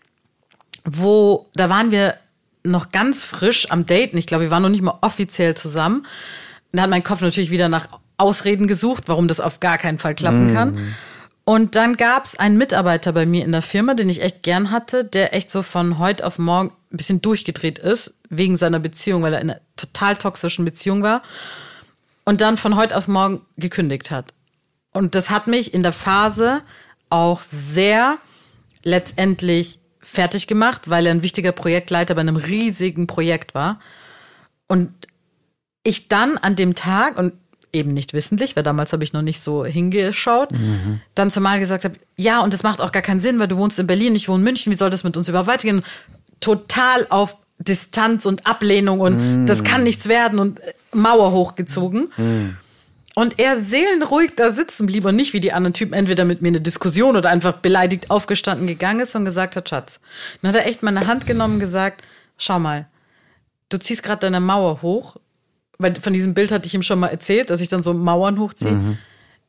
wo, 0.84 1.48
da 1.54 1.68
waren 1.68 1.90
wir 1.90 2.14
noch 2.62 2.92
ganz 2.92 3.24
frisch 3.24 3.70
am 3.70 3.86
Daten. 3.86 4.16
Ich 4.16 4.26
glaube, 4.26 4.44
wir 4.44 4.50
waren 4.50 4.62
noch 4.62 4.68
nicht 4.68 4.82
mal 4.82 4.98
offiziell 5.00 5.56
zusammen. 5.56 6.06
Da 6.72 6.82
hat 6.82 6.90
mein 6.90 7.02
Kopf 7.02 7.20
natürlich 7.20 7.50
wieder 7.50 7.68
nach 7.68 7.88
Ausreden 8.16 8.66
gesucht, 8.66 9.04
warum 9.06 9.28
das 9.28 9.40
auf 9.40 9.60
gar 9.60 9.78
keinen 9.78 9.98
Fall 9.98 10.14
klappen 10.14 10.52
kann. 10.52 10.74
Mm. 10.74 10.94
Und 11.44 11.74
dann 11.74 11.96
gab 11.96 12.26
es 12.26 12.38
einen 12.38 12.58
Mitarbeiter 12.58 13.12
bei 13.12 13.26
mir 13.26 13.44
in 13.44 13.50
der 13.50 13.62
Firma, 13.62 13.94
den 13.94 14.08
ich 14.08 14.22
echt 14.22 14.42
gern 14.42 14.70
hatte, 14.70 15.04
der 15.04 15.34
echt 15.34 15.50
so 15.50 15.62
von 15.62 15.98
heute 15.98 16.24
auf 16.24 16.38
morgen 16.38 16.72
ein 16.92 16.96
bisschen 16.96 17.22
durchgedreht 17.22 17.78
ist, 17.78 18.14
wegen 18.30 18.56
seiner 18.56 18.78
Beziehung, 18.78 19.22
weil 19.22 19.34
er 19.34 19.40
in 19.40 19.50
einer 19.50 19.60
total 19.76 20.16
toxischen 20.16 20.64
Beziehung 20.64 21.02
war. 21.02 21.22
Und 22.24 22.40
dann 22.40 22.56
von 22.56 22.76
heute 22.76 22.96
auf 22.96 23.08
morgen 23.08 23.42
gekündigt 23.56 24.10
hat. 24.10 24.32
Und 24.92 25.14
das 25.14 25.30
hat 25.30 25.46
mich 25.46 25.74
in 25.74 25.82
der 25.82 25.92
Phase 25.92 26.62
auch 27.08 27.42
sehr 27.42 28.18
letztendlich 28.82 29.80
fertig 29.98 30.46
gemacht, 30.46 30.88
weil 30.88 31.06
er 31.06 31.12
ein 31.12 31.22
wichtiger 31.22 31.52
Projektleiter 31.52 32.14
bei 32.14 32.20
einem 32.20 32.36
riesigen 32.36 33.06
Projekt 33.06 33.54
war. 33.54 33.80
Und 34.66 34.92
ich 35.82 36.08
dann 36.08 36.38
an 36.38 36.56
dem 36.56 36.74
Tag, 36.74 37.18
und 37.18 37.34
eben 37.72 37.92
nicht 37.92 38.14
wissentlich, 38.14 38.56
weil 38.56 38.62
damals 38.62 38.92
habe 38.92 39.04
ich 39.04 39.12
noch 39.12 39.22
nicht 39.22 39.40
so 39.40 39.64
hingeschaut, 39.64 40.52
mhm. 40.52 41.00
dann 41.14 41.30
zumal 41.30 41.60
gesagt 41.60 41.84
habe, 41.84 41.96
ja, 42.16 42.40
und 42.42 42.52
das 42.52 42.62
macht 42.62 42.80
auch 42.80 42.92
gar 42.92 43.02
keinen 43.02 43.20
Sinn, 43.20 43.38
weil 43.38 43.48
du 43.48 43.56
wohnst 43.56 43.78
in 43.78 43.86
Berlin, 43.86 44.14
ich 44.14 44.28
wohne 44.28 44.38
in 44.38 44.44
München, 44.44 44.72
wie 44.72 44.76
soll 44.76 44.90
das 44.90 45.04
mit 45.04 45.16
uns 45.16 45.28
überhaupt 45.28 45.48
weitergehen? 45.48 45.82
Total 46.40 47.06
auf 47.10 47.38
Distanz 47.60 48.26
und 48.26 48.46
Ablehnung 48.46 49.00
und 49.00 49.42
mhm. 49.42 49.46
das 49.46 49.62
kann 49.64 49.84
nichts 49.84 50.08
werden 50.08 50.38
und 50.38 50.60
äh, 50.60 50.72
Mauer 50.92 51.32
hochgezogen. 51.32 52.12
Mhm. 52.16 52.56
Und 53.14 53.38
er 53.38 53.60
seelenruhig 53.60 54.32
da 54.36 54.50
sitzen 54.50 54.86
blieb 54.86 55.04
und 55.04 55.16
nicht 55.16 55.32
wie 55.32 55.40
die 55.40 55.52
anderen 55.52 55.74
Typen 55.74 55.94
entweder 55.94 56.24
mit 56.24 56.42
mir 56.42 56.48
eine 56.48 56.60
Diskussion 56.60 57.16
oder 57.16 57.28
einfach 57.28 57.54
beleidigt 57.54 58.10
aufgestanden 58.10 58.66
gegangen 58.66 59.00
ist 59.00 59.14
und 59.14 59.24
gesagt 59.24 59.56
hat, 59.56 59.68
Schatz. 59.68 60.00
Dann 60.40 60.52
hat 60.52 60.60
er 60.60 60.66
echt 60.66 60.82
meine 60.82 61.06
Hand 61.06 61.26
genommen 61.26 61.54
und 61.54 61.60
gesagt, 61.60 62.02
schau 62.38 62.58
mal, 62.58 62.86
du 63.68 63.78
ziehst 63.78 64.02
gerade 64.02 64.20
deine 64.20 64.40
Mauer 64.40 64.80
hoch 64.80 65.16
weil 65.80 65.94
von 65.96 66.12
diesem 66.12 66.34
Bild 66.34 66.52
hatte 66.52 66.66
ich 66.66 66.74
ihm 66.74 66.82
schon 66.82 67.00
mal 67.00 67.08
erzählt, 67.08 67.50
dass 67.50 67.60
ich 67.60 67.68
dann 67.68 67.82
so 67.82 67.94
Mauern 67.94 68.38
hochziehe. 68.38 68.72
Mhm. 68.72 68.98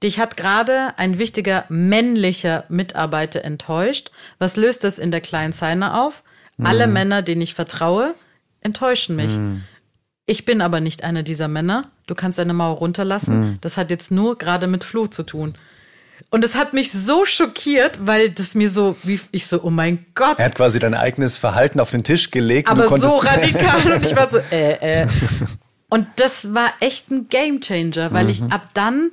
Dich 0.01 0.20
hat 0.20 0.38
gerade 0.38 0.97
ein 0.97 1.20
wichtiger 1.20 1.66
männlicher 1.70 2.64
Mitarbeiter 2.70 3.43
enttäuscht. 3.43 4.12
Was 4.39 4.55
löst 4.55 4.84
das 4.84 4.97
in 4.97 5.12
der 5.12 5.22
kleinen 5.22 5.53
Seine 5.53 6.01
auf? 6.01 6.24
Mhm. 6.62 6.68
Alle 6.68 6.88
Männer, 6.88 7.22
denen 7.22 7.41
ich 7.41 7.53
vertraue, 7.53 8.14
enttäuschen 8.62 9.16
mich. 9.16 9.36
Mhm. 9.36 9.64
Ich 10.26 10.45
bin 10.45 10.62
aber 10.62 10.80
nicht 10.80 11.03
einer 11.03 11.24
dieser 11.24 11.47
Männer. 11.47 11.89
Du 12.05 12.16
kannst 12.16 12.38
deine 12.38 12.53
Mauer 12.53 12.78
runterlassen. 12.78 13.39
Mhm. 13.39 13.57
Das 13.62 13.78
hat 13.78 13.89
jetzt 13.89 14.12
nur 14.12 14.38
gerade 14.38 14.68
mit 14.68 14.84
Fluch 14.84 15.09
zu 15.09 15.24
tun. 15.24 15.55
Und 16.30 16.45
es 16.45 16.53
hat 16.55 16.74
mich 16.74 16.91
so 16.91 17.26
schockiert, 17.26 18.05
weil 18.05 18.30
das 18.30 18.53
mir 18.53 18.70
so, 18.70 18.95
wie 19.01 19.20
ich 19.32 19.47
so, 19.47 19.64
oh 19.64 19.72
mein 19.72 20.05
Gott. 20.14 20.38
Er 20.38 20.45
hat 20.45 20.55
quasi 20.55 20.78
dein 20.78 20.93
eigenes 20.93 21.39
Verhalten 21.39 21.80
auf 21.80 21.89
den 21.89 22.03
Tisch 22.03 22.30
gelegt. 22.30 22.70
Aber 22.70 22.88
so 22.99 23.18
radikal 23.18 23.93
und 23.93 24.05
ich 24.05 24.16
war 24.16 24.30
so, 24.30 24.38
äh, 24.51 25.01
äh. 25.01 25.07
Und 25.89 26.07
das 26.18 26.53
war 26.53 26.72
echt 26.80 27.09
ein 27.09 27.28
Gamechanger, 27.28 28.14
weil 28.14 28.26
mhm. 28.26 28.30
ich 28.30 28.43
ab 28.43 28.70
dann 28.76 29.12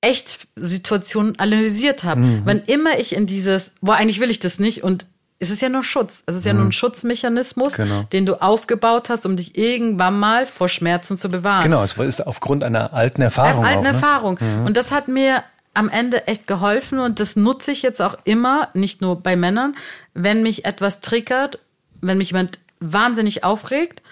echt 0.00 0.48
Situationen 0.56 1.38
analysiert 1.38 2.02
habe. 2.02 2.20
Mhm. 2.20 2.42
Wann 2.44 2.62
immer 2.64 2.98
ich 2.98 3.14
in 3.14 3.26
dieses, 3.26 3.70
boah, 3.80 3.94
eigentlich 3.94 4.20
will 4.20 4.30
ich 4.30 4.40
das 4.40 4.58
nicht 4.58 4.82
und 4.82 5.06
es 5.44 5.50
ist 5.50 5.60
ja 5.60 5.68
nur 5.68 5.84
Schutz. 5.84 6.22
Es 6.26 6.34
ist 6.34 6.46
ja 6.46 6.52
mhm. 6.52 6.58
nur 6.58 6.64
ein 6.66 6.68
mhm. 6.68 6.72
Schutzmechanismus, 6.72 7.74
genau. 7.74 8.04
den 8.12 8.26
du 8.26 8.40
aufgebaut 8.40 9.10
hast, 9.10 9.26
um 9.26 9.36
dich 9.36 9.58
irgendwann 9.58 10.18
mal 10.18 10.46
vor 10.46 10.68
Schmerzen 10.68 11.18
zu 11.18 11.28
bewahren. 11.28 11.62
Genau, 11.62 11.82
es 11.82 11.96
ist 11.98 12.26
aufgrund 12.26 12.64
einer 12.64 12.92
alten 12.94 13.22
Erfahrung. 13.22 13.64
Einer 13.64 13.76
alten 13.76 13.86
auch, 13.86 13.92
ne? 13.92 13.96
Erfahrung. 13.96 14.38
Mhm. 14.40 14.66
Und 14.66 14.76
das 14.76 14.90
hat 14.90 15.08
mir 15.08 15.42
am 15.74 15.88
Ende 15.88 16.26
echt 16.28 16.46
geholfen 16.46 16.98
und 16.98 17.20
das 17.20 17.36
nutze 17.36 17.72
ich 17.72 17.82
jetzt 17.82 18.00
auch 18.00 18.16
immer, 18.24 18.68
nicht 18.74 19.00
nur 19.00 19.20
bei 19.20 19.36
Männern, 19.36 19.74
wenn 20.14 20.42
mich 20.42 20.64
etwas 20.64 21.00
triggert, 21.00 21.58
wenn 22.00 22.18
mich 22.18 22.30
jemand 22.30 22.58
wahnsinnig 22.78 23.44
aufregt, 23.44 24.02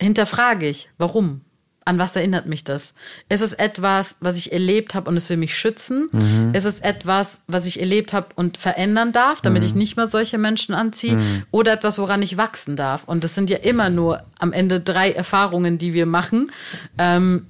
hinterfrage 0.00 0.68
ich, 0.68 0.90
warum? 0.98 1.40
An 1.86 1.98
was 1.98 2.16
erinnert 2.16 2.46
mich 2.46 2.64
das? 2.64 2.94
Ist 3.28 3.42
es 3.42 3.52
etwas, 3.52 4.16
was 4.18 4.36
ich 4.36 4.52
erlebt 4.52 4.96
habe 4.96 5.08
und 5.08 5.16
es 5.16 5.30
will 5.30 5.36
mich 5.36 5.56
schützen? 5.56 6.08
Mhm. 6.10 6.52
Ist 6.52 6.64
es 6.64 6.80
etwas, 6.80 7.40
was 7.46 7.64
ich 7.64 7.78
erlebt 7.78 8.12
habe 8.12 8.26
und 8.34 8.58
verändern 8.58 9.12
darf, 9.12 9.40
damit 9.40 9.62
mhm. 9.62 9.68
ich 9.68 9.74
nicht 9.76 9.96
mehr 9.96 10.08
solche 10.08 10.36
Menschen 10.36 10.74
anziehe? 10.74 11.14
Mhm. 11.14 11.44
Oder 11.52 11.74
etwas, 11.74 11.98
woran 11.98 12.22
ich 12.22 12.36
wachsen 12.36 12.74
darf? 12.74 13.04
Und 13.04 13.22
das 13.22 13.36
sind 13.36 13.50
ja 13.50 13.58
immer 13.58 13.88
nur 13.88 14.24
am 14.40 14.52
Ende 14.52 14.80
drei 14.80 15.12
Erfahrungen, 15.12 15.78
die 15.78 15.94
wir 15.94 16.06
machen. 16.06 16.50
Ähm, 16.98 17.46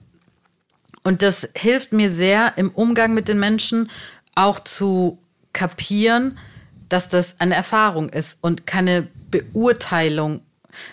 und 1.03 1.22
das 1.22 1.49
hilft 1.57 1.95
mir 1.95 2.11
sehr 2.11 2.53
im 2.57 2.70
Umgang 2.70 3.14
mit 3.14 3.28
den 3.28 3.41
Menschen 3.41 3.91
auch 4.34 4.61
zu 4.61 5.18
kapieren, 5.55 6.37
dass 6.91 7.09
das 7.09 7.37
eine 7.41 7.55
Erfahrung 7.55 8.11
ist 8.11 8.37
und 8.43 8.66
keine 8.66 9.09
Beurteilung 9.30 10.43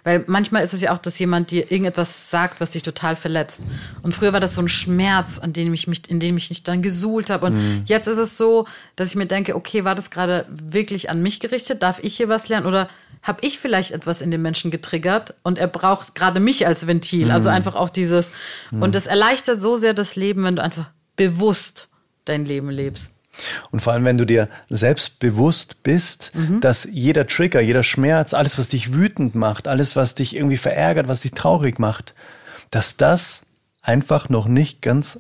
weil 0.04 0.24
manchmal 0.28 0.64
ist 0.64 0.74
es 0.74 0.82
ja 0.82 0.94
auch, 0.94 0.98
dass 0.98 1.18
jemand 1.20 1.52
dir 1.52 1.72
irgendetwas 1.72 2.30
sagt, 2.30 2.62
was 2.62 2.72
dich 2.72 2.84
total 2.84 3.16
verletzt. 3.16 3.62
Und 4.02 4.14
früher 4.14 4.34
war 4.34 4.40
das 4.40 4.56
so 4.56 4.62
ein 4.62 4.68
Schmerz, 4.68 5.40
an 5.40 5.54
dem 5.54 5.74
ich 5.74 5.88
mich, 5.88 6.10
in 6.10 6.20
dem 6.20 6.38
ich 6.38 6.50
mich 6.50 6.64
dann 6.64 6.82
gesuhlt 6.82 7.30
habe. 7.30 7.48
Und 7.48 7.56
mhm. 7.56 7.84
jetzt 7.86 8.08
ist 8.08 8.18
es 8.18 8.38
so, 8.38 8.66
dass 8.96 9.10
ich 9.10 9.16
mir 9.16 9.26
denke, 9.26 9.56
okay, 9.56 9.84
war 9.84 9.96
das 9.96 10.12
gerade 10.12 10.46
wirklich 10.50 11.10
an 11.10 11.22
mich 11.22 11.40
gerichtet? 11.40 11.84
Darf 11.84 12.00
ich 12.02 12.18
hier 12.18 12.30
was 12.30 12.50
lernen? 12.50 12.66
Oder 12.66 12.90
habe 13.22 13.40
ich 13.42 13.60
vielleicht 13.60 13.92
etwas 13.92 14.22
in 14.22 14.32
dem 14.32 14.42
Menschen 14.42 14.72
getriggert 14.72 15.34
und 15.44 15.58
er 15.58 15.68
braucht 15.68 16.16
gerade 16.16 16.40
mich 16.40 16.68
als 16.68 16.88
Ventil? 16.88 17.32
Also 17.32 17.32
mhm. 17.32 17.44
Also 17.44 17.50
einfach 17.50 17.76
auch 17.76 17.90
dieses. 17.90 18.32
Mhm. 18.72 18.84
Und 18.84 18.96
es 18.96 19.06
erleichtert 19.06 19.60
so 19.60 19.76
sehr 19.76 19.94
das 19.94 20.16
Leben, 20.16 20.44
wenn 20.44 20.56
du 20.56 20.64
einfach 20.64 20.90
bewusst 21.18 21.90
dein 22.24 22.46
Leben 22.46 22.70
lebst. 22.70 23.12
Und 23.72 23.82
vor 23.82 23.94
allem, 23.94 24.06
wenn 24.06 24.18
du 24.18 24.26
dir 24.26 24.48
selbst 24.70 25.20
bewusst 25.20 25.82
bist, 25.84 26.32
mhm. 26.34 26.62
dass 26.62 26.88
jeder 26.92 27.28
Trigger, 27.28 27.62
jeder 27.62 27.84
Schmerz, 27.84 28.34
alles, 28.34 28.58
was 28.58 28.70
dich 28.70 28.94
wütend 28.94 29.36
macht, 29.36 29.68
alles, 29.68 29.96
was 29.96 30.16
dich 30.16 30.36
irgendwie 30.36 30.58
verärgert, 30.58 31.08
was 31.08 31.22
dich 31.22 31.32
traurig 31.32 31.80
macht, 31.80 32.14
dass 32.72 32.98
das 32.98 33.42
einfach 33.82 34.30
noch 34.30 34.46
nicht 34.48 34.82
ganz 34.82 35.20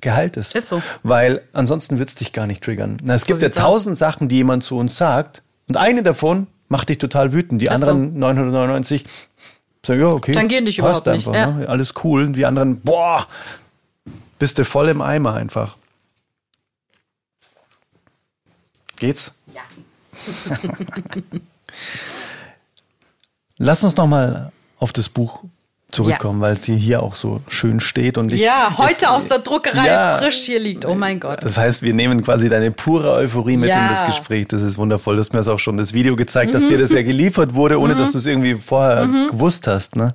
geheilt 0.00 0.36
ist. 0.36 0.54
Ist 0.54 0.68
so. 0.68 0.82
Weil 1.02 1.42
ansonsten 1.52 1.98
wird 1.98 2.10
es 2.10 2.14
dich 2.14 2.32
gar 2.32 2.46
nicht 2.46 2.62
triggern. 2.62 2.98
Na, 3.02 3.14
es 3.14 3.24
gibt 3.24 3.40
ja 3.40 3.48
sieht's 3.48 3.58
aus. 3.58 3.64
tausend 3.64 3.96
Sachen, 3.96 4.28
die 4.28 4.36
jemand 4.36 4.62
zu 4.62 4.76
uns 4.76 4.96
sagt 4.96 5.42
und 5.68 5.76
eine 5.76 6.02
davon 6.02 6.46
macht 6.68 6.88
dich 6.90 6.98
total 6.98 7.32
wütend. 7.32 7.62
Die 7.62 7.66
Ist 7.66 7.72
anderen 7.72 8.18
999 8.18 9.04
sagen, 9.84 10.00
ja, 10.00 10.08
okay. 10.08 10.32
Tangieren 10.32 10.66
dich 10.66 10.78
passt 10.78 11.06
überhaupt 11.06 11.18
nicht, 11.18 11.36
einfach, 11.36 11.56
Ne? 11.56 11.68
Alles 11.68 11.94
cool. 12.04 12.24
Und 12.24 12.34
die 12.34 12.46
anderen, 12.46 12.80
boah, 12.80 13.26
bist 14.38 14.58
du 14.58 14.64
voll 14.64 14.88
im 14.88 15.02
Eimer 15.02 15.34
einfach. 15.34 15.76
Geht's? 18.98 19.32
Ja. 19.54 19.60
Lass 23.58 23.82
uns 23.84 23.96
noch 23.96 24.06
mal 24.06 24.52
auf 24.78 24.92
das 24.92 25.08
Buch 25.08 25.42
zurückkommen, 25.90 26.40
weil 26.42 26.52
es 26.52 26.64
hier, 26.64 26.76
hier 26.76 27.02
auch 27.02 27.16
so 27.16 27.40
schön 27.48 27.80
steht 27.80 28.18
und 28.18 28.30
ich 28.32 28.40
Ja, 28.40 28.74
heute 28.76 28.90
jetzt- 28.92 29.06
aus 29.08 29.26
der 29.26 29.38
Druckerei 29.38 29.86
Ja. 29.86 30.18
frisch 30.18 30.40
hier 30.44 30.60
liegt. 30.60 30.84
Oh 30.84 30.94
mein 30.94 31.18
Gott. 31.18 31.42
Das 31.42 31.56
heißt, 31.56 31.82
wir 31.82 31.94
nehmen 31.94 32.22
quasi 32.22 32.48
deine 32.50 32.70
pure 32.70 33.10
Euphorie 33.12 33.56
mit 33.56 33.70
Ja. 33.70 33.82
in 33.82 33.88
das 33.88 34.04
Gespräch. 34.04 34.48
Das 34.48 34.62
ist 34.62 34.76
wundervoll. 34.76 35.16
Du 35.16 35.20
hast 35.20 35.32
mir 35.32 35.38
das 35.38 35.48
auch 35.48 35.58
schon 35.58 35.78
das 35.78 35.94
Video 35.94 36.14
gezeigt, 36.14 36.50
Mhm. 36.50 36.58
dass 36.58 36.68
dir 36.68 36.76
das 36.78 36.92
ja 36.92 37.02
geliefert 37.02 37.54
wurde, 37.54 37.80
ohne 37.80 37.94
dass 37.94 38.12
du 38.12 38.18
es 38.18 38.26
irgendwie 38.26 38.54
vorher 38.54 39.06
gewusst 39.30 39.66
hast. 39.66 39.96
Ne? 39.96 40.12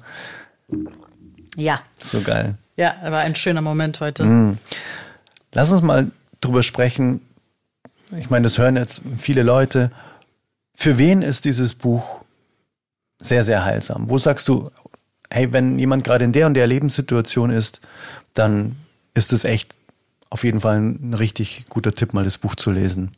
Ja, 1.56 1.82
So 2.00 2.22
geil. 2.22 2.56
ja, 2.78 2.94
war 3.10 3.22
ein 3.22 3.36
schöner 3.36 3.62
Moment 3.62 4.00
heute. 4.00 4.56
Lass 5.54 5.72
uns 5.72 5.82
mal 5.82 6.12
drüber 6.40 6.62
sprechen. 6.62 7.22
Ich 8.18 8.30
meine, 8.30 8.44
das 8.44 8.58
hören 8.58 8.76
jetzt 8.76 9.02
viele 9.18 9.44
Leute. 9.44 9.92
Für 10.74 10.98
wen 10.98 11.22
ist 11.22 11.46
dieses 11.46 11.74
Buch 11.74 12.22
sehr, 13.20 13.44
sehr 13.44 13.64
heilsam? 13.64 14.10
Wo 14.10 14.18
sagst 14.18 14.48
du, 14.48 14.70
hey, 15.30 15.52
wenn 15.52 15.80
jemand 15.80 16.04
gerade 16.04 16.26
in 16.26 16.32
der 16.32 16.48
und 16.48 16.54
der 16.54 16.68
Lebenssituation 16.68 17.50
ist, 17.50 17.82
dann 18.34 18.76
ist 19.14 19.34
es 19.34 19.46
echt 19.46 19.76
auf 20.30 20.44
jeden 20.44 20.62
Fall 20.62 20.78
ein 20.78 21.14
richtig 21.14 21.66
guter 21.70 21.94
Tipp, 21.94 22.14
mal 22.14 22.24
das 22.24 22.38
Buch 22.38 22.56
zu 22.56 22.72
lesen. 22.72 23.12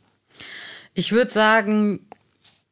Ich 0.94 1.12
würde 1.12 1.30
sagen, 1.30 2.00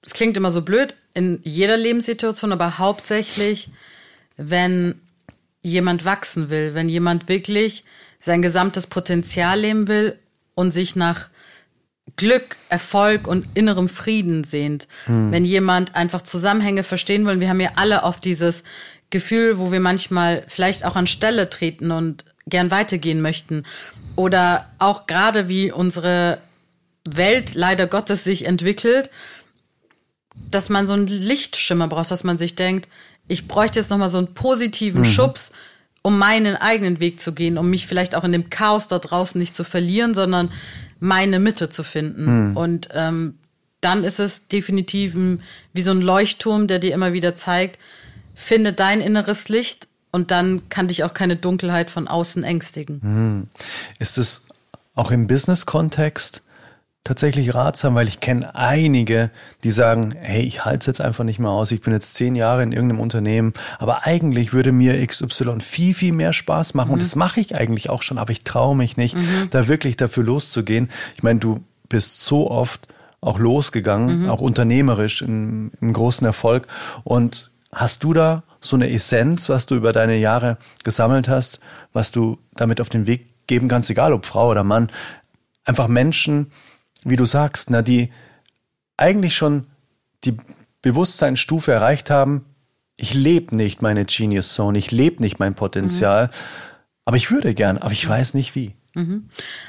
es 0.02 0.12
klingt 0.12 0.36
immer 0.36 0.50
so 0.50 0.62
blöd, 0.62 0.96
in 1.14 1.40
jeder 1.44 1.76
Lebenssituation, 1.76 2.52
aber 2.52 2.78
hauptsächlich, 2.78 3.70
wenn 4.36 5.00
jemand 5.62 6.04
wachsen 6.04 6.50
will, 6.50 6.74
wenn 6.74 6.88
jemand 6.88 7.28
wirklich 7.28 7.84
sein 8.20 8.42
gesamtes 8.42 8.86
Potenzial 8.86 9.60
leben 9.60 9.88
will 9.88 10.18
und 10.54 10.72
sich 10.72 10.96
nach 10.96 11.30
Glück, 12.16 12.56
Erfolg 12.68 13.26
und 13.26 13.46
innerem 13.54 13.88
Frieden 13.88 14.44
sehnt. 14.44 14.86
Wenn 15.30 15.44
jemand 15.44 15.96
einfach 15.96 16.22
Zusammenhänge 16.22 16.82
verstehen 16.82 17.26
will, 17.26 17.40
wir 17.40 17.48
haben 17.48 17.60
ja 17.60 17.72
alle 17.76 18.02
oft 18.04 18.24
dieses 18.24 18.62
Gefühl, 19.10 19.58
wo 19.58 19.72
wir 19.72 19.80
manchmal 19.80 20.44
vielleicht 20.46 20.84
auch 20.84 20.96
an 20.96 21.06
Stelle 21.06 21.50
treten 21.50 21.90
und 21.90 22.24
gern 22.46 22.70
weitergehen 22.70 23.20
möchten. 23.20 23.64
Oder 24.16 24.70
auch 24.78 25.06
gerade 25.06 25.48
wie 25.48 25.72
unsere 25.72 26.38
Welt 27.04 27.54
leider 27.54 27.86
Gottes 27.86 28.22
sich 28.24 28.46
entwickelt, 28.46 29.10
dass 30.50 30.68
man 30.68 30.86
so 30.86 30.92
einen 30.92 31.06
Lichtschimmer 31.06 31.88
braucht, 31.88 32.10
dass 32.10 32.24
man 32.24 32.38
sich 32.38 32.54
denkt, 32.54 32.88
ich 33.28 33.48
bräuchte 33.48 33.80
jetzt 33.80 33.90
nochmal 33.90 34.08
so 34.08 34.18
einen 34.18 34.34
positiven 34.34 35.04
Schubs, 35.04 35.52
um 36.02 36.18
meinen 36.18 36.56
eigenen 36.56 37.00
Weg 37.00 37.20
zu 37.20 37.32
gehen, 37.32 37.56
um 37.56 37.70
mich 37.70 37.86
vielleicht 37.86 38.14
auch 38.14 38.24
in 38.24 38.32
dem 38.32 38.50
Chaos 38.50 38.88
da 38.88 38.98
draußen 38.98 39.38
nicht 39.38 39.56
zu 39.56 39.64
verlieren, 39.64 40.12
sondern 40.14 40.50
meine 41.04 41.38
Mitte 41.38 41.68
zu 41.68 41.82
finden. 41.84 42.56
Und 42.56 42.88
ähm, 42.92 43.34
dann 43.82 44.04
ist 44.04 44.18
es 44.18 44.48
definitiv 44.48 45.14
ein, 45.14 45.42
wie 45.74 45.82
so 45.82 45.90
ein 45.90 46.00
Leuchtturm, 46.00 46.66
der 46.66 46.78
dir 46.78 46.94
immer 46.94 47.12
wieder 47.12 47.34
zeigt, 47.34 47.78
finde 48.34 48.72
dein 48.72 49.02
inneres 49.02 49.50
Licht 49.50 49.86
und 50.12 50.30
dann 50.30 50.68
kann 50.70 50.88
dich 50.88 51.04
auch 51.04 51.12
keine 51.12 51.36
Dunkelheit 51.36 51.90
von 51.90 52.08
außen 52.08 52.42
ängstigen. 52.42 53.48
Ist 53.98 54.16
es 54.16 54.42
auch 54.94 55.10
im 55.10 55.26
Business-Kontext 55.26 56.42
tatsächlich 57.04 57.54
ratsam, 57.54 57.94
weil 57.94 58.08
ich 58.08 58.20
kenne 58.20 58.54
einige, 58.54 59.30
die 59.62 59.70
sagen, 59.70 60.14
hey, 60.18 60.42
ich 60.42 60.64
halte 60.64 60.78
es 60.78 60.86
jetzt 60.86 61.00
einfach 61.02 61.24
nicht 61.24 61.38
mehr 61.38 61.50
aus, 61.50 61.70
ich 61.70 61.82
bin 61.82 61.92
jetzt 61.92 62.14
zehn 62.14 62.34
Jahre 62.34 62.62
in 62.62 62.72
irgendeinem 62.72 63.00
Unternehmen, 63.00 63.52
aber 63.78 64.06
eigentlich 64.06 64.54
würde 64.54 64.72
mir 64.72 65.06
XY 65.06 65.60
viel, 65.60 65.94
viel 65.94 66.12
mehr 66.12 66.32
Spaß 66.32 66.72
machen. 66.72 66.92
Und 66.92 67.02
das 67.02 67.14
mache 67.14 67.40
ich 67.40 67.54
eigentlich 67.54 67.90
auch 67.90 68.02
schon, 68.02 68.16
aber 68.16 68.32
ich 68.32 68.42
traue 68.42 68.74
mich 68.74 68.96
nicht, 68.96 69.16
da 69.50 69.68
wirklich 69.68 69.96
dafür 69.96 70.24
loszugehen. 70.24 70.90
Ich 71.16 71.22
meine, 71.22 71.40
du 71.40 71.60
bist 71.90 72.20
so 72.20 72.50
oft 72.50 72.88
auch 73.20 73.38
losgegangen, 73.38 74.28
auch 74.28 74.40
unternehmerisch 74.40 75.22
im, 75.22 75.72
im 75.80 75.92
großen 75.92 76.26
Erfolg. 76.26 76.66
Und 77.04 77.50
hast 77.72 78.04
du 78.04 78.12
da 78.12 78.42
so 78.60 78.76
eine 78.76 78.90
Essenz, 78.90 79.48
was 79.48 79.66
du 79.66 79.74
über 79.74 79.92
deine 79.92 80.16
Jahre 80.16 80.58
gesammelt 80.84 81.28
hast, 81.28 81.60
was 81.92 82.10
du 82.12 82.38
damit 82.54 82.80
auf 82.80 82.88
den 82.88 83.06
Weg 83.06 83.28
geben 83.46 83.68
kannst, 83.68 83.90
egal 83.90 84.12
ob 84.12 84.24
Frau 84.24 84.50
oder 84.50 84.64
Mann, 84.64 84.90
einfach 85.64 85.88
Menschen, 85.88 86.50
wie 87.04 87.16
du 87.16 87.24
sagst, 87.24 87.70
na, 87.70 87.82
die 87.82 88.10
eigentlich 88.96 89.36
schon 89.36 89.66
die 90.24 90.36
Bewusstseinsstufe 90.82 91.72
erreicht 91.72 92.10
haben, 92.10 92.44
ich 92.96 93.14
lebe 93.14 93.56
nicht 93.56 93.82
meine 93.82 94.04
Genius 94.04 94.54
Zone, 94.54 94.78
ich 94.78 94.90
lebe 94.90 95.22
nicht 95.22 95.38
mein 95.38 95.54
Potenzial, 95.54 96.30
aber 97.04 97.16
ich 97.16 97.30
würde 97.30 97.54
gern, 97.54 97.78
aber 97.78 97.92
ich 97.92 98.08
weiß 98.08 98.34
nicht 98.34 98.54
wie. 98.54 98.74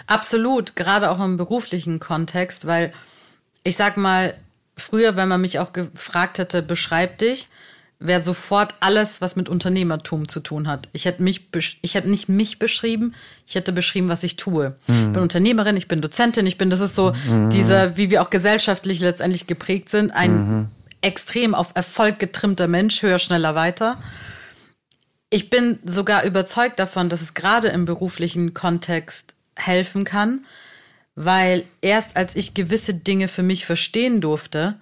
Absolut, 0.07 0.75
gerade 0.75 1.09
auch 1.09 1.19
im 1.19 1.37
beruflichen 1.37 1.99
Kontext, 1.99 2.67
weil 2.67 2.93
ich 3.63 3.75
sag 3.75 3.97
mal, 3.97 4.35
früher, 4.77 5.15
wenn 5.15 5.27
man 5.27 5.41
mich 5.41 5.59
auch 5.59 5.73
gefragt 5.73 6.37
hätte, 6.37 6.61
beschreib 6.61 7.17
dich, 7.17 7.47
wäre 8.07 8.23
sofort 8.23 8.75
alles, 8.79 9.21
was 9.21 9.35
mit 9.35 9.49
Unternehmertum 9.49 10.27
zu 10.27 10.39
tun 10.39 10.67
hat. 10.67 10.89
Ich 10.91 11.05
hätte 11.05 11.23
mich, 11.23 11.47
ich 11.81 11.95
hätte 11.95 12.09
nicht 12.09 12.29
mich 12.29 12.59
beschrieben, 12.59 13.13
ich 13.47 13.55
hätte 13.55 13.71
beschrieben, 13.71 14.09
was 14.09 14.23
ich 14.23 14.35
tue. 14.35 14.75
Ich 14.87 14.93
bin 14.93 15.17
Unternehmerin, 15.17 15.77
ich 15.77 15.87
bin 15.87 16.01
Dozentin, 16.01 16.45
ich 16.45 16.57
bin, 16.57 16.69
das 16.69 16.79
ist 16.79 16.95
so 16.95 17.13
dieser, 17.51 17.97
wie 17.97 18.09
wir 18.09 18.21
auch 18.21 18.29
gesellschaftlich 18.29 18.99
letztendlich 18.99 19.47
geprägt 19.47 19.89
sind, 19.89 20.11
ein 20.11 20.69
extrem 21.01 21.53
auf 21.53 21.71
Erfolg 21.75 22.19
getrimmter 22.19 22.67
Mensch, 22.67 23.01
höher, 23.01 23.19
schneller, 23.19 23.55
weiter. 23.55 24.01
Ich 25.29 25.49
bin 25.49 25.79
sogar 25.83 26.23
überzeugt 26.23 26.79
davon, 26.79 27.09
dass 27.09 27.21
es 27.21 27.33
gerade 27.33 27.67
im 27.67 27.85
beruflichen 27.85 28.53
Kontext 28.53 29.35
helfen 29.55 30.03
kann, 30.03 30.45
weil 31.15 31.63
erst 31.81 32.17
als 32.17 32.35
ich 32.35 32.53
gewisse 32.53 32.93
Dinge 32.93 33.27
für 33.27 33.43
mich 33.43 33.65
verstehen 33.65 34.21
durfte, 34.21 34.75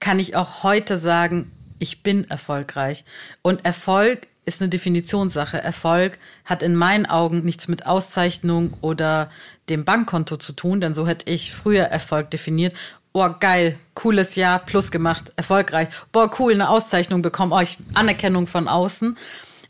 kann 0.00 0.18
ich 0.18 0.34
auch 0.34 0.62
heute 0.62 0.98
sagen, 0.98 1.52
ich 1.82 2.04
bin 2.04 2.30
erfolgreich. 2.30 3.04
Und 3.42 3.64
Erfolg 3.64 4.28
ist 4.44 4.62
eine 4.62 4.70
Definitionssache. 4.70 5.60
Erfolg 5.60 6.18
hat 6.44 6.62
in 6.62 6.76
meinen 6.76 7.06
Augen 7.06 7.44
nichts 7.44 7.66
mit 7.66 7.86
Auszeichnung 7.86 8.76
oder 8.80 9.30
dem 9.68 9.84
Bankkonto 9.84 10.36
zu 10.36 10.52
tun, 10.52 10.80
denn 10.80 10.94
so 10.94 11.08
hätte 11.08 11.30
ich 11.30 11.52
früher 11.52 11.84
Erfolg 11.84 12.30
definiert. 12.30 12.74
Oh, 13.12 13.28
geil, 13.38 13.78
cooles 13.94 14.36
Jahr, 14.36 14.60
plus 14.60 14.92
gemacht, 14.92 15.32
erfolgreich. 15.36 15.88
Boah, 16.12 16.30
cool, 16.38 16.52
eine 16.52 16.70
Auszeichnung 16.70 17.20
bekommen, 17.20 17.52
oh, 17.52 17.62
Anerkennung 17.94 18.46
von 18.46 18.68
außen. 18.68 19.18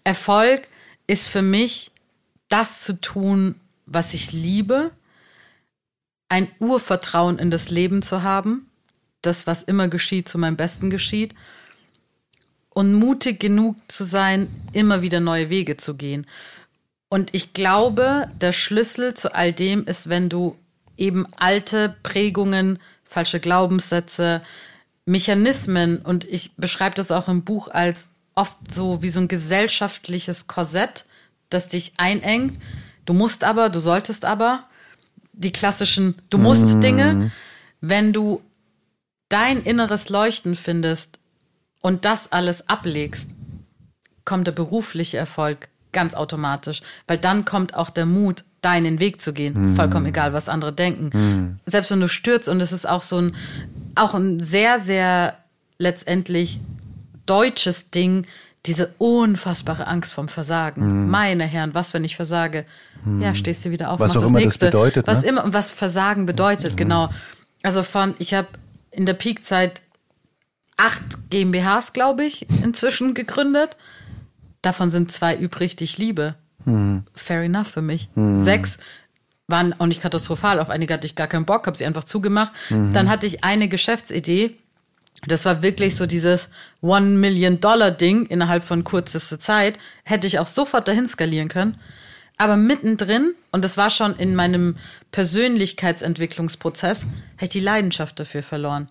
Erfolg 0.05 0.69
ist 1.07 1.29
für 1.29 1.43
mich, 1.43 1.91
das 2.51 2.83
zu 2.83 3.01
tun, 3.01 3.55
was 3.87 4.13
ich 4.13 4.33
liebe, 4.33 4.91
ein 6.29 6.49
Urvertrauen 6.61 7.39
in 7.39 7.51
das 7.51 7.71
Leben 7.71 8.03
zu 8.03 8.23
haben, 8.23 8.71
das, 9.23 9.47
was 9.47 9.63
immer 9.63 9.89
geschieht, 9.89 10.29
zu 10.29 10.37
meinem 10.39 10.57
Besten 10.57 10.91
geschieht 10.91 11.35
und 12.75 12.95
mutig 12.95 13.41
genug 13.41 13.77
zu 13.89 14.05
sein, 14.05 14.49
immer 14.73 15.03
wieder 15.03 15.21
neue 15.21 15.51
Wege 15.51 15.77
zu 15.77 15.95
gehen. 15.95 16.27
Und 17.09 17.35
ich 17.35 17.53
glaube, 17.53 18.29
der 18.41 18.53
Schlüssel 18.53 19.15
zu 19.15 19.35
all 19.35 19.53
dem 19.53 19.85
ist, 19.85 20.09
wenn 20.09 20.29
du 20.29 20.57
eben 20.97 21.27
alte 21.37 21.95
Prägungen, 22.03 22.79
falsche 23.05 23.41
Glaubenssätze, 23.41 24.43
Mechanismen, 25.05 25.99
und 25.99 26.25
ich 26.25 26.57
beschreibe 26.57 26.95
das 26.95 27.11
auch 27.11 27.29
im 27.29 27.43
Buch 27.43 27.69
als 27.69 28.09
oft 28.35 28.57
so 28.73 29.03
wie 29.03 29.11
so 29.11 29.21
ein 29.21 29.29
gesellschaftliches 29.29 30.47
Korsett, 30.47 31.05
das 31.51 31.69
dich 31.69 31.93
einengt. 31.99 32.59
Du 33.05 33.13
musst 33.13 33.45
aber, 33.45 33.69
du 33.69 33.81
solltest 33.81 34.25
aber, 34.25 34.65
die 35.35 35.53
klassischen, 35.53 36.15
du 36.31 36.39
musst 36.39 36.83
Dinge, 36.83 37.31
wenn 37.81 38.13
du 38.13 38.41
dein 39.29 39.63
inneres 39.63 40.09
Leuchten 40.09 40.57
findest 40.57 41.19
und 41.83 42.05
das 42.07 42.33
alles 42.33 42.69
ablegst, 42.69 43.31
kommt 44.25 44.47
der 44.47 44.53
berufliche 44.53 45.19
Erfolg 45.19 45.69
ganz 45.93 46.15
automatisch, 46.15 46.81
weil 47.07 47.19
dann 47.19 47.45
kommt 47.45 47.75
auch 47.75 47.91
der 47.91 48.07
Mut, 48.07 48.45
deinen 48.63 49.01
Weg 49.01 49.21
zu 49.21 49.33
gehen, 49.33 49.75
vollkommen 49.75 50.07
egal, 50.07 50.33
was 50.33 50.49
andere 50.49 50.73
denken. 50.73 51.59
Selbst 51.67 51.91
wenn 51.91 52.01
du 52.01 52.09
stürzt 52.09 52.49
und 52.49 52.61
es 52.61 52.71
ist 52.71 52.89
auch 52.89 53.03
so 53.03 53.21
ein, 53.21 53.35
auch 53.97 54.15
ein 54.15 54.41
sehr, 54.41 54.79
sehr 54.79 55.37
letztendlich 55.79 56.61
deutsches 57.27 57.91
Ding, 57.91 58.25
diese 58.67 58.95
unfassbare 58.99 59.89
Angst 59.89 60.13
vom 60.13 60.29
Versagen. 60.29 61.11
Meine 61.11 61.45
Herren, 61.45 61.75
was, 61.75 61.93
wenn 61.93 62.05
ich 62.05 62.15
versage? 62.15 62.65
Ja, 63.19 63.35
stehst 63.35 63.65
du 63.65 63.71
wieder 63.71 63.91
auf, 63.91 63.99
Was 63.99 64.15
machst 64.15 64.25
auch 64.25 64.29
immer 64.31 64.39
das 64.39 64.45
nächste. 64.45 64.67
bedeutet, 64.67 65.09
Was 65.09 65.23
ne? 65.23 65.29
immer, 65.29 65.53
was 65.53 65.73
Versagen 65.73 66.25
bedeutet, 66.25 66.77
genau. 66.77 67.11
Also 67.65 67.83
von, 67.83 68.15
ich 68.19 68.33
habe 68.35 68.47
in 68.93 69.07
der 69.07 69.15
Peakzeit 69.15 69.82
acht 70.77 71.31
GmbHs, 71.31 71.93
glaube 71.93 72.25
ich, 72.25 72.47
inzwischen 72.63 73.15
gegründet. 73.15 73.77
Davon 74.63 74.91
sind 74.91 75.11
zwei 75.13 75.37
übrig, 75.37 75.77
die 75.77 75.85
ich 75.85 75.99
liebe. 75.99 76.35
fair 77.15 77.43
enough 77.43 77.69
für 77.69 77.83
mich. 77.83 78.09
Sechs 78.45 78.79
waren 79.49 79.79
auch 79.81 79.87
nicht 79.87 80.01
katastrophal. 80.01 80.61
Auf 80.61 80.71
einige 80.71 80.95
hatte 80.95 81.07
ich 81.07 81.15
gar 81.17 81.27
keinen 81.27 81.45
Bock, 81.45 81.67
habe 81.67 81.77
sie 81.77 81.85
einfach 81.85 82.05
zugemacht. 82.05 82.53
Dann 82.71 83.09
hatte 83.11 83.27
ich 83.27 83.43
eine 83.45 83.69
Geschäftsidee. 83.69 84.57
Das 85.27 85.45
war 85.45 85.63
wirklich 85.63 85.95
so 85.97 86.07
dieses 86.07 86.49
One 86.81 87.11
Million 87.19 87.61
Dollar 87.61 87.91
Ding 87.91 88.27
innerhalb 88.27 88.65
von 88.65 88.83
kürzester 88.85 89.39
Zeit. 89.39 89.79
Hätte 90.05 90.27
ich 90.27 90.39
auch 90.39 90.47
sofort 90.47 90.89
dahin 90.89 91.07
skalieren 91.07 91.49
können. 91.49 91.77
Aber 92.39 92.57
mittendrin, 92.57 93.35
und 93.53 93.65
das 93.65 93.77
war 93.77 93.91
schon 93.91 94.17
in 94.17 94.35
meinem 94.35 94.77
Persönlichkeitsentwicklungsprozess, 95.11 97.07
hätte 97.37 97.45
ich 97.45 97.51
die 97.51 97.61
Leidenschaft 97.61 98.19
dafür 98.19 98.43
verloren. 98.43 98.89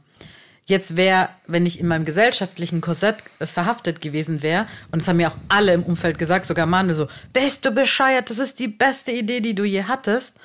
Jetzt 0.66 0.96
wäre, 0.96 1.30
wenn 1.48 1.66
ich 1.66 1.80
in 1.80 1.88
meinem 1.88 2.06
gesellschaftlichen 2.06 2.82
Korsett 2.82 3.24
äh, 3.40 3.46
verhaftet 3.46 4.02
gewesen 4.02 4.42
wäre, 4.42 4.68
und 4.92 5.02
das 5.02 5.08
haben 5.08 5.18
mir 5.18 5.30
auch 5.30 5.38
alle 5.50 5.74
im 5.74 5.84
Umfeld 5.84 6.20
gesagt, 6.20 6.46
sogar 6.46 6.66
Mane 6.66 6.94
so, 6.94 7.08
bist 7.34 7.66
du 7.66 7.72
bescheuert, 7.72 8.30
das 8.30 8.40
ist 8.40 8.60
die 8.60 8.68
beste 8.68 9.12
Idee, 9.12 9.42
die 9.42 9.56
du 9.56 9.64
je 9.64 9.84
hattest, 9.84 10.36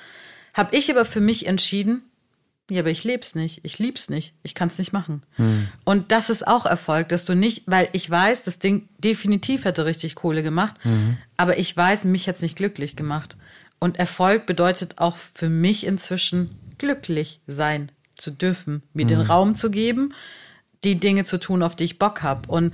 habe 0.53 0.75
ich 0.75 0.89
aber 0.89 1.05
für 1.05 1.21
mich 1.21 1.45
entschieden, 1.45 2.03
ja, 2.69 2.81
aber 2.81 2.89
ich 2.89 3.05
leb's 3.05 3.35
nicht, 3.35 3.61
ich 3.63 3.79
lieb's 3.79 4.09
nicht, 4.09 4.33
ich 4.43 4.53
kann's 4.53 4.77
nicht 4.77 4.91
machen. 4.91 5.23
Und 5.85 6.11
das 6.11 6.29
ist 6.29 6.45
auch 6.45 6.65
Erfolg, 6.65 7.07
dass 7.07 7.23
du 7.23 7.33
nicht, 7.33 7.63
weil 7.65 7.87
ich 7.93 8.09
weiß, 8.09 8.43
das 8.43 8.59
Ding 8.59 8.89
definitiv 8.97 9.63
hätte 9.63 9.85
richtig 9.85 10.15
Kohle 10.15 10.43
gemacht, 10.43 10.75
aber 11.37 11.57
ich 11.59 11.77
weiß, 11.77 12.03
mich 12.03 12.27
hat's 12.27 12.41
nicht 12.41 12.57
glücklich 12.57 12.97
gemacht. 12.97 13.37
Und 13.79 13.97
Erfolg 13.99 14.47
bedeutet 14.47 14.97
auch 14.97 15.15
für 15.15 15.49
mich 15.49 15.85
inzwischen 15.85 16.57
glücklich 16.77 17.39
sein 17.47 17.91
zu 18.17 18.31
dürfen, 18.31 18.83
mir 18.93 19.05
den 19.05 19.21
Raum 19.21 19.55
zu 19.55 19.71
geben, 19.71 20.13
die 20.83 20.99
Dinge 20.99 21.25
zu 21.25 21.39
tun, 21.39 21.63
auf 21.63 21.75
die 21.75 21.85
ich 21.85 21.99
Bock 21.99 22.23
habe 22.23 22.49
und 22.49 22.73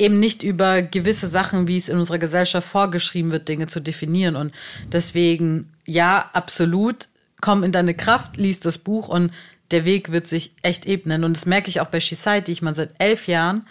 eben 0.00 0.18
nicht 0.18 0.42
über 0.42 0.82
gewisse 0.82 1.28
Sachen, 1.28 1.68
wie 1.68 1.76
es 1.76 1.88
in 1.88 1.98
unserer 1.98 2.18
Gesellschaft 2.18 2.66
vorgeschrieben 2.66 3.32
wird, 3.32 3.48
Dinge 3.48 3.66
zu 3.66 3.80
definieren. 3.80 4.34
Und 4.34 4.52
deswegen, 4.90 5.72
ja, 5.86 6.30
absolut, 6.32 7.08
komm 7.40 7.62
in 7.62 7.72
deine 7.72 7.94
Kraft, 7.94 8.36
lies 8.38 8.60
das 8.60 8.78
Buch 8.78 9.08
und 9.08 9.30
der 9.70 9.84
Weg 9.84 10.10
wird 10.10 10.26
sich 10.26 10.52
echt 10.62 10.86
ebnen. 10.86 11.22
Und 11.22 11.36
das 11.36 11.46
merke 11.46 11.68
ich 11.68 11.80
auch 11.80 11.86
bei 11.86 12.00
Shisai, 12.00 12.40
die 12.40 12.52
ich 12.52 12.62
mal 12.62 12.74
seit 12.74 12.90
elf 12.98 13.28
Jahren, 13.28 13.66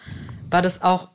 war 0.49 0.61
das 0.61 0.81
auch 0.81 1.09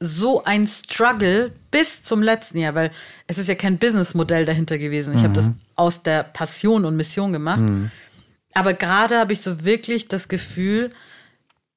so 0.00 0.44
ein 0.44 0.66
Struggle 0.66 1.50
bis 1.70 2.02
zum 2.02 2.22
letzten 2.22 2.58
Jahr, 2.58 2.74
weil 2.74 2.92
es 3.26 3.38
ist 3.38 3.48
ja 3.48 3.54
kein 3.54 3.78
Businessmodell 3.78 4.44
dahinter 4.44 4.78
gewesen. 4.78 5.14
Ich 5.14 5.24
habe 5.24 5.34
das 5.34 5.50
aus 5.74 6.02
der 6.02 6.22
Passion 6.22 6.84
und 6.84 6.96
Mission 6.96 7.32
gemacht. 7.32 7.62
Aber 8.58 8.74
gerade 8.74 9.18
habe 9.18 9.32
ich 9.32 9.40
so 9.40 9.64
wirklich 9.64 10.08
das 10.08 10.26
Gefühl, 10.26 10.90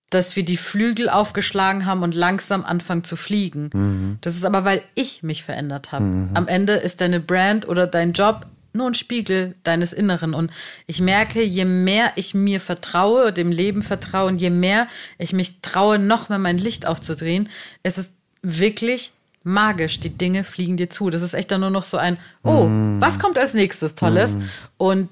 dass 0.10 0.36
wir 0.36 0.44
die 0.44 0.58
Flügel 0.58 1.10
aufgeschlagen 1.10 1.86
haben 1.86 2.02
und 2.02 2.16
langsam 2.16 2.66
anfangen 2.66 3.04
zu 3.04 3.16
fliegen. 3.16 4.18
Das 4.22 4.36
ist 4.36 4.44
aber, 4.44 4.66
weil 4.66 4.82
ich 4.96 5.22
mich 5.22 5.44
verändert 5.44 5.92
habe. 5.92 6.06
Am 6.34 6.48
Ende 6.48 6.74
ist 6.74 7.00
deine 7.00 7.20
Brand 7.20 7.68
oder 7.68 7.86
dein 7.86 8.14
Job 8.14 8.48
nur 8.74 8.88
ein 8.88 8.96
Spiegel 8.96 9.54
deines 9.64 9.94
Inneren. 9.94 10.34
Und 10.34 10.52
ich 10.88 11.02
merke, 11.02 11.44
je 11.44 11.66
mehr 11.66 12.14
ich 12.16 12.34
mir 12.34 12.60
vertraue, 12.60 13.32
dem 13.32 13.52
Leben 13.52 13.84
vertraue, 13.84 14.28
und 14.28 14.38
je 14.38 14.50
mehr 14.50 14.88
ich 15.20 15.34
mich 15.34 15.62
traue, 15.62 16.00
noch 16.00 16.30
mehr 16.30 16.40
mein 16.40 16.58
Licht 16.58 16.88
aufzudrehen, 16.88 17.48
es 17.84 18.00
ist 18.00 18.12
wirklich 18.42 19.12
magisch. 19.44 20.00
Die 20.00 20.10
Dinge 20.10 20.44
fliegen 20.44 20.78
dir 20.78 20.90
zu. 20.90 21.10
Das 21.12 21.22
ist 21.22 21.36
echt 21.36 21.52
dann 21.52 21.62
nur 21.62 21.70
noch 21.70 21.84
so 21.84 21.98
ein, 21.98 22.18
oh, 22.44 22.66
was 23.00 23.20
kommt 23.20 23.38
als 23.38 23.54
nächstes 23.54 23.94
Tolles? 23.96 24.36
Und 24.78 25.10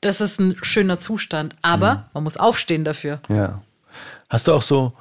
das 0.00 0.20
ist 0.20 0.40
ein 0.40 0.56
schöner 0.62 0.98
Zustand. 0.98 1.56
Aber 1.62 2.08
man 2.12 2.24
muss 2.24 2.36
aufstehen 2.36 2.84
dafür. 2.84 3.20
Ja. 3.28 3.62
Hast 4.28 4.48
du 4.48 4.52
auch 4.52 4.62
so, 4.62 4.92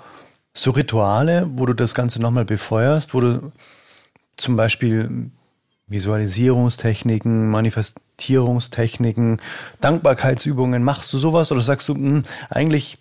so 0.54 0.72
Rituale, 0.72 1.50
wo 1.54 1.66
du 1.66 1.74
das 1.74 1.94
Ganze 1.94 2.22
nochmal 2.22 2.46
befeuerst, 2.46 3.14
wo 3.14 3.20
du 3.22 3.52
zum 4.38 4.56
Beispiel 4.56 5.32
Visualisierungstechniken, 5.88 7.50
Manifestierungstechniken, 7.50 9.42
Dankbarkeitsübungen, 9.82 10.84
machst 10.84 11.12
du 11.14 11.18
sowas 11.18 11.52
oder 11.52 11.62
sagst 11.62 11.90
du, 11.90 11.96
mh, 11.96 12.24
eigentlich 12.50 12.98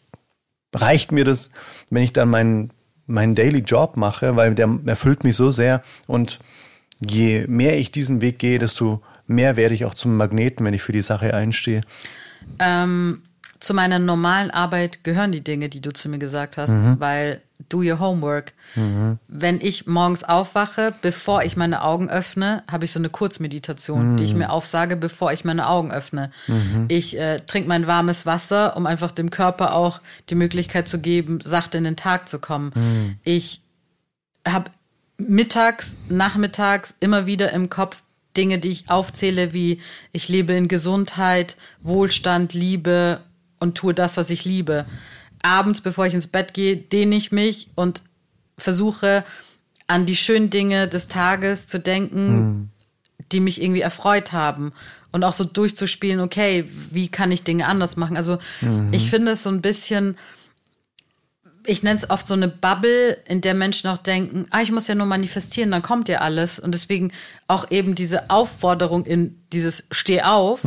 reicht 0.74 1.12
mir 1.12 1.24
das, 1.24 1.50
wenn 1.90 2.02
ich 2.02 2.12
dann 2.12 2.28
meinen 2.30 2.70
meinen 3.08 3.34
Daily 3.34 3.60
Job 3.60 3.96
mache, 3.96 4.36
weil 4.36 4.54
der 4.54 4.68
erfüllt 4.84 5.24
mich 5.24 5.34
so 5.34 5.50
sehr 5.50 5.82
und 6.06 6.38
je 7.00 7.46
mehr 7.48 7.78
ich 7.78 7.90
diesen 7.90 8.20
Weg 8.20 8.38
gehe, 8.38 8.58
desto 8.58 9.00
mehr 9.28 9.56
werde 9.56 9.74
ich 9.74 9.84
auch 9.84 9.94
zum 9.94 10.16
Magneten, 10.16 10.66
wenn 10.66 10.74
ich 10.74 10.82
für 10.82 10.92
die 10.92 11.02
Sache 11.02 11.32
einstehe. 11.34 11.82
Ähm, 12.58 13.22
zu 13.60 13.74
meiner 13.74 13.98
normalen 13.98 14.50
Arbeit 14.50 15.02
gehören 15.04 15.32
die 15.32 15.42
Dinge, 15.42 15.68
die 15.68 15.80
du 15.80 15.92
zu 15.92 16.08
mir 16.08 16.18
gesagt 16.18 16.58
hast, 16.58 16.72
weil 17.00 17.40
do 17.68 17.78
your 17.78 17.98
homework. 17.98 18.52
Wenn 19.26 19.60
ich 19.60 19.86
morgens 19.86 20.22
aufwache, 20.22 20.94
bevor 21.02 21.42
ich 21.42 21.56
meine 21.56 21.82
Augen 21.82 22.08
öffne, 22.08 22.62
habe 22.70 22.84
ich 22.84 22.92
so 22.92 23.00
eine 23.00 23.10
Kurzmeditation, 23.10 24.16
die 24.16 24.24
ich 24.24 24.34
mir 24.34 24.50
aufsage, 24.50 24.94
bevor 24.96 25.32
ich 25.32 25.44
meine 25.44 25.68
Augen 25.68 25.90
öffne. 25.90 26.30
Ich 26.86 27.18
äh, 27.18 27.40
trinke 27.40 27.68
mein 27.68 27.88
warmes 27.88 28.26
Wasser, 28.26 28.76
um 28.76 28.86
einfach 28.86 29.10
dem 29.10 29.30
Körper 29.30 29.74
auch 29.74 30.00
die 30.30 30.36
Möglichkeit 30.36 30.86
zu 30.86 31.00
geben, 31.00 31.40
sachte 31.42 31.78
in 31.78 31.84
den 31.84 31.96
Tag 31.96 32.28
zu 32.28 32.38
kommen. 32.38 33.18
Ich 33.24 33.60
habe 34.46 34.70
mittags, 35.18 35.96
nachmittags 36.08 36.94
immer 37.00 37.26
wieder 37.26 37.52
im 37.52 37.70
Kopf 37.70 38.04
Dinge, 38.38 38.58
die 38.58 38.70
ich 38.70 38.88
aufzähle, 38.88 39.52
wie 39.52 39.80
ich 40.12 40.28
lebe 40.28 40.54
in 40.54 40.68
Gesundheit, 40.68 41.56
Wohlstand, 41.82 42.54
Liebe 42.54 43.20
und 43.60 43.76
tue 43.76 43.92
das, 43.92 44.16
was 44.16 44.30
ich 44.30 44.44
liebe. 44.44 44.86
Abends, 45.42 45.80
bevor 45.80 46.06
ich 46.06 46.14
ins 46.14 46.28
Bett 46.28 46.54
gehe, 46.54 46.76
dehne 46.76 47.16
ich 47.16 47.32
mich 47.32 47.68
und 47.74 48.02
versuche 48.56 49.24
an 49.88 50.06
die 50.06 50.16
schönen 50.16 50.50
Dinge 50.50 50.86
des 50.88 51.08
Tages 51.08 51.66
zu 51.66 51.80
denken, 51.80 52.70
die 53.32 53.40
mich 53.40 53.60
irgendwie 53.60 53.80
erfreut 53.80 54.32
haben. 54.32 54.72
Und 55.10 55.24
auch 55.24 55.32
so 55.32 55.44
durchzuspielen, 55.44 56.20
okay, 56.20 56.68
wie 56.90 57.08
kann 57.08 57.32
ich 57.32 57.42
Dinge 57.42 57.66
anders 57.66 57.96
machen? 57.96 58.16
Also 58.16 58.38
ich 58.92 59.10
finde 59.10 59.32
es 59.32 59.42
so 59.42 59.50
ein 59.50 59.62
bisschen, 59.62 60.16
ich 61.68 61.82
nenne 61.82 61.98
es 61.98 62.08
oft 62.08 62.26
so 62.26 62.34
eine 62.34 62.48
Bubble, 62.48 63.18
in 63.28 63.42
der 63.42 63.54
Menschen 63.54 63.88
auch 63.90 63.98
denken, 63.98 64.46
ah, 64.50 64.62
ich 64.62 64.72
muss 64.72 64.88
ja 64.88 64.94
nur 64.94 65.06
manifestieren, 65.06 65.70
dann 65.70 65.82
kommt 65.82 66.08
ja 66.08 66.20
alles. 66.20 66.58
Und 66.58 66.72
deswegen 66.72 67.12
auch 67.46 67.70
eben 67.70 67.94
diese 67.94 68.30
Aufforderung 68.30 69.04
in 69.04 69.38
dieses 69.52 69.84
Steh 69.90 70.22
auf. 70.22 70.66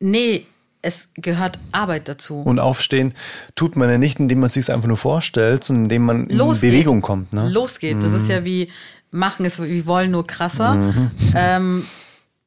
Nee, 0.00 0.46
es 0.80 1.10
gehört 1.14 1.58
Arbeit 1.72 2.08
dazu. 2.08 2.40
Und 2.40 2.58
aufstehen 2.58 3.12
tut 3.54 3.76
man 3.76 3.90
ja 3.90 3.98
nicht, 3.98 4.18
indem 4.18 4.40
man 4.40 4.48
sich 4.48 4.72
einfach 4.72 4.88
nur 4.88 4.96
vorstellt, 4.96 5.64
sondern 5.64 5.84
indem 5.84 6.04
man 6.04 6.26
in 6.26 6.38
Los 6.38 6.60
Bewegung 6.60 7.00
geht. 7.00 7.04
kommt. 7.04 7.32
Ne? 7.34 7.48
Los 7.50 7.78
geht. 7.78 8.02
Das 8.02 8.12
ist 8.12 8.28
ja 8.30 8.44
wie 8.46 8.70
machen 9.10 9.44
es 9.44 9.62
wie 9.62 9.86
wollen, 9.86 10.10
nur 10.10 10.26
krasser. 10.26 10.94
Ähm, 11.34 11.84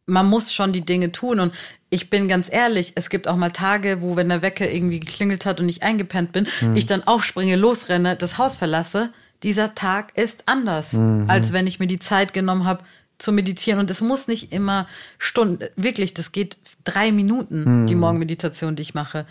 man 0.07 0.25
muss 0.27 0.53
schon 0.53 0.71
die 0.73 0.85
Dinge 0.85 1.11
tun. 1.11 1.39
Und 1.39 1.53
ich 1.91 2.09
bin 2.09 2.27
ganz 2.29 2.49
ehrlich, 2.51 2.93
es 2.95 3.09
gibt 3.09 3.27
auch 3.27 3.35
mal 3.35 3.51
Tage, 3.51 4.01
wo, 4.01 4.15
wenn 4.15 4.29
der 4.29 4.41
Wecker 4.41 4.71
irgendwie 4.71 5.01
geklingelt 5.01 5.45
hat 5.45 5.59
und 5.59 5.67
ich 5.69 5.83
eingepennt 5.83 6.31
bin, 6.31 6.47
ich 6.73 6.85
dann 6.85 7.03
aufspringe, 7.03 7.57
losrenne, 7.57 8.15
das 8.15 8.37
Haus 8.37 8.55
verlasse. 8.55 9.11
Dieser 9.43 9.75
Tag 9.75 10.17
ist 10.17 10.43
anders, 10.45 10.95
als 11.27 11.51
wenn 11.51 11.67
ich 11.67 11.79
mir 11.79 11.87
die 11.87 11.99
Zeit 11.99 12.33
genommen 12.33 12.63
habe, 12.63 12.83
zu 13.17 13.33
meditieren. 13.33 13.79
Und 13.79 13.91
es 13.91 14.01
muss 14.01 14.27
nicht 14.27 14.53
immer 14.53 14.87
Stunden, 15.17 15.67
wirklich, 15.75 16.13
das 16.13 16.31
geht 16.31 16.57
drei 16.85 17.11
Minuten, 17.11 17.85
die 17.87 17.95
Morgenmeditation, 17.95 18.75
die 18.77 18.83
ich 18.83 18.93
mache. 18.93 19.25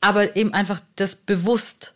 Aber 0.00 0.36
eben 0.36 0.52
einfach 0.52 0.80
das 0.96 1.16
bewusst 1.16 1.94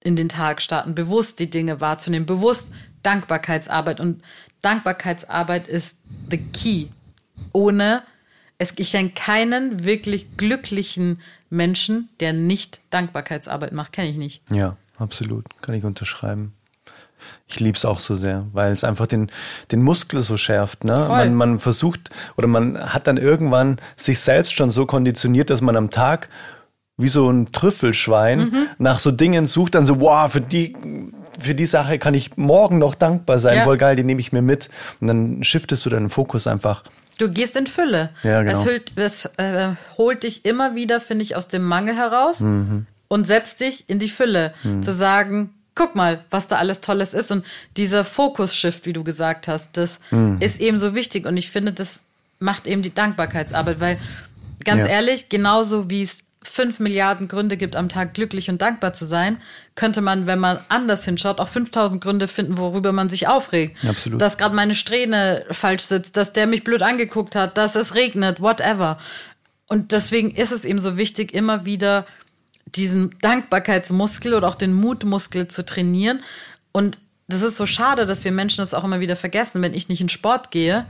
in 0.00 0.16
den 0.16 0.30
Tag 0.30 0.62
starten, 0.62 0.94
bewusst 0.94 1.40
die 1.40 1.50
Dinge 1.50 1.80
wahrzunehmen, 1.82 2.24
bewusst 2.24 2.68
Dankbarkeitsarbeit. 3.02 4.00
Und 4.00 4.22
Dankbarkeitsarbeit 4.62 5.68
ist 5.68 5.98
the 6.30 6.38
key. 6.38 6.86
Ohne, 7.52 8.02
es, 8.58 8.72
ich 8.76 8.92
kenne 8.92 9.10
keinen 9.10 9.84
wirklich 9.84 10.36
glücklichen 10.36 11.20
Menschen, 11.50 12.08
der 12.20 12.32
nicht 12.32 12.80
Dankbarkeitsarbeit 12.90 13.72
macht. 13.72 13.92
Kenne 13.92 14.08
ich 14.08 14.16
nicht. 14.16 14.42
Ja, 14.50 14.76
absolut. 14.98 15.44
Kann 15.62 15.74
ich 15.74 15.84
unterschreiben. 15.84 16.52
Ich 17.48 17.58
liebe 17.60 17.76
es 17.76 17.84
auch 17.84 18.00
so 18.00 18.16
sehr, 18.16 18.46
weil 18.52 18.72
es 18.72 18.84
einfach 18.84 19.06
den, 19.06 19.30
den 19.72 19.82
Muskel 19.82 20.20
so 20.20 20.36
schärft. 20.36 20.84
Ne? 20.84 20.92
Man, 21.08 21.34
man 21.34 21.58
versucht 21.58 22.10
oder 22.36 22.46
man 22.46 22.78
hat 22.92 23.06
dann 23.06 23.16
irgendwann 23.16 23.78
sich 23.96 24.20
selbst 24.20 24.52
schon 24.54 24.70
so 24.70 24.84
konditioniert, 24.84 25.48
dass 25.50 25.60
man 25.62 25.76
am 25.76 25.90
Tag 25.90 26.28
wie 26.96 27.08
so 27.08 27.28
ein 27.30 27.50
Trüffelschwein 27.50 28.38
Mhm. 28.38 28.66
nach 28.78 28.98
so 28.98 29.10
Dingen 29.10 29.46
sucht, 29.46 29.74
dann 29.74 29.84
so, 29.86 30.00
wow, 30.00 30.30
für 30.30 30.40
die, 30.42 30.76
für 31.40 31.54
die 31.54 31.66
Sache 31.66 31.98
kann 31.98 32.14
ich 32.14 32.36
morgen 32.36 32.78
noch 32.78 32.94
dankbar 32.94 33.38
sein, 33.38 33.56
Ja. 33.58 33.64
voll 33.64 33.78
geil, 33.78 33.96
die 33.96 34.04
nehme 34.04 34.20
ich 34.20 34.32
mir 34.32 34.42
mit. 34.42 34.68
Und 35.00 35.08
dann 35.08 35.42
shiftest 35.42 35.84
du 35.86 35.90
deinen 35.90 36.10
Fokus 36.10 36.46
einfach. 36.46 36.84
Du 37.18 37.30
gehst 37.30 37.56
in 37.56 37.66
Fülle. 37.66 38.10
Ja, 38.22 38.42
genau. 38.42 38.58
Es, 38.58 38.64
hüllt, 38.66 38.92
es 38.96 39.26
äh, 39.36 39.70
holt 39.96 40.24
dich 40.24 40.44
immer 40.44 40.74
wieder, 40.74 41.00
finde 41.00 41.22
ich, 41.24 41.36
aus 41.36 41.46
dem 41.48 41.62
Mangel 41.64 41.94
heraus 41.96 42.40
Mhm. 42.40 42.86
und 43.08 43.26
setzt 43.26 43.60
dich 43.60 43.84
in 43.88 43.98
die 44.00 44.08
Fülle. 44.08 44.52
Zu 44.80 44.92
sagen, 44.92 45.54
guck 45.76 45.94
mal, 45.94 46.24
was 46.30 46.48
da 46.48 46.56
alles 46.56 46.80
Tolles 46.80 47.14
ist. 47.14 47.30
Und 47.30 47.44
dieser 47.76 48.04
Fokus-Shift, 48.04 48.84
wie 48.86 48.92
du 48.92 49.04
gesagt 49.04 49.46
hast, 49.48 49.76
das 49.76 50.00
Mhm. 50.10 50.38
ist 50.40 50.60
eben 50.60 50.78
so 50.78 50.94
wichtig. 50.96 51.24
Und 51.26 51.36
ich 51.36 51.50
finde, 51.50 51.72
das 51.72 52.02
macht 52.40 52.66
eben 52.66 52.82
die 52.82 52.92
Dankbarkeitsarbeit, 52.94 53.78
weil 53.80 53.98
ganz 54.64 54.84
Ja. 54.84 54.90
ehrlich, 54.90 55.28
genauso 55.28 55.88
wie 55.90 56.02
es 56.02 56.23
fünf 56.48 56.80
Milliarden 56.80 57.28
Gründe 57.28 57.56
gibt, 57.56 57.76
am 57.76 57.88
Tag 57.88 58.14
glücklich 58.14 58.50
und 58.50 58.62
dankbar 58.62 58.92
zu 58.92 59.04
sein, 59.04 59.38
könnte 59.74 60.00
man, 60.00 60.26
wenn 60.26 60.38
man 60.38 60.58
anders 60.68 61.04
hinschaut, 61.04 61.38
auch 61.38 61.48
5000 61.48 62.02
Gründe 62.02 62.28
finden, 62.28 62.58
worüber 62.58 62.92
man 62.92 63.08
sich 63.08 63.28
aufregt. 63.28 63.84
Absolut. 63.84 64.20
Dass 64.20 64.38
gerade 64.38 64.54
meine 64.54 64.74
Strähne 64.74 65.44
falsch 65.50 65.82
sitzt, 65.82 66.16
dass 66.16 66.32
der 66.32 66.46
mich 66.46 66.64
blöd 66.64 66.82
angeguckt 66.82 67.34
hat, 67.34 67.56
dass 67.56 67.74
es 67.74 67.94
regnet, 67.94 68.40
whatever. 68.40 68.98
Und 69.66 69.92
deswegen 69.92 70.30
ist 70.30 70.52
es 70.52 70.64
eben 70.64 70.78
so 70.78 70.96
wichtig, 70.96 71.34
immer 71.34 71.64
wieder 71.64 72.06
diesen 72.66 73.10
Dankbarkeitsmuskel 73.20 74.34
oder 74.34 74.48
auch 74.48 74.54
den 74.54 74.74
Mutmuskel 74.74 75.48
zu 75.48 75.64
trainieren. 75.64 76.20
Und 76.72 76.98
das 77.28 77.42
ist 77.42 77.56
so 77.56 77.66
schade, 77.66 78.06
dass 78.06 78.24
wir 78.24 78.32
Menschen 78.32 78.58
das 78.58 78.74
auch 78.74 78.84
immer 78.84 79.00
wieder 79.00 79.16
vergessen. 79.16 79.62
Wenn 79.62 79.74
ich 79.74 79.88
nicht 79.88 80.00
in 80.00 80.08
Sport 80.08 80.50
gehe, 80.50 80.86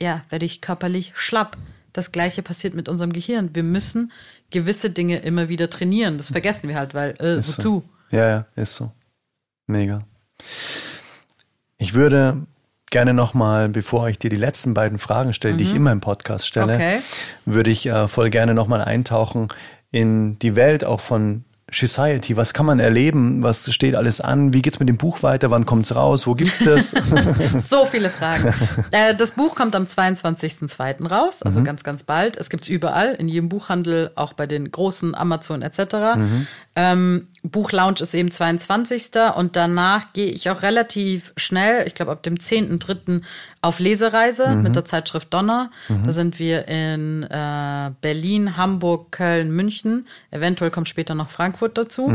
ja, 0.00 0.24
werde 0.30 0.44
ich 0.44 0.60
körperlich 0.60 1.12
schlapp. 1.14 1.56
Das 1.94 2.12
gleiche 2.12 2.42
passiert 2.42 2.74
mit 2.74 2.88
unserem 2.90 3.12
Gehirn. 3.12 3.50
Wir 3.54 3.62
müssen 3.62 4.12
gewisse 4.50 4.90
Dinge 4.90 5.18
immer 5.20 5.48
wieder 5.48 5.70
trainieren. 5.70 6.18
Das 6.18 6.30
vergessen 6.30 6.68
wir 6.68 6.74
halt, 6.76 6.92
weil 6.92 7.14
äh, 7.20 7.38
Ist 7.38 7.56
wozu? 7.58 7.82
So. 8.10 8.16
Ja, 8.16 8.28
ja, 8.28 8.46
ist 8.56 8.74
so. 8.74 8.92
Mega. 9.66 10.02
Ich 11.78 11.94
würde 11.94 12.42
gerne 12.90 13.14
nochmal, 13.14 13.68
bevor 13.68 14.08
ich 14.08 14.18
dir 14.18 14.28
die 14.30 14.36
letzten 14.36 14.74
beiden 14.74 14.98
Fragen 14.98 15.34
stelle, 15.34 15.56
die 15.56 15.64
ich 15.64 15.74
immer 15.74 15.90
im 15.92 16.00
Podcast 16.00 16.46
stelle, 16.46 16.74
Okay. 16.74 17.00
würde 17.44 17.70
ich 17.70 17.86
äh, 17.86 18.08
voll 18.08 18.30
gerne 18.30 18.54
nochmal 18.54 18.82
eintauchen 18.82 19.48
in 19.90 20.38
die 20.40 20.56
Welt 20.56 20.84
auch 20.84 21.00
von 21.00 21.44
Society. 21.72 22.36
Was 22.36 22.52
kann 22.54 22.66
man 22.66 22.78
erleben? 22.78 23.42
Was 23.42 23.72
steht 23.72 23.94
alles 23.96 24.20
an? 24.20 24.52
Wie 24.52 24.62
geht's 24.62 24.78
mit 24.78 24.88
dem 24.88 24.96
Buch 24.96 25.22
weiter? 25.22 25.50
Wann 25.50 25.64
kommt's 25.66 25.94
raus? 25.94 26.26
Wo 26.26 26.34
gibt's 26.34 26.60
das? 26.60 26.94
So 27.58 27.84
viele 27.84 28.10
Fragen. 28.10 28.52
äh, 28.90 29.14
das 29.14 29.32
Buch 29.32 29.54
kommt 29.54 29.74
am 29.74 29.84
22.02. 29.84 31.06
raus, 31.08 31.42
also 31.42 31.60
Mhm. 31.60 31.64
ganz, 31.64 31.84
ganz 31.84 32.02
bald. 32.02 32.36
Es 32.36 32.50
gibt's 32.50 32.68
überall, 32.68 33.14
in 33.14 33.28
jedem 33.28 33.48
Buchhandel, 33.48 34.10
auch 34.14 34.32
bei 34.34 34.46
den 34.46 34.70
großen 34.70 35.14
Amazon 35.14 35.62
etc. 35.62 36.16
Mhm. 36.16 36.46
Ähm, 36.76 37.28
Buchlaunch 37.44 38.00
ist 38.00 38.14
eben 38.14 38.30
22. 38.30 39.10
Und 39.36 39.54
danach 39.54 40.12
gehe 40.14 40.26
ich 40.30 40.48
auch 40.50 40.62
relativ 40.62 41.32
schnell, 41.36 41.86
ich 41.86 41.94
glaube 41.94 42.10
ab 42.12 42.22
dem 42.22 42.36
10.03. 42.38 43.20
auf 43.60 43.78
Lesereise 43.80 44.56
Mhm. 44.56 44.62
mit 44.62 44.74
der 44.76 44.84
Zeitschrift 44.84 45.32
Donner. 45.32 45.70
Da 46.04 46.10
sind 46.12 46.38
wir 46.38 46.66
in 46.68 47.22
äh, 47.24 47.90
Berlin, 48.00 48.56
Hamburg, 48.56 49.12
Köln, 49.12 49.50
München. 49.54 50.06
Eventuell 50.30 50.70
kommt 50.70 50.88
später 50.88 51.14
noch 51.14 51.28
Frankfurt 51.28 51.76
dazu. 51.78 52.08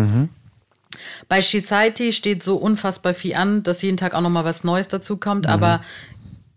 Bei 1.27 1.39
Society 1.39 2.11
steht 2.13 2.43
so 2.43 2.55
unfassbar 2.57 3.13
viel 3.13 3.36
an, 3.36 3.61
dass 3.61 3.84
jeden 3.84 3.97
Tag 3.97 4.15
auch 4.15 4.21
noch 4.21 4.32
mal 4.32 4.43
was 4.43 4.63
Neues 4.63 4.88
dazu 4.88 5.17
kommt. 5.17 5.45
Aber 5.45 5.82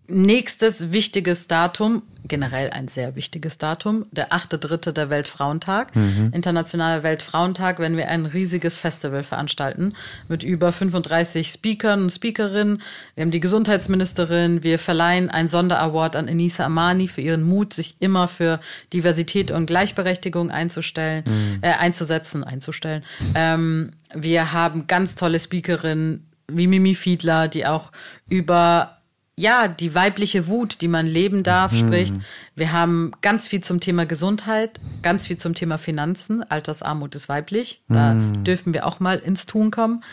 nächstes 0.08 0.92
wichtiges 0.92 1.48
Datum, 1.48 2.02
generell 2.26 2.70
ein 2.70 2.88
sehr 2.88 3.14
wichtiges 3.16 3.58
Datum, 3.58 4.06
der 4.10 4.32
8.3. 4.32 4.92
der 4.92 5.10
Weltfrauentag, 5.10 5.92
Internationaler 6.32 7.02
Weltfrauentag, 7.02 7.78
wenn 7.78 7.96
wir 7.96 8.08
ein 8.08 8.26
riesiges 8.26 8.78
Festival 8.78 9.22
veranstalten 9.22 9.94
mit 10.28 10.42
über 10.42 10.72
35 10.72 11.48
Speakern 11.48 12.02
und 12.02 12.10
Speakerinnen. 12.10 12.82
Wir 13.14 13.22
haben 13.22 13.30
die 13.30 13.40
Gesundheitsministerin, 13.40 14.62
wir 14.62 14.78
verleihen 14.78 15.30
einen 15.30 15.48
Sonderaward 15.48 16.16
an 16.16 16.28
Enisa 16.28 16.66
Amani 16.66 17.08
für 17.08 17.20
ihren 17.20 17.42
Mut, 17.42 17.72
sich 17.72 17.96
immer 18.00 18.28
für 18.28 18.60
Diversität 18.92 19.50
und 19.50 19.66
Gleichberechtigung 19.66 20.50
einzustellen, 20.50 21.24
äh, 21.62 21.72
einzusetzen, 21.72 22.44
einzustellen. 22.44 23.04
Ähm, 23.34 23.92
wir 24.14 24.52
haben 24.52 24.86
ganz 24.86 25.14
tolle 25.14 25.38
Speakerinnen 25.38 26.28
wie 26.48 26.66
Mimi 26.66 26.94
Fiedler, 26.94 27.48
die 27.48 27.66
auch 27.66 27.92
über 28.28 29.01
ja, 29.36 29.66
die 29.66 29.94
weibliche 29.94 30.46
Wut, 30.46 30.82
die 30.82 30.88
man 30.88 31.06
leben 31.06 31.42
darf, 31.42 31.74
spricht. 31.74 32.14
Wir 32.54 32.72
haben 32.72 33.12
ganz 33.22 33.48
viel 33.48 33.62
zum 33.62 33.80
Thema 33.80 34.04
Gesundheit, 34.04 34.78
ganz 35.00 35.26
viel 35.26 35.38
zum 35.38 35.54
Thema 35.54 35.78
Finanzen. 35.78 36.42
Altersarmut 36.42 37.14
ist 37.14 37.30
weiblich. 37.30 37.82
Da 37.88 38.14
dürfen 38.14 38.74
wir 38.74 38.86
auch 38.86 39.00
mal 39.00 39.18
ins 39.18 39.46
Tun 39.46 39.70
kommen. 39.70 40.04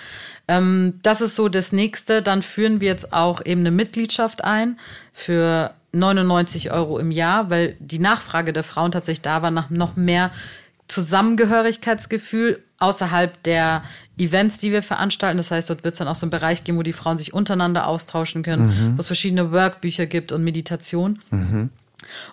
Ähm, 0.48 1.00
das 1.02 1.20
ist 1.20 1.36
so 1.36 1.50
das 1.50 1.74
Nächste. 1.74 2.22
Dann 2.22 2.42
führen 2.42 2.80
wir 2.80 2.88
jetzt 2.88 3.12
auch 3.12 3.46
eben 3.46 3.62
eine 3.62 3.72
Mitgliedschaft 3.72 4.44
ein 4.46 4.80
für 5.12 5.74
99 5.92 6.72
Euro 6.72 6.98
im 6.98 7.12
Jahr, 7.12 7.50
weil 7.50 7.76
die 7.80 8.00
Nachfrage 8.00 8.54
der 8.54 8.64
Frauen 8.64 8.92
tatsächlich 8.92 9.22
da 9.22 9.42
war 9.42 9.52
nach 9.52 9.70
noch 9.70 9.96
mehr 9.96 10.32
Zusammengehörigkeitsgefühl 10.90 12.62
außerhalb 12.80 13.42
der 13.44 13.84
Events, 14.18 14.58
die 14.58 14.72
wir 14.72 14.84
veranstalten. 14.84 15.38
Das 15.38 15.52
heißt, 15.52 15.70
dort 15.70 15.84
wird 15.86 15.94
es 15.94 16.00
dann 16.00 16.08
auch 16.10 16.16
so 16.16 16.26
einen 16.26 16.32
Bereich 16.32 16.64
geben, 16.66 16.78
wo 16.78 16.84
die 16.84 16.94
Frauen 16.94 17.18
sich 17.18 17.34
untereinander 17.34 17.88
austauschen 17.88 18.44
können, 18.44 18.94
wo 18.98 19.02
es 19.02 19.08
verschiedene 19.08 19.52
Workbücher 19.52 20.06
gibt 20.06 20.32
und 20.34 20.44
Meditation. 20.44 21.20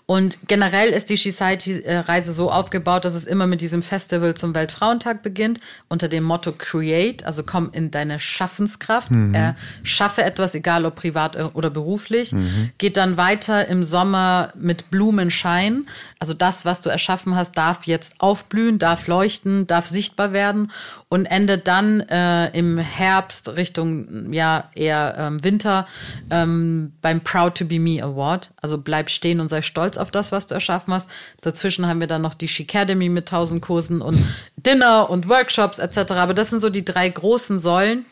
Und 0.06 0.38
generell 0.46 0.90
ist 0.90 1.10
die 1.10 1.16
Society-Reise 1.16 2.32
so 2.32 2.50
aufgebaut, 2.50 3.04
dass 3.04 3.14
es 3.14 3.26
immer 3.26 3.46
mit 3.46 3.60
diesem 3.60 3.82
Festival 3.82 4.34
zum 4.34 4.54
Weltfrauentag 4.54 5.22
beginnt, 5.22 5.60
unter 5.88 6.08
dem 6.08 6.24
Motto 6.24 6.52
Create, 6.52 7.24
also 7.24 7.42
komm 7.42 7.70
in 7.72 7.90
deine 7.90 8.18
Schaffenskraft, 8.18 9.10
äh, 9.32 9.54
schaffe 9.82 10.22
etwas, 10.22 10.54
egal 10.54 10.84
ob 10.84 10.96
privat 10.96 11.36
oder 11.54 11.70
beruflich. 11.70 12.34
Geht 12.78 12.96
dann 12.96 13.16
weiter 13.16 13.68
im 13.68 13.84
Sommer 13.84 14.52
mit 14.54 14.90
Blumenschein, 14.90 15.86
also 16.18 16.32
das, 16.32 16.64
was 16.64 16.80
du 16.80 16.88
erschaffen 16.88 17.34
hast, 17.34 17.58
darf 17.58 17.86
jetzt 17.86 18.20
aufblühen, 18.20 18.78
darf 18.78 19.06
leuchten, 19.06 19.66
darf 19.66 19.86
sichtbar 19.86 20.32
werden 20.32 20.72
und 21.08 21.26
endet 21.26 21.68
dann 21.68 22.00
äh, 22.00 22.48
im 22.56 22.78
Herbst 22.78 23.50
Richtung 23.50 24.32
ja 24.32 24.70
eher 24.74 25.14
ähm, 25.18 25.44
Winter 25.44 25.86
ähm, 26.30 26.92
beim 27.02 27.20
Proud 27.20 27.56
to 27.56 27.66
Be 27.66 27.78
Me 27.78 28.02
Award. 28.02 28.50
Also 28.62 28.78
bleib 28.78 29.10
stehen 29.10 29.40
und 29.40 29.48
sei 29.48 29.55
stolz 29.62 29.96
auf 29.96 30.10
das, 30.10 30.32
was 30.32 30.46
du 30.46 30.54
erschaffen 30.54 30.92
hast. 30.94 31.08
Dazwischen 31.40 31.86
haben 31.86 32.00
wir 32.00 32.06
dann 32.06 32.22
noch 32.22 32.34
die 32.34 32.46
Academy 32.46 33.08
mit 33.08 33.28
tausend 33.28 33.62
Kursen 33.62 34.00
und 34.00 34.18
Dinner 34.56 35.10
und 35.10 35.28
Workshops 35.28 35.78
etc. 35.78 36.12
Aber 36.12 36.34
das 36.34 36.50
sind 36.50 36.60
so 36.60 36.70
die 36.70 36.84
drei 36.84 37.08
großen 37.08 37.58
Säulen, 37.58 38.04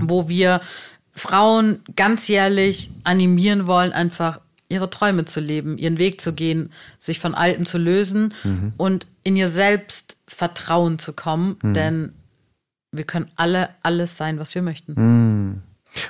wo 0.00 0.28
wir 0.28 0.60
Frauen 1.12 1.80
ganzjährlich 1.96 2.90
animieren 3.04 3.66
wollen, 3.66 3.92
einfach 3.92 4.40
ihre 4.68 4.88
Träume 4.88 5.26
zu 5.26 5.40
leben, 5.40 5.76
ihren 5.76 5.98
Weg 5.98 6.20
zu 6.20 6.32
gehen, 6.32 6.72
sich 6.98 7.18
von 7.20 7.34
Alten 7.34 7.66
zu 7.66 7.76
lösen 7.78 8.32
und 8.78 9.06
in 9.22 9.36
ihr 9.36 9.48
selbst 9.48 10.16
Vertrauen 10.26 10.98
zu 10.98 11.12
kommen, 11.12 11.58
denn 11.62 12.14
wir 12.90 13.04
können 13.04 13.30
alle 13.36 13.70
alles 13.82 14.16
sein, 14.16 14.38
was 14.38 14.54
wir 14.54 14.62
möchten. 14.62 14.94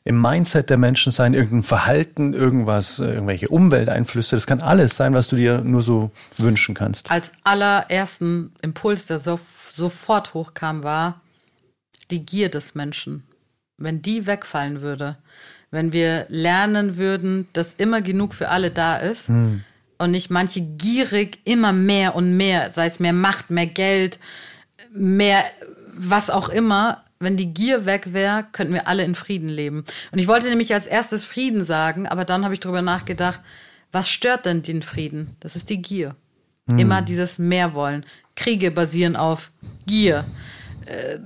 im 0.04 0.20
Mindset 0.20 0.68
der 0.68 0.76
Menschen 0.76 1.12
sein, 1.12 1.32
irgendein 1.32 1.62
Verhalten, 1.62 2.34
irgendwas, 2.34 2.98
irgendwelche 2.98 3.48
Umwelteinflüsse. 3.48 4.36
Das 4.36 4.46
kann 4.46 4.60
alles 4.60 4.96
sein, 4.96 5.14
was 5.14 5.28
du 5.28 5.36
dir 5.36 5.62
nur 5.62 5.82
so 5.82 6.10
wünschen 6.36 6.74
kannst. 6.74 7.10
Als 7.10 7.32
allerersten 7.42 8.52
Impuls, 8.60 9.06
der 9.06 9.18
so, 9.18 9.38
sofort 9.72 10.34
hochkam, 10.34 10.82
war 10.82 11.20
die 12.10 12.24
Gier 12.24 12.48
des 12.48 12.74
Menschen. 12.74 13.24
Wenn 13.76 14.02
die 14.02 14.26
wegfallen 14.26 14.80
würde, 14.80 15.16
wenn 15.70 15.92
wir 15.92 16.26
lernen 16.28 16.96
würden, 16.96 17.48
dass 17.52 17.74
immer 17.74 18.00
genug 18.00 18.34
für 18.34 18.48
alle 18.48 18.70
da 18.70 18.96
ist 18.96 19.28
hm. 19.28 19.64
und 19.98 20.10
nicht 20.12 20.30
manche 20.30 20.60
gierig 20.60 21.38
immer 21.44 21.72
mehr 21.72 22.14
und 22.14 22.36
mehr, 22.36 22.70
sei 22.70 22.86
es 22.86 23.00
mehr 23.00 23.12
Macht, 23.12 23.50
mehr 23.50 23.66
Geld, 23.66 24.18
mehr 24.92 25.44
was 25.96 26.30
auch 26.30 26.48
immer, 26.48 27.04
wenn 27.18 27.36
die 27.36 27.52
Gier 27.52 27.86
weg 27.86 28.12
wäre, 28.12 28.46
könnten 28.52 28.74
wir 28.74 28.86
alle 28.86 29.04
in 29.04 29.14
Frieden 29.14 29.48
leben. 29.48 29.84
Und 30.12 30.18
ich 30.18 30.28
wollte 30.28 30.48
nämlich 30.48 30.72
als 30.72 30.86
erstes 30.86 31.24
Frieden 31.24 31.64
sagen, 31.64 32.06
aber 32.06 32.24
dann 32.24 32.44
habe 32.44 32.54
ich 32.54 32.60
darüber 32.60 32.82
nachgedacht, 32.82 33.40
was 33.92 34.08
stört 34.08 34.46
denn 34.46 34.62
den 34.62 34.82
Frieden? 34.82 35.36
Das 35.40 35.56
ist 35.56 35.70
die 35.70 35.80
Gier. 35.80 36.16
Hm. 36.68 36.78
Immer 36.78 37.02
dieses 37.02 37.38
Mehrwollen. 37.38 38.04
Kriege 38.36 38.70
basieren 38.70 39.16
auf 39.16 39.52
Gier. 39.86 40.24
Äh, 40.86 41.18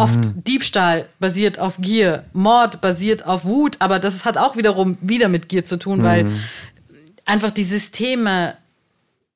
oft 0.00 0.24
hm. 0.24 0.44
Diebstahl 0.44 1.08
basiert 1.18 1.58
auf 1.58 1.78
Gier. 1.80 2.24
Mord 2.32 2.80
basiert 2.80 3.26
auf 3.26 3.44
Wut, 3.44 3.76
aber 3.80 3.98
das 3.98 4.24
hat 4.24 4.36
auch 4.36 4.56
wiederum 4.56 4.96
wieder 5.00 5.28
mit 5.28 5.48
Gier 5.48 5.64
zu 5.64 5.78
tun, 5.78 5.98
hm. 5.98 6.04
weil 6.04 6.32
einfach 7.24 7.50
die 7.50 7.64
Systeme, 7.64 8.56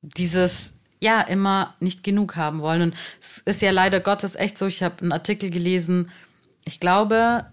dieses 0.01 0.73
ja 0.99 1.21
immer 1.21 1.75
nicht 1.79 2.03
genug 2.03 2.35
haben 2.35 2.59
wollen. 2.59 2.81
Und 2.81 2.95
es 3.21 3.39
ist 3.45 3.61
ja 3.61 3.71
leider 3.71 3.99
Gottes 3.99 4.35
echt 4.35 4.57
so, 4.57 4.67
ich 4.67 4.83
habe 4.83 5.01
einen 5.01 5.11
Artikel 5.11 5.49
gelesen, 5.49 6.09
ich 6.65 6.79
glaube, 6.79 7.45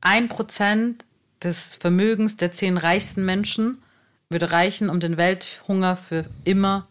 ein 0.00 0.28
Prozent 0.28 1.04
des 1.42 1.74
Vermögens 1.74 2.36
der 2.36 2.52
zehn 2.52 2.76
reichsten 2.76 3.24
Menschen 3.24 3.82
würde 4.28 4.52
reichen, 4.52 4.90
um 4.90 5.00
den 5.00 5.16
Welthunger 5.16 5.96
für 5.96 6.24
immer 6.44 6.86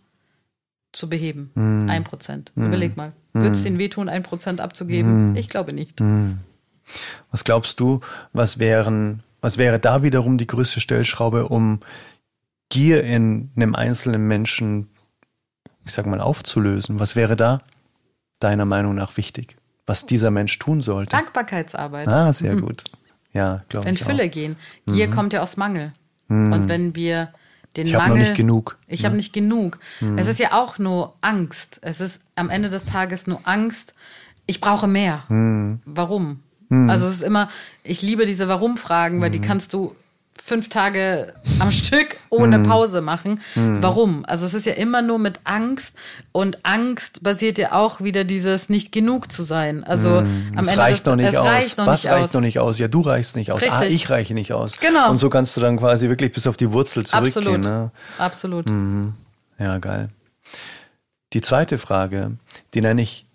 zu 0.92 1.10
beheben. 1.10 1.52
Mm. 1.54 1.90
Ein 1.90 2.04
Prozent. 2.04 2.52
Mm. 2.56 2.66
Überleg 2.66 2.98
mal. 2.98 3.14
Mm. 3.34 3.42
Würde 3.42 3.52
es 3.52 3.64
den 3.64 3.78
wehtun, 3.78 4.10
ein 4.10 4.24
Prozent 4.24 4.62
abzugeben? 4.62 5.34
Mm. 5.34 5.36
Ich 5.36 5.50
glaube 5.50 5.74
nicht. 5.74 6.00
Mm. 6.00 6.34
Was 7.32 7.44
glaubst 7.44 7.80
du, 7.80 8.00
was 8.34 8.60
wären, 8.60 9.24
was 9.42 9.58
wäre 9.58 9.80
da 9.80 10.04
wiederum 10.04 10.38
die 10.38 10.48
größte 10.48 10.82
Stellschraube, 10.82 11.48
um 11.48 11.80
Gier 12.70 13.04
in 13.04 13.52
einem 13.56 13.76
einzelnen 13.76 14.28
Menschen 14.28 14.90
ich 15.90 15.96
sag 15.96 16.06
mal, 16.06 16.22
aufzulösen? 16.22 17.00
Was 17.00 17.16
wäre 17.16 17.36
da 17.36 17.62
deiner 18.40 18.66
Meinung 18.66 18.96
nach 18.96 19.18
wichtig? 19.18 19.58
Was 19.86 20.06
dieser 20.06 20.32
Mensch 20.32 20.58
tun 20.60 20.82
sollte? 20.82 21.12
Dankbarkeitsarbeit. 21.12 22.08
Ah, 22.08 22.32
sehr 22.32 22.54
mhm. 22.54 22.62
gut. 22.62 22.84
Ja, 23.34 23.64
glaube 23.70 23.86
ich. 23.86 23.90
In 23.90 23.98
Fülle 23.98 24.26
auch. 24.26 24.32
gehen. 24.32 24.56
Gier 24.86 25.08
mhm. 25.08 25.12
kommt 25.12 25.34
ja 25.34 25.42
aus 25.42 25.58
Mangel. 25.58 25.94
Mhm. 26.28 26.54
Und 26.54 26.70
wenn 26.70 26.96
wir 26.96 27.34
den 27.78 27.88
ich 27.88 27.96
habe 27.96 28.10
noch 28.10 28.18
nicht 28.18 28.36
genug. 28.36 28.78
Ich 28.88 29.02
ja. 29.02 29.06
habe 29.06 29.16
nicht 29.16 29.34
genug. 29.34 29.80
Mhm. 30.00 30.18
Es 30.18 30.28
ist 30.28 30.40
ja 30.40 30.54
auch 30.54 30.78
nur 30.80 31.14
Angst. 31.22 31.80
Es 31.84 32.02
ist 32.02 32.22
am 32.36 32.50
Ende 32.50 32.70
des 32.70 32.86
Tages 32.86 33.28
nur 33.28 33.42
Angst. 33.44 33.94
Ich 34.46 34.62
brauche 34.62 34.88
mehr. 34.88 35.24
Mhm. 35.30 35.82
Warum? 35.86 36.40
Mhm. 36.70 36.90
Also 36.90 37.08
es 37.08 37.16
ist 37.16 37.24
immer, 37.24 37.50
ich 37.84 38.02
liebe 38.02 38.26
diese 38.26 38.48
Warum-Fragen, 38.48 39.22
weil 39.22 39.32
die 39.32 39.42
kannst 39.42 39.74
du 39.74 39.96
fünf 40.42 40.70
Tage 40.70 41.34
am 41.60 41.72
Stück 41.72 42.18
ohne 42.30 42.58
mhm. 42.58 42.64
Pause 42.64 43.02
machen. 43.02 43.42
Mm. 43.56 43.82
Warum? 43.82 44.26
Also 44.26 44.46
es 44.46 44.54
ist 44.54 44.66
ja 44.66 44.74
immer 44.74 45.02
nur 45.02 45.20
mit 45.20 45.40
Angst 45.44 45.96
und 46.32 46.66
Angst 46.66 47.24
basiert 47.24 47.58
ja 47.58 47.74
auch 47.74 48.02
wieder 48.02 48.24
dieses 48.24 48.70
nicht 48.70 48.92
genug 48.92 49.32
zu 49.32 49.44
sein. 49.44 49.84
Also 49.84 50.22
mm. 50.22 50.52
am 50.56 50.64
es 50.64 50.68
Ende 50.70 50.82
reicht 50.82 51.06
des, 51.06 51.06
noch 51.06 51.16
nicht 51.16 51.30
es 51.30 51.36
aus. 51.36 51.48
reicht 51.48 51.78
noch 51.78 51.86
Was 51.86 52.04
nicht 52.04 52.12
reicht 52.12 52.26
aus. 52.26 52.34
noch 52.34 52.42
nicht 52.42 52.60
aus? 52.60 52.80
Ja, 52.80 52.88
du 52.88 53.02
reichst 53.02 53.36
nicht 53.36 53.52
aus. 53.52 53.62
Ah, 53.62 53.66
Richtig. 53.66 53.82
Ah, 53.82 53.86
ich 53.86 54.10
reiche 54.10 54.34
nicht 54.34 54.54
aus. 54.54 54.80
Genau. 54.80 55.10
Und 55.10 55.18
so 55.18 55.30
kannst 55.30 55.56
du 55.58 55.62
dann 55.62 55.78
quasi 55.78 56.10
wirklich 56.10 56.32
bis 56.32 56.48
auf 56.48 56.58
die 56.58 56.72
Wurzel 56.72 57.06
zurückgehen. 57.06 57.46
Absolut. 57.46 57.62
Ne? 57.62 57.92
Absolut. 58.18 58.70
Mhm. 58.70 59.14
Ja, 59.60 59.78
geil. 59.78 60.10
Die 61.34 61.42
zweite 61.42 61.78
Frage, 61.78 62.38
die 62.74 62.82
nenne 62.82 63.02
ich 63.02 63.26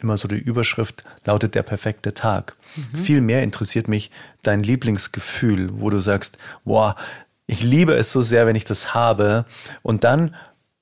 immer 0.00 0.16
so 0.16 0.28
die 0.28 0.36
Überschrift 0.36 1.04
lautet 1.24 1.54
der 1.54 1.62
perfekte 1.62 2.14
Tag. 2.14 2.56
Mhm. 2.76 2.98
Viel 2.98 3.20
mehr 3.20 3.42
interessiert 3.42 3.88
mich 3.88 4.10
dein 4.42 4.60
Lieblingsgefühl, 4.60 5.70
wo 5.80 5.90
du 5.90 6.00
sagst, 6.00 6.38
boah, 6.64 6.96
ich 7.46 7.62
liebe 7.62 7.94
es 7.94 8.12
so 8.12 8.22
sehr, 8.22 8.46
wenn 8.46 8.56
ich 8.56 8.64
das 8.64 8.94
habe. 8.94 9.44
Und 9.82 10.04
dann, 10.04 10.34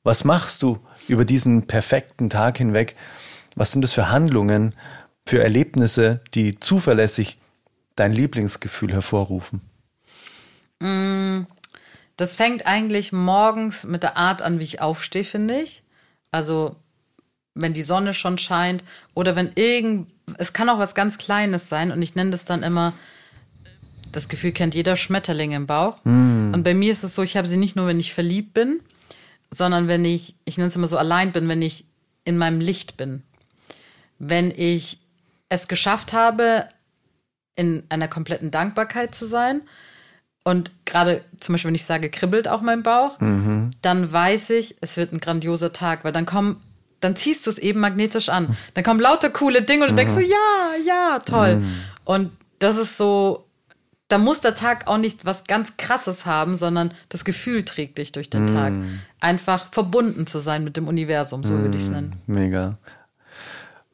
was 0.02 0.24
machst 0.24 0.62
du 0.62 0.78
über 1.08 1.24
diesen 1.24 1.66
perfekten 1.66 2.28
Tag 2.30 2.58
hinweg? 2.58 2.94
Was 3.54 3.72
sind 3.72 3.82
das 3.82 3.92
für 3.92 4.10
Handlungen, 4.10 4.74
für 5.26 5.42
Erlebnisse, 5.42 6.20
die 6.34 6.60
zuverlässig 6.60 7.38
dein 7.96 8.12
Lieblingsgefühl 8.12 8.92
hervorrufen? 8.92 9.62
Mm, 10.80 11.46
das 12.16 12.36
fängt 12.36 12.66
eigentlich 12.66 13.12
morgens 13.12 13.84
mit 13.84 14.02
der 14.02 14.16
Art 14.16 14.42
an, 14.42 14.60
wie 14.60 14.64
ich 14.64 14.80
aufstehe, 14.80 15.24
finde 15.24 15.60
ich. 15.60 15.82
Also 16.30 16.76
wenn 17.54 17.72
die 17.72 17.82
Sonne 17.82 18.14
schon 18.14 18.38
scheint 18.38 18.84
oder 19.14 19.36
wenn 19.36 19.52
irgend, 19.54 20.08
es 20.38 20.52
kann 20.52 20.68
auch 20.68 20.78
was 20.78 20.94
ganz 20.94 21.18
Kleines 21.18 21.68
sein 21.68 21.90
und 21.92 22.02
ich 22.02 22.14
nenne 22.14 22.30
das 22.30 22.44
dann 22.44 22.62
immer, 22.62 22.92
das 24.12 24.28
Gefühl 24.28 24.52
kennt 24.52 24.74
jeder 24.74 24.96
Schmetterling 24.96 25.52
im 25.52 25.66
Bauch. 25.66 26.04
Mm. 26.04 26.52
Und 26.54 26.62
bei 26.62 26.74
mir 26.74 26.92
ist 26.92 27.04
es 27.04 27.14
so, 27.14 27.22
ich 27.22 27.36
habe 27.36 27.48
sie 27.48 27.56
nicht 27.56 27.76
nur, 27.76 27.86
wenn 27.86 28.00
ich 28.00 28.12
verliebt 28.12 28.54
bin, 28.54 28.80
sondern 29.52 29.88
wenn 29.88 30.04
ich, 30.04 30.34
ich 30.44 30.56
nenne 30.56 30.68
es 30.68 30.76
immer 30.76 30.88
so 30.88 30.98
allein 30.98 31.32
bin, 31.32 31.48
wenn 31.48 31.62
ich 31.62 31.84
in 32.24 32.38
meinem 32.38 32.60
Licht 32.60 32.96
bin. 32.96 33.22
Wenn 34.18 34.50
ich 34.50 34.98
es 35.48 35.68
geschafft 35.68 36.12
habe, 36.12 36.68
in 37.56 37.82
einer 37.88 38.08
kompletten 38.08 38.50
Dankbarkeit 38.50 39.14
zu 39.14 39.26
sein. 39.26 39.62
Und 40.44 40.70
gerade 40.84 41.24
zum 41.40 41.54
Beispiel, 41.54 41.68
wenn 41.68 41.74
ich 41.74 41.84
sage, 41.84 42.08
kribbelt 42.08 42.48
auch 42.48 42.60
mein 42.60 42.82
Bauch, 42.82 43.20
mhm. 43.20 43.70
dann 43.82 44.10
weiß 44.10 44.50
ich, 44.50 44.76
es 44.80 44.96
wird 44.96 45.12
ein 45.12 45.20
grandioser 45.20 45.72
Tag, 45.72 46.04
weil 46.04 46.12
dann 46.12 46.24
kommen 46.24 46.62
dann 47.00 47.16
ziehst 47.16 47.46
du 47.46 47.50
es 47.50 47.58
eben 47.58 47.80
magnetisch 47.80 48.28
an. 48.28 48.56
Dann 48.74 48.84
kommen 48.84 49.00
lauter 49.00 49.30
coole 49.30 49.62
Dinge 49.62 49.84
und 49.84 49.90
du 49.90 49.94
denkst 49.96 50.14
so, 50.14 50.20
mhm. 50.20 50.26
ja, 50.26 50.84
ja, 50.84 51.18
toll. 51.20 51.56
Mhm. 51.56 51.74
Und 52.04 52.30
das 52.58 52.76
ist 52.76 52.96
so, 52.96 53.48
da 54.08 54.18
muss 54.18 54.40
der 54.40 54.54
Tag 54.54 54.86
auch 54.86 54.98
nicht 54.98 55.24
was 55.24 55.44
ganz 55.44 55.76
Krasses 55.76 56.26
haben, 56.26 56.56
sondern 56.56 56.92
das 57.10 57.24
Gefühl 57.24 57.64
trägt 57.64 57.98
dich 57.98 58.10
durch 58.12 58.30
den 58.30 58.44
mm. 58.44 58.48
Tag. 58.48 58.72
Einfach 59.20 59.66
verbunden 59.70 60.26
zu 60.26 60.38
sein 60.38 60.64
mit 60.64 60.78
dem 60.78 60.88
Universum, 60.88 61.44
so 61.44 61.52
mm. 61.52 61.62
würde 61.62 61.76
ich 61.76 61.84
es 61.84 61.90
nennen. 61.90 62.16
Mega. 62.26 62.78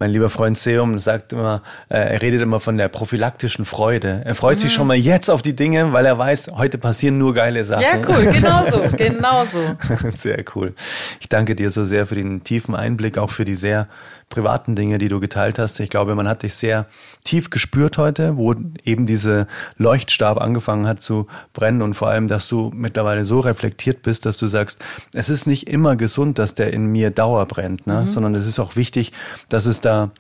Mein 0.05 0.11
lieber 0.11 0.29
Freund 0.29 0.59
Seum 0.59 0.99
sagt 0.99 1.33
immer, 1.33 1.63
äh, 1.89 1.95
er 1.97 2.21
redet 2.21 2.43
immer 2.43 2.61
von 2.61 2.77
der 2.77 2.89
prophylaktischen 2.89 3.65
Freude. 3.65 4.21
Er 4.27 4.35
freut 4.35 4.59
mhm. 4.59 4.61
sich 4.61 4.73
schon 4.75 4.87
mal 4.87 4.99
jetzt 4.99 5.31
auf 5.31 5.41
die 5.41 5.57
Dinge, 5.57 5.95
weil 5.95 6.05
er 6.05 6.19
weiß, 6.19 6.51
heute 6.57 6.77
passieren 6.77 7.17
nur 7.17 7.33
geile 7.33 7.65
Sachen. 7.65 7.85
Ja, 7.85 7.97
cool, 8.07 8.27
genau 8.31 8.67
so, 8.67 8.83
genau 8.99 9.47
so. 9.47 10.11
Sehr 10.11 10.45
cool. 10.55 10.75
Ich 11.21 11.31
danke 11.31 11.55
dir 11.55 11.71
so 11.71 11.85
sehr 11.85 12.07
für 12.07 12.17
den 12.17 12.45
tiefen 12.45 12.75
Einblick, 12.75 13.17
auch 13.17 13.31
für 13.31 13.47
die 13.47 13.55
sehr 13.55 13.89
privaten 14.29 14.75
Dinge, 14.75 14.99
die 14.99 15.09
du 15.09 15.20
geteilt 15.20 15.59
hast. 15.59 15.79
Ich 15.81 15.91
glaube, 15.91 16.14
man 16.14 16.29
hat 16.29 16.43
dich 16.43 16.55
sehr 16.55 16.87
tief 17.25 17.51
gespürt 17.51 17.99
heute, 17.99 18.37
wo 18.37 18.55
eben 18.85 19.07
diese 19.07 19.47
Leuchtstab 19.77 20.41
angefangen 20.41 20.87
hat 20.87 21.01
zu 21.01 21.27
brennen 21.53 21.83
und 21.83 21.95
vor 21.95 22.09
allem, 22.09 22.29
dass 22.29 22.49
du 22.49 22.70
mittlerweile 22.75 23.25
so 23.25 23.41
reflektiert 23.41 24.03
bist, 24.03 24.27
dass 24.27 24.37
du 24.37 24.47
sagst, 24.47 24.85
es 25.12 25.29
ist 25.29 25.47
nicht 25.47 25.68
immer 25.68 25.97
gesund, 25.97 26.39
dass 26.39 26.55
der 26.55 26.72
in 26.72 26.87
mir 26.87 27.11
Dauer 27.11 27.47
brennt, 27.47 27.87
ne? 27.87 28.03
Mhm. 28.03 28.09
sondern 28.09 28.35
es 28.35 28.47
ist 28.47 28.59
auch 28.59 28.77
wichtig, 28.77 29.12
dass 29.49 29.66
es 29.66 29.81
da 29.81 30.11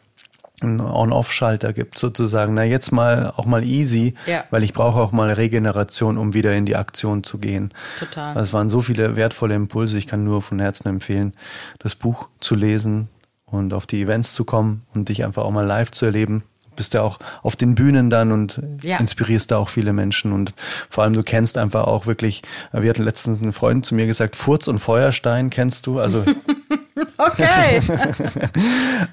einen 0.60 0.80
On-Off-Schalter 0.80 1.72
gibt, 1.72 1.98
sozusagen. 1.98 2.54
Na, 2.54 2.64
jetzt 2.64 2.92
mal 2.92 3.32
auch 3.36 3.44
mal 3.44 3.64
easy, 3.64 4.14
ja. 4.26 4.44
weil 4.50 4.62
ich 4.62 4.72
brauche 4.72 5.00
auch 5.00 5.12
mal 5.12 5.30
Regeneration, 5.30 6.16
um 6.16 6.32
wieder 6.32 6.54
in 6.54 6.64
die 6.64 6.76
Aktion 6.76 7.24
zu 7.24 7.38
gehen. 7.38 7.72
Total. 7.98 8.36
Es 8.38 8.52
waren 8.52 8.68
so 8.68 8.80
viele 8.80 9.16
wertvolle 9.16 9.54
Impulse. 9.54 9.98
Ich 9.98 10.06
kann 10.06 10.24
nur 10.24 10.42
von 10.42 10.60
Herzen 10.60 10.88
empfehlen, 10.88 11.32
das 11.78 11.94
Buch 11.94 12.28
zu 12.40 12.54
lesen, 12.54 13.08
und 13.46 13.72
auf 13.74 13.86
die 13.86 14.02
Events 14.02 14.34
zu 14.34 14.44
kommen 14.44 14.82
und 14.94 15.08
dich 15.08 15.24
einfach 15.24 15.42
auch 15.42 15.50
mal 15.50 15.66
live 15.66 15.90
zu 15.90 16.06
erleben. 16.06 16.42
Bist 16.76 16.92
ja 16.94 17.02
auch 17.02 17.20
auf 17.44 17.54
den 17.54 17.76
Bühnen 17.76 18.10
dann 18.10 18.32
und 18.32 18.60
ja. 18.82 18.98
inspirierst 18.98 19.52
da 19.52 19.58
auch 19.58 19.68
viele 19.68 19.92
Menschen 19.92 20.32
und 20.32 20.54
vor 20.90 21.04
allem 21.04 21.12
du 21.12 21.22
kennst 21.22 21.56
einfach 21.56 21.84
auch 21.84 22.06
wirklich, 22.06 22.42
wir 22.72 22.90
hatten 22.90 23.04
letztens 23.04 23.40
einen 23.40 23.52
Freund 23.52 23.86
zu 23.86 23.94
mir 23.94 24.06
gesagt, 24.06 24.34
Furz 24.34 24.66
und 24.66 24.80
Feuerstein 24.80 25.50
kennst 25.50 25.86
du, 25.86 26.00
also 26.00 26.24
Okay. 27.18 27.80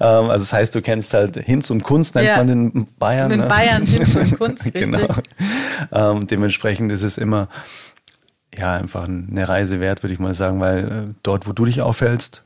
also 0.00 0.44
das 0.44 0.52
heißt, 0.52 0.74
du 0.74 0.82
kennst 0.82 1.14
halt 1.14 1.36
Hinz 1.36 1.70
und 1.70 1.82
Kunst, 1.82 2.14
nennt 2.14 2.28
ja. 2.28 2.36
man 2.36 2.48
in 2.48 2.86
Bayern. 2.98 3.30
In 3.30 3.40
ne? 3.40 3.46
Bayern 3.46 3.84
Hinz 3.84 4.14
und 4.14 4.38
Kunst, 4.38 4.72
genau. 4.72 5.08
Ähm, 5.92 6.26
dementsprechend 6.26 6.92
ist 6.92 7.02
es 7.02 7.18
immer 7.18 7.48
ja 8.56 8.74
einfach 8.74 9.04
eine 9.04 9.48
Reise 9.48 9.80
wert, 9.80 10.02
würde 10.02 10.14
ich 10.14 10.20
mal 10.20 10.34
sagen, 10.34 10.60
weil 10.60 10.84
äh, 10.84 11.14
dort, 11.22 11.46
wo 11.46 11.52
du 11.52 11.64
dich 11.64 11.80
aufhältst, 11.80 12.42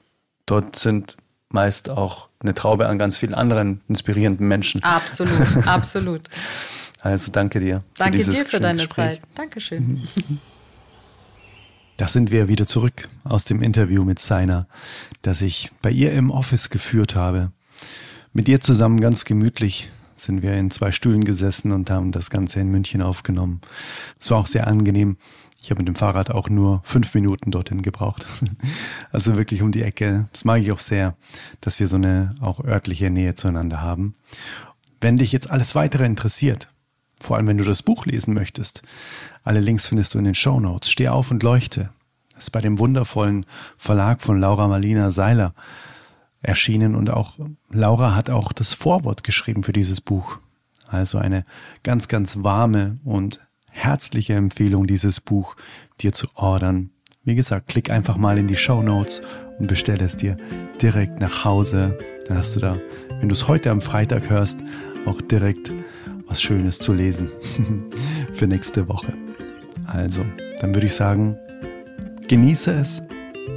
dort 0.46 0.76
sind 0.76 1.16
meist 1.50 1.90
auch 1.90 2.28
eine 2.40 2.54
Traube 2.54 2.88
an 2.88 2.98
ganz 2.98 3.18
vielen 3.18 3.34
anderen 3.34 3.80
inspirierenden 3.88 4.46
Menschen. 4.46 4.82
Absolut, 4.82 5.32
absolut. 5.66 6.22
Also 7.00 7.30
danke 7.32 7.60
dir. 7.60 7.84
Danke 7.96 8.18
dir 8.18 8.44
für 8.44 8.60
deine 8.60 8.86
Gespräch. 8.86 9.20
Zeit. 9.20 9.22
Dankeschön. 9.34 10.08
Da 11.98 12.08
sind 12.08 12.30
wir 12.30 12.48
wieder 12.48 12.66
zurück 12.66 13.08
aus 13.24 13.46
dem 13.46 13.62
Interview 13.62 14.04
mit 14.04 14.18
Seiner, 14.18 14.68
das 15.22 15.40
ich 15.40 15.70
bei 15.80 15.90
ihr 15.90 16.12
im 16.12 16.30
Office 16.30 16.68
geführt 16.68 17.14
habe. 17.14 17.52
Mit 18.34 18.48
ihr 18.48 18.60
zusammen 18.60 19.00
ganz 19.00 19.24
gemütlich 19.24 19.90
sind 20.14 20.42
wir 20.42 20.52
in 20.52 20.70
zwei 20.70 20.92
Stühlen 20.92 21.24
gesessen 21.24 21.72
und 21.72 21.88
haben 21.90 22.12
das 22.12 22.28
Ganze 22.28 22.60
in 22.60 22.68
München 22.68 23.00
aufgenommen. 23.00 23.62
Es 24.20 24.30
war 24.30 24.38
auch 24.38 24.46
sehr 24.46 24.66
angenehm. 24.66 25.16
Ich 25.66 25.70
habe 25.70 25.80
mit 25.80 25.88
dem 25.88 25.96
Fahrrad 25.96 26.30
auch 26.30 26.48
nur 26.48 26.80
fünf 26.84 27.12
Minuten 27.14 27.50
dorthin 27.50 27.82
gebraucht. 27.82 28.24
Also 29.10 29.36
wirklich 29.36 29.62
um 29.62 29.72
die 29.72 29.82
Ecke. 29.82 30.28
Das 30.30 30.44
mag 30.44 30.60
ich 30.60 30.70
auch 30.70 30.78
sehr, 30.78 31.16
dass 31.60 31.80
wir 31.80 31.88
so 31.88 31.96
eine 31.96 32.36
auch 32.40 32.62
örtliche 32.62 33.10
Nähe 33.10 33.34
zueinander 33.34 33.80
haben. 33.80 34.14
Wenn 35.00 35.16
dich 35.16 35.32
jetzt 35.32 35.50
alles 35.50 35.74
weitere 35.74 36.04
interessiert, 36.04 36.68
vor 37.18 37.36
allem 37.36 37.48
wenn 37.48 37.58
du 37.58 37.64
das 37.64 37.82
Buch 37.82 38.06
lesen 38.06 38.32
möchtest, 38.32 38.82
alle 39.42 39.58
Links 39.58 39.88
findest 39.88 40.14
du 40.14 40.18
in 40.18 40.24
den 40.24 40.34
Show 40.34 40.60
Notes. 40.60 40.88
Steh 40.88 41.08
auf 41.08 41.32
und 41.32 41.42
leuchte. 41.42 41.90
Das 42.34 42.44
ist 42.44 42.50
bei 42.50 42.60
dem 42.60 42.78
wundervollen 42.78 43.44
Verlag 43.76 44.22
von 44.22 44.38
Laura 44.38 44.68
Marlina 44.68 45.10
Seiler 45.10 45.52
erschienen 46.42 46.94
und 46.94 47.10
auch 47.10 47.38
Laura 47.70 48.14
hat 48.14 48.30
auch 48.30 48.52
das 48.52 48.72
Vorwort 48.72 49.24
geschrieben 49.24 49.64
für 49.64 49.72
dieses 49.72 50.00
Buch. 50.00 50.38
Also 50.86 51.18
eine 51.18 51.44
ganz, 51.82 52.06
ganz 52.06 52.44
warme 52.44 52.98
und 53.04 53.40
herzliche 53.76 54.34
Empfehlung, 54.34 54.86
dieses 54.86 55.20
Buch 55.20 55.54
dir 56.00 56.12
zu 56.12 56.28
ordern. 56.34 56.90
Wie 57.24 57.34
gesagt, 57.34 57.68
klick 57.68 57.90
einfach 57.90 58.16
mal 58.16 58.38
in 58.38 58.46
die 58.46 58.56
Show 58.56 58.82
Notes 58.82 59.20
und 59.58 59.66
bestell 59.66 60.00
es 60.00 60.16
dir 60.16 60.36
direkt 60.80 61.20
nach 61.20 61.44
Hause. 61.44 61.96
Dann 62.26 62.38
hast 62.38 62.56
du 62.56 62.60
da, 62.60 62.76
wenn 63.20 63.28
du 63.28 63.34
es 63.34 63.48
heute 63.48 63.70
am 63.70 63.80
Freitag 63.80 64.30
hörst, 64.30 64.60
auch 65.04 65.20
direkt 65.20 65.72
was 66.26 66.42
Schönes 66.42 66.78
zu 66.78 66.92
lesen 66.92 67.28
für 68.32 68.46
nächste 68.46 68.88
Woche. 68.88 69.12
Also, 69.86 70.24
dann 70.60 70.74
würde 70.74 70.86
ich 70.86 70.94
sagen, 70.94 71.36
genieße 72.28 72.72
es, 72.72 73.02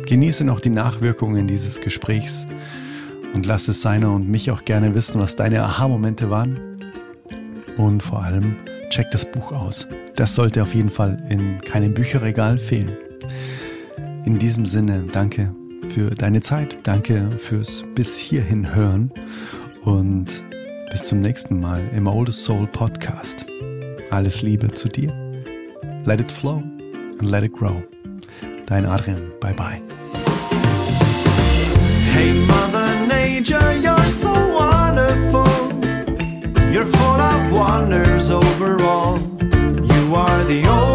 genieße 0.05 0.43
noch 0.43 0.59
die 0.59 0.69
Nachwirkungen 0.69 1.47
dieses 1.47 1.81
Gesprächs 1.81 2.45
und 3.33 3.45
lass 3.45 3.67
es 3.67 3.81
seiner 3.81 4.11
und 4.11 4.29
mich 4.29 4.51
auch 4.51 4.65
gerne 4.65 4.93
wissen, 4.95 5.19
was 5.19 5.35
deine 5.35 5.63
Aha-Momente 5.63 6.29
waren. 6.29 6.59
Und 7.77 8.03
vor 8.03 8.23
allem, 8.23 8.55
check 8.89 9.09
das 9.11 9.25
Buch 9.25 9.51
aus. 9.51 9.87
Das 10.15 10.35
sollte 10.35 10.61
auf 10.61 10.73
jeden 10.73 10.89
Fall 10.89 11.17
in 11.29 11.61
keinem 11.61 11.93
Bücherregal 11.93 12.57
fehlen. 12.57 12.91
In 14.25 14.37
diesem 14.39 14.65
Sinne, 14.65 15.05
danke 15.11 15.53
für 15.89 16.09
deine 16.09 16.41
Zeit, 16.41 16.77
danke 16.83 17.29
fürs 17.37 17.83
bis 17.95 18.17
hierhin 18.17 18.75
hören 18.75 19.11
und 19.83 20.43
bis 20.91 21.07
zum 21.07 21.19
nächsten 21.19 21.59
Mal 21.59 21.81
im 21.95 22.07
Oldest 22.07 22.43
Soul 22.43 22.67
Podcast. 22.67 23.45
Alles 24.11 24.41
Liebe 24.41 24.67
zu 24.67 24.89
dir. 24.89 25.13
Let 26.05 26.19
it 26.19 26.31
flow 26.31 26.63
and 27.19 27.29
let 27.29 27.43
it 27.43 27.53
grow. 27.53 27.81
Dein 28.65 28.85
Adrian. 28.85 29.21
Bye 29.39 29.53
bye. 29.53 29.81
Hey 32.13 32.33
Mother 32.47 32.87
Nature, 33.07 33.75
you're 33.81 34.09
so 34.09 34.29
wonderful. 34.29 35.45
You're 36.71 36.85
full 36.85 37.19
of 37.19 37.51
wonders 38.19 38.31
overall. 38.31 39.17
You 39.17 40.15
are 40.15 40.43
the 40.43 40.65
only 40.67 40.88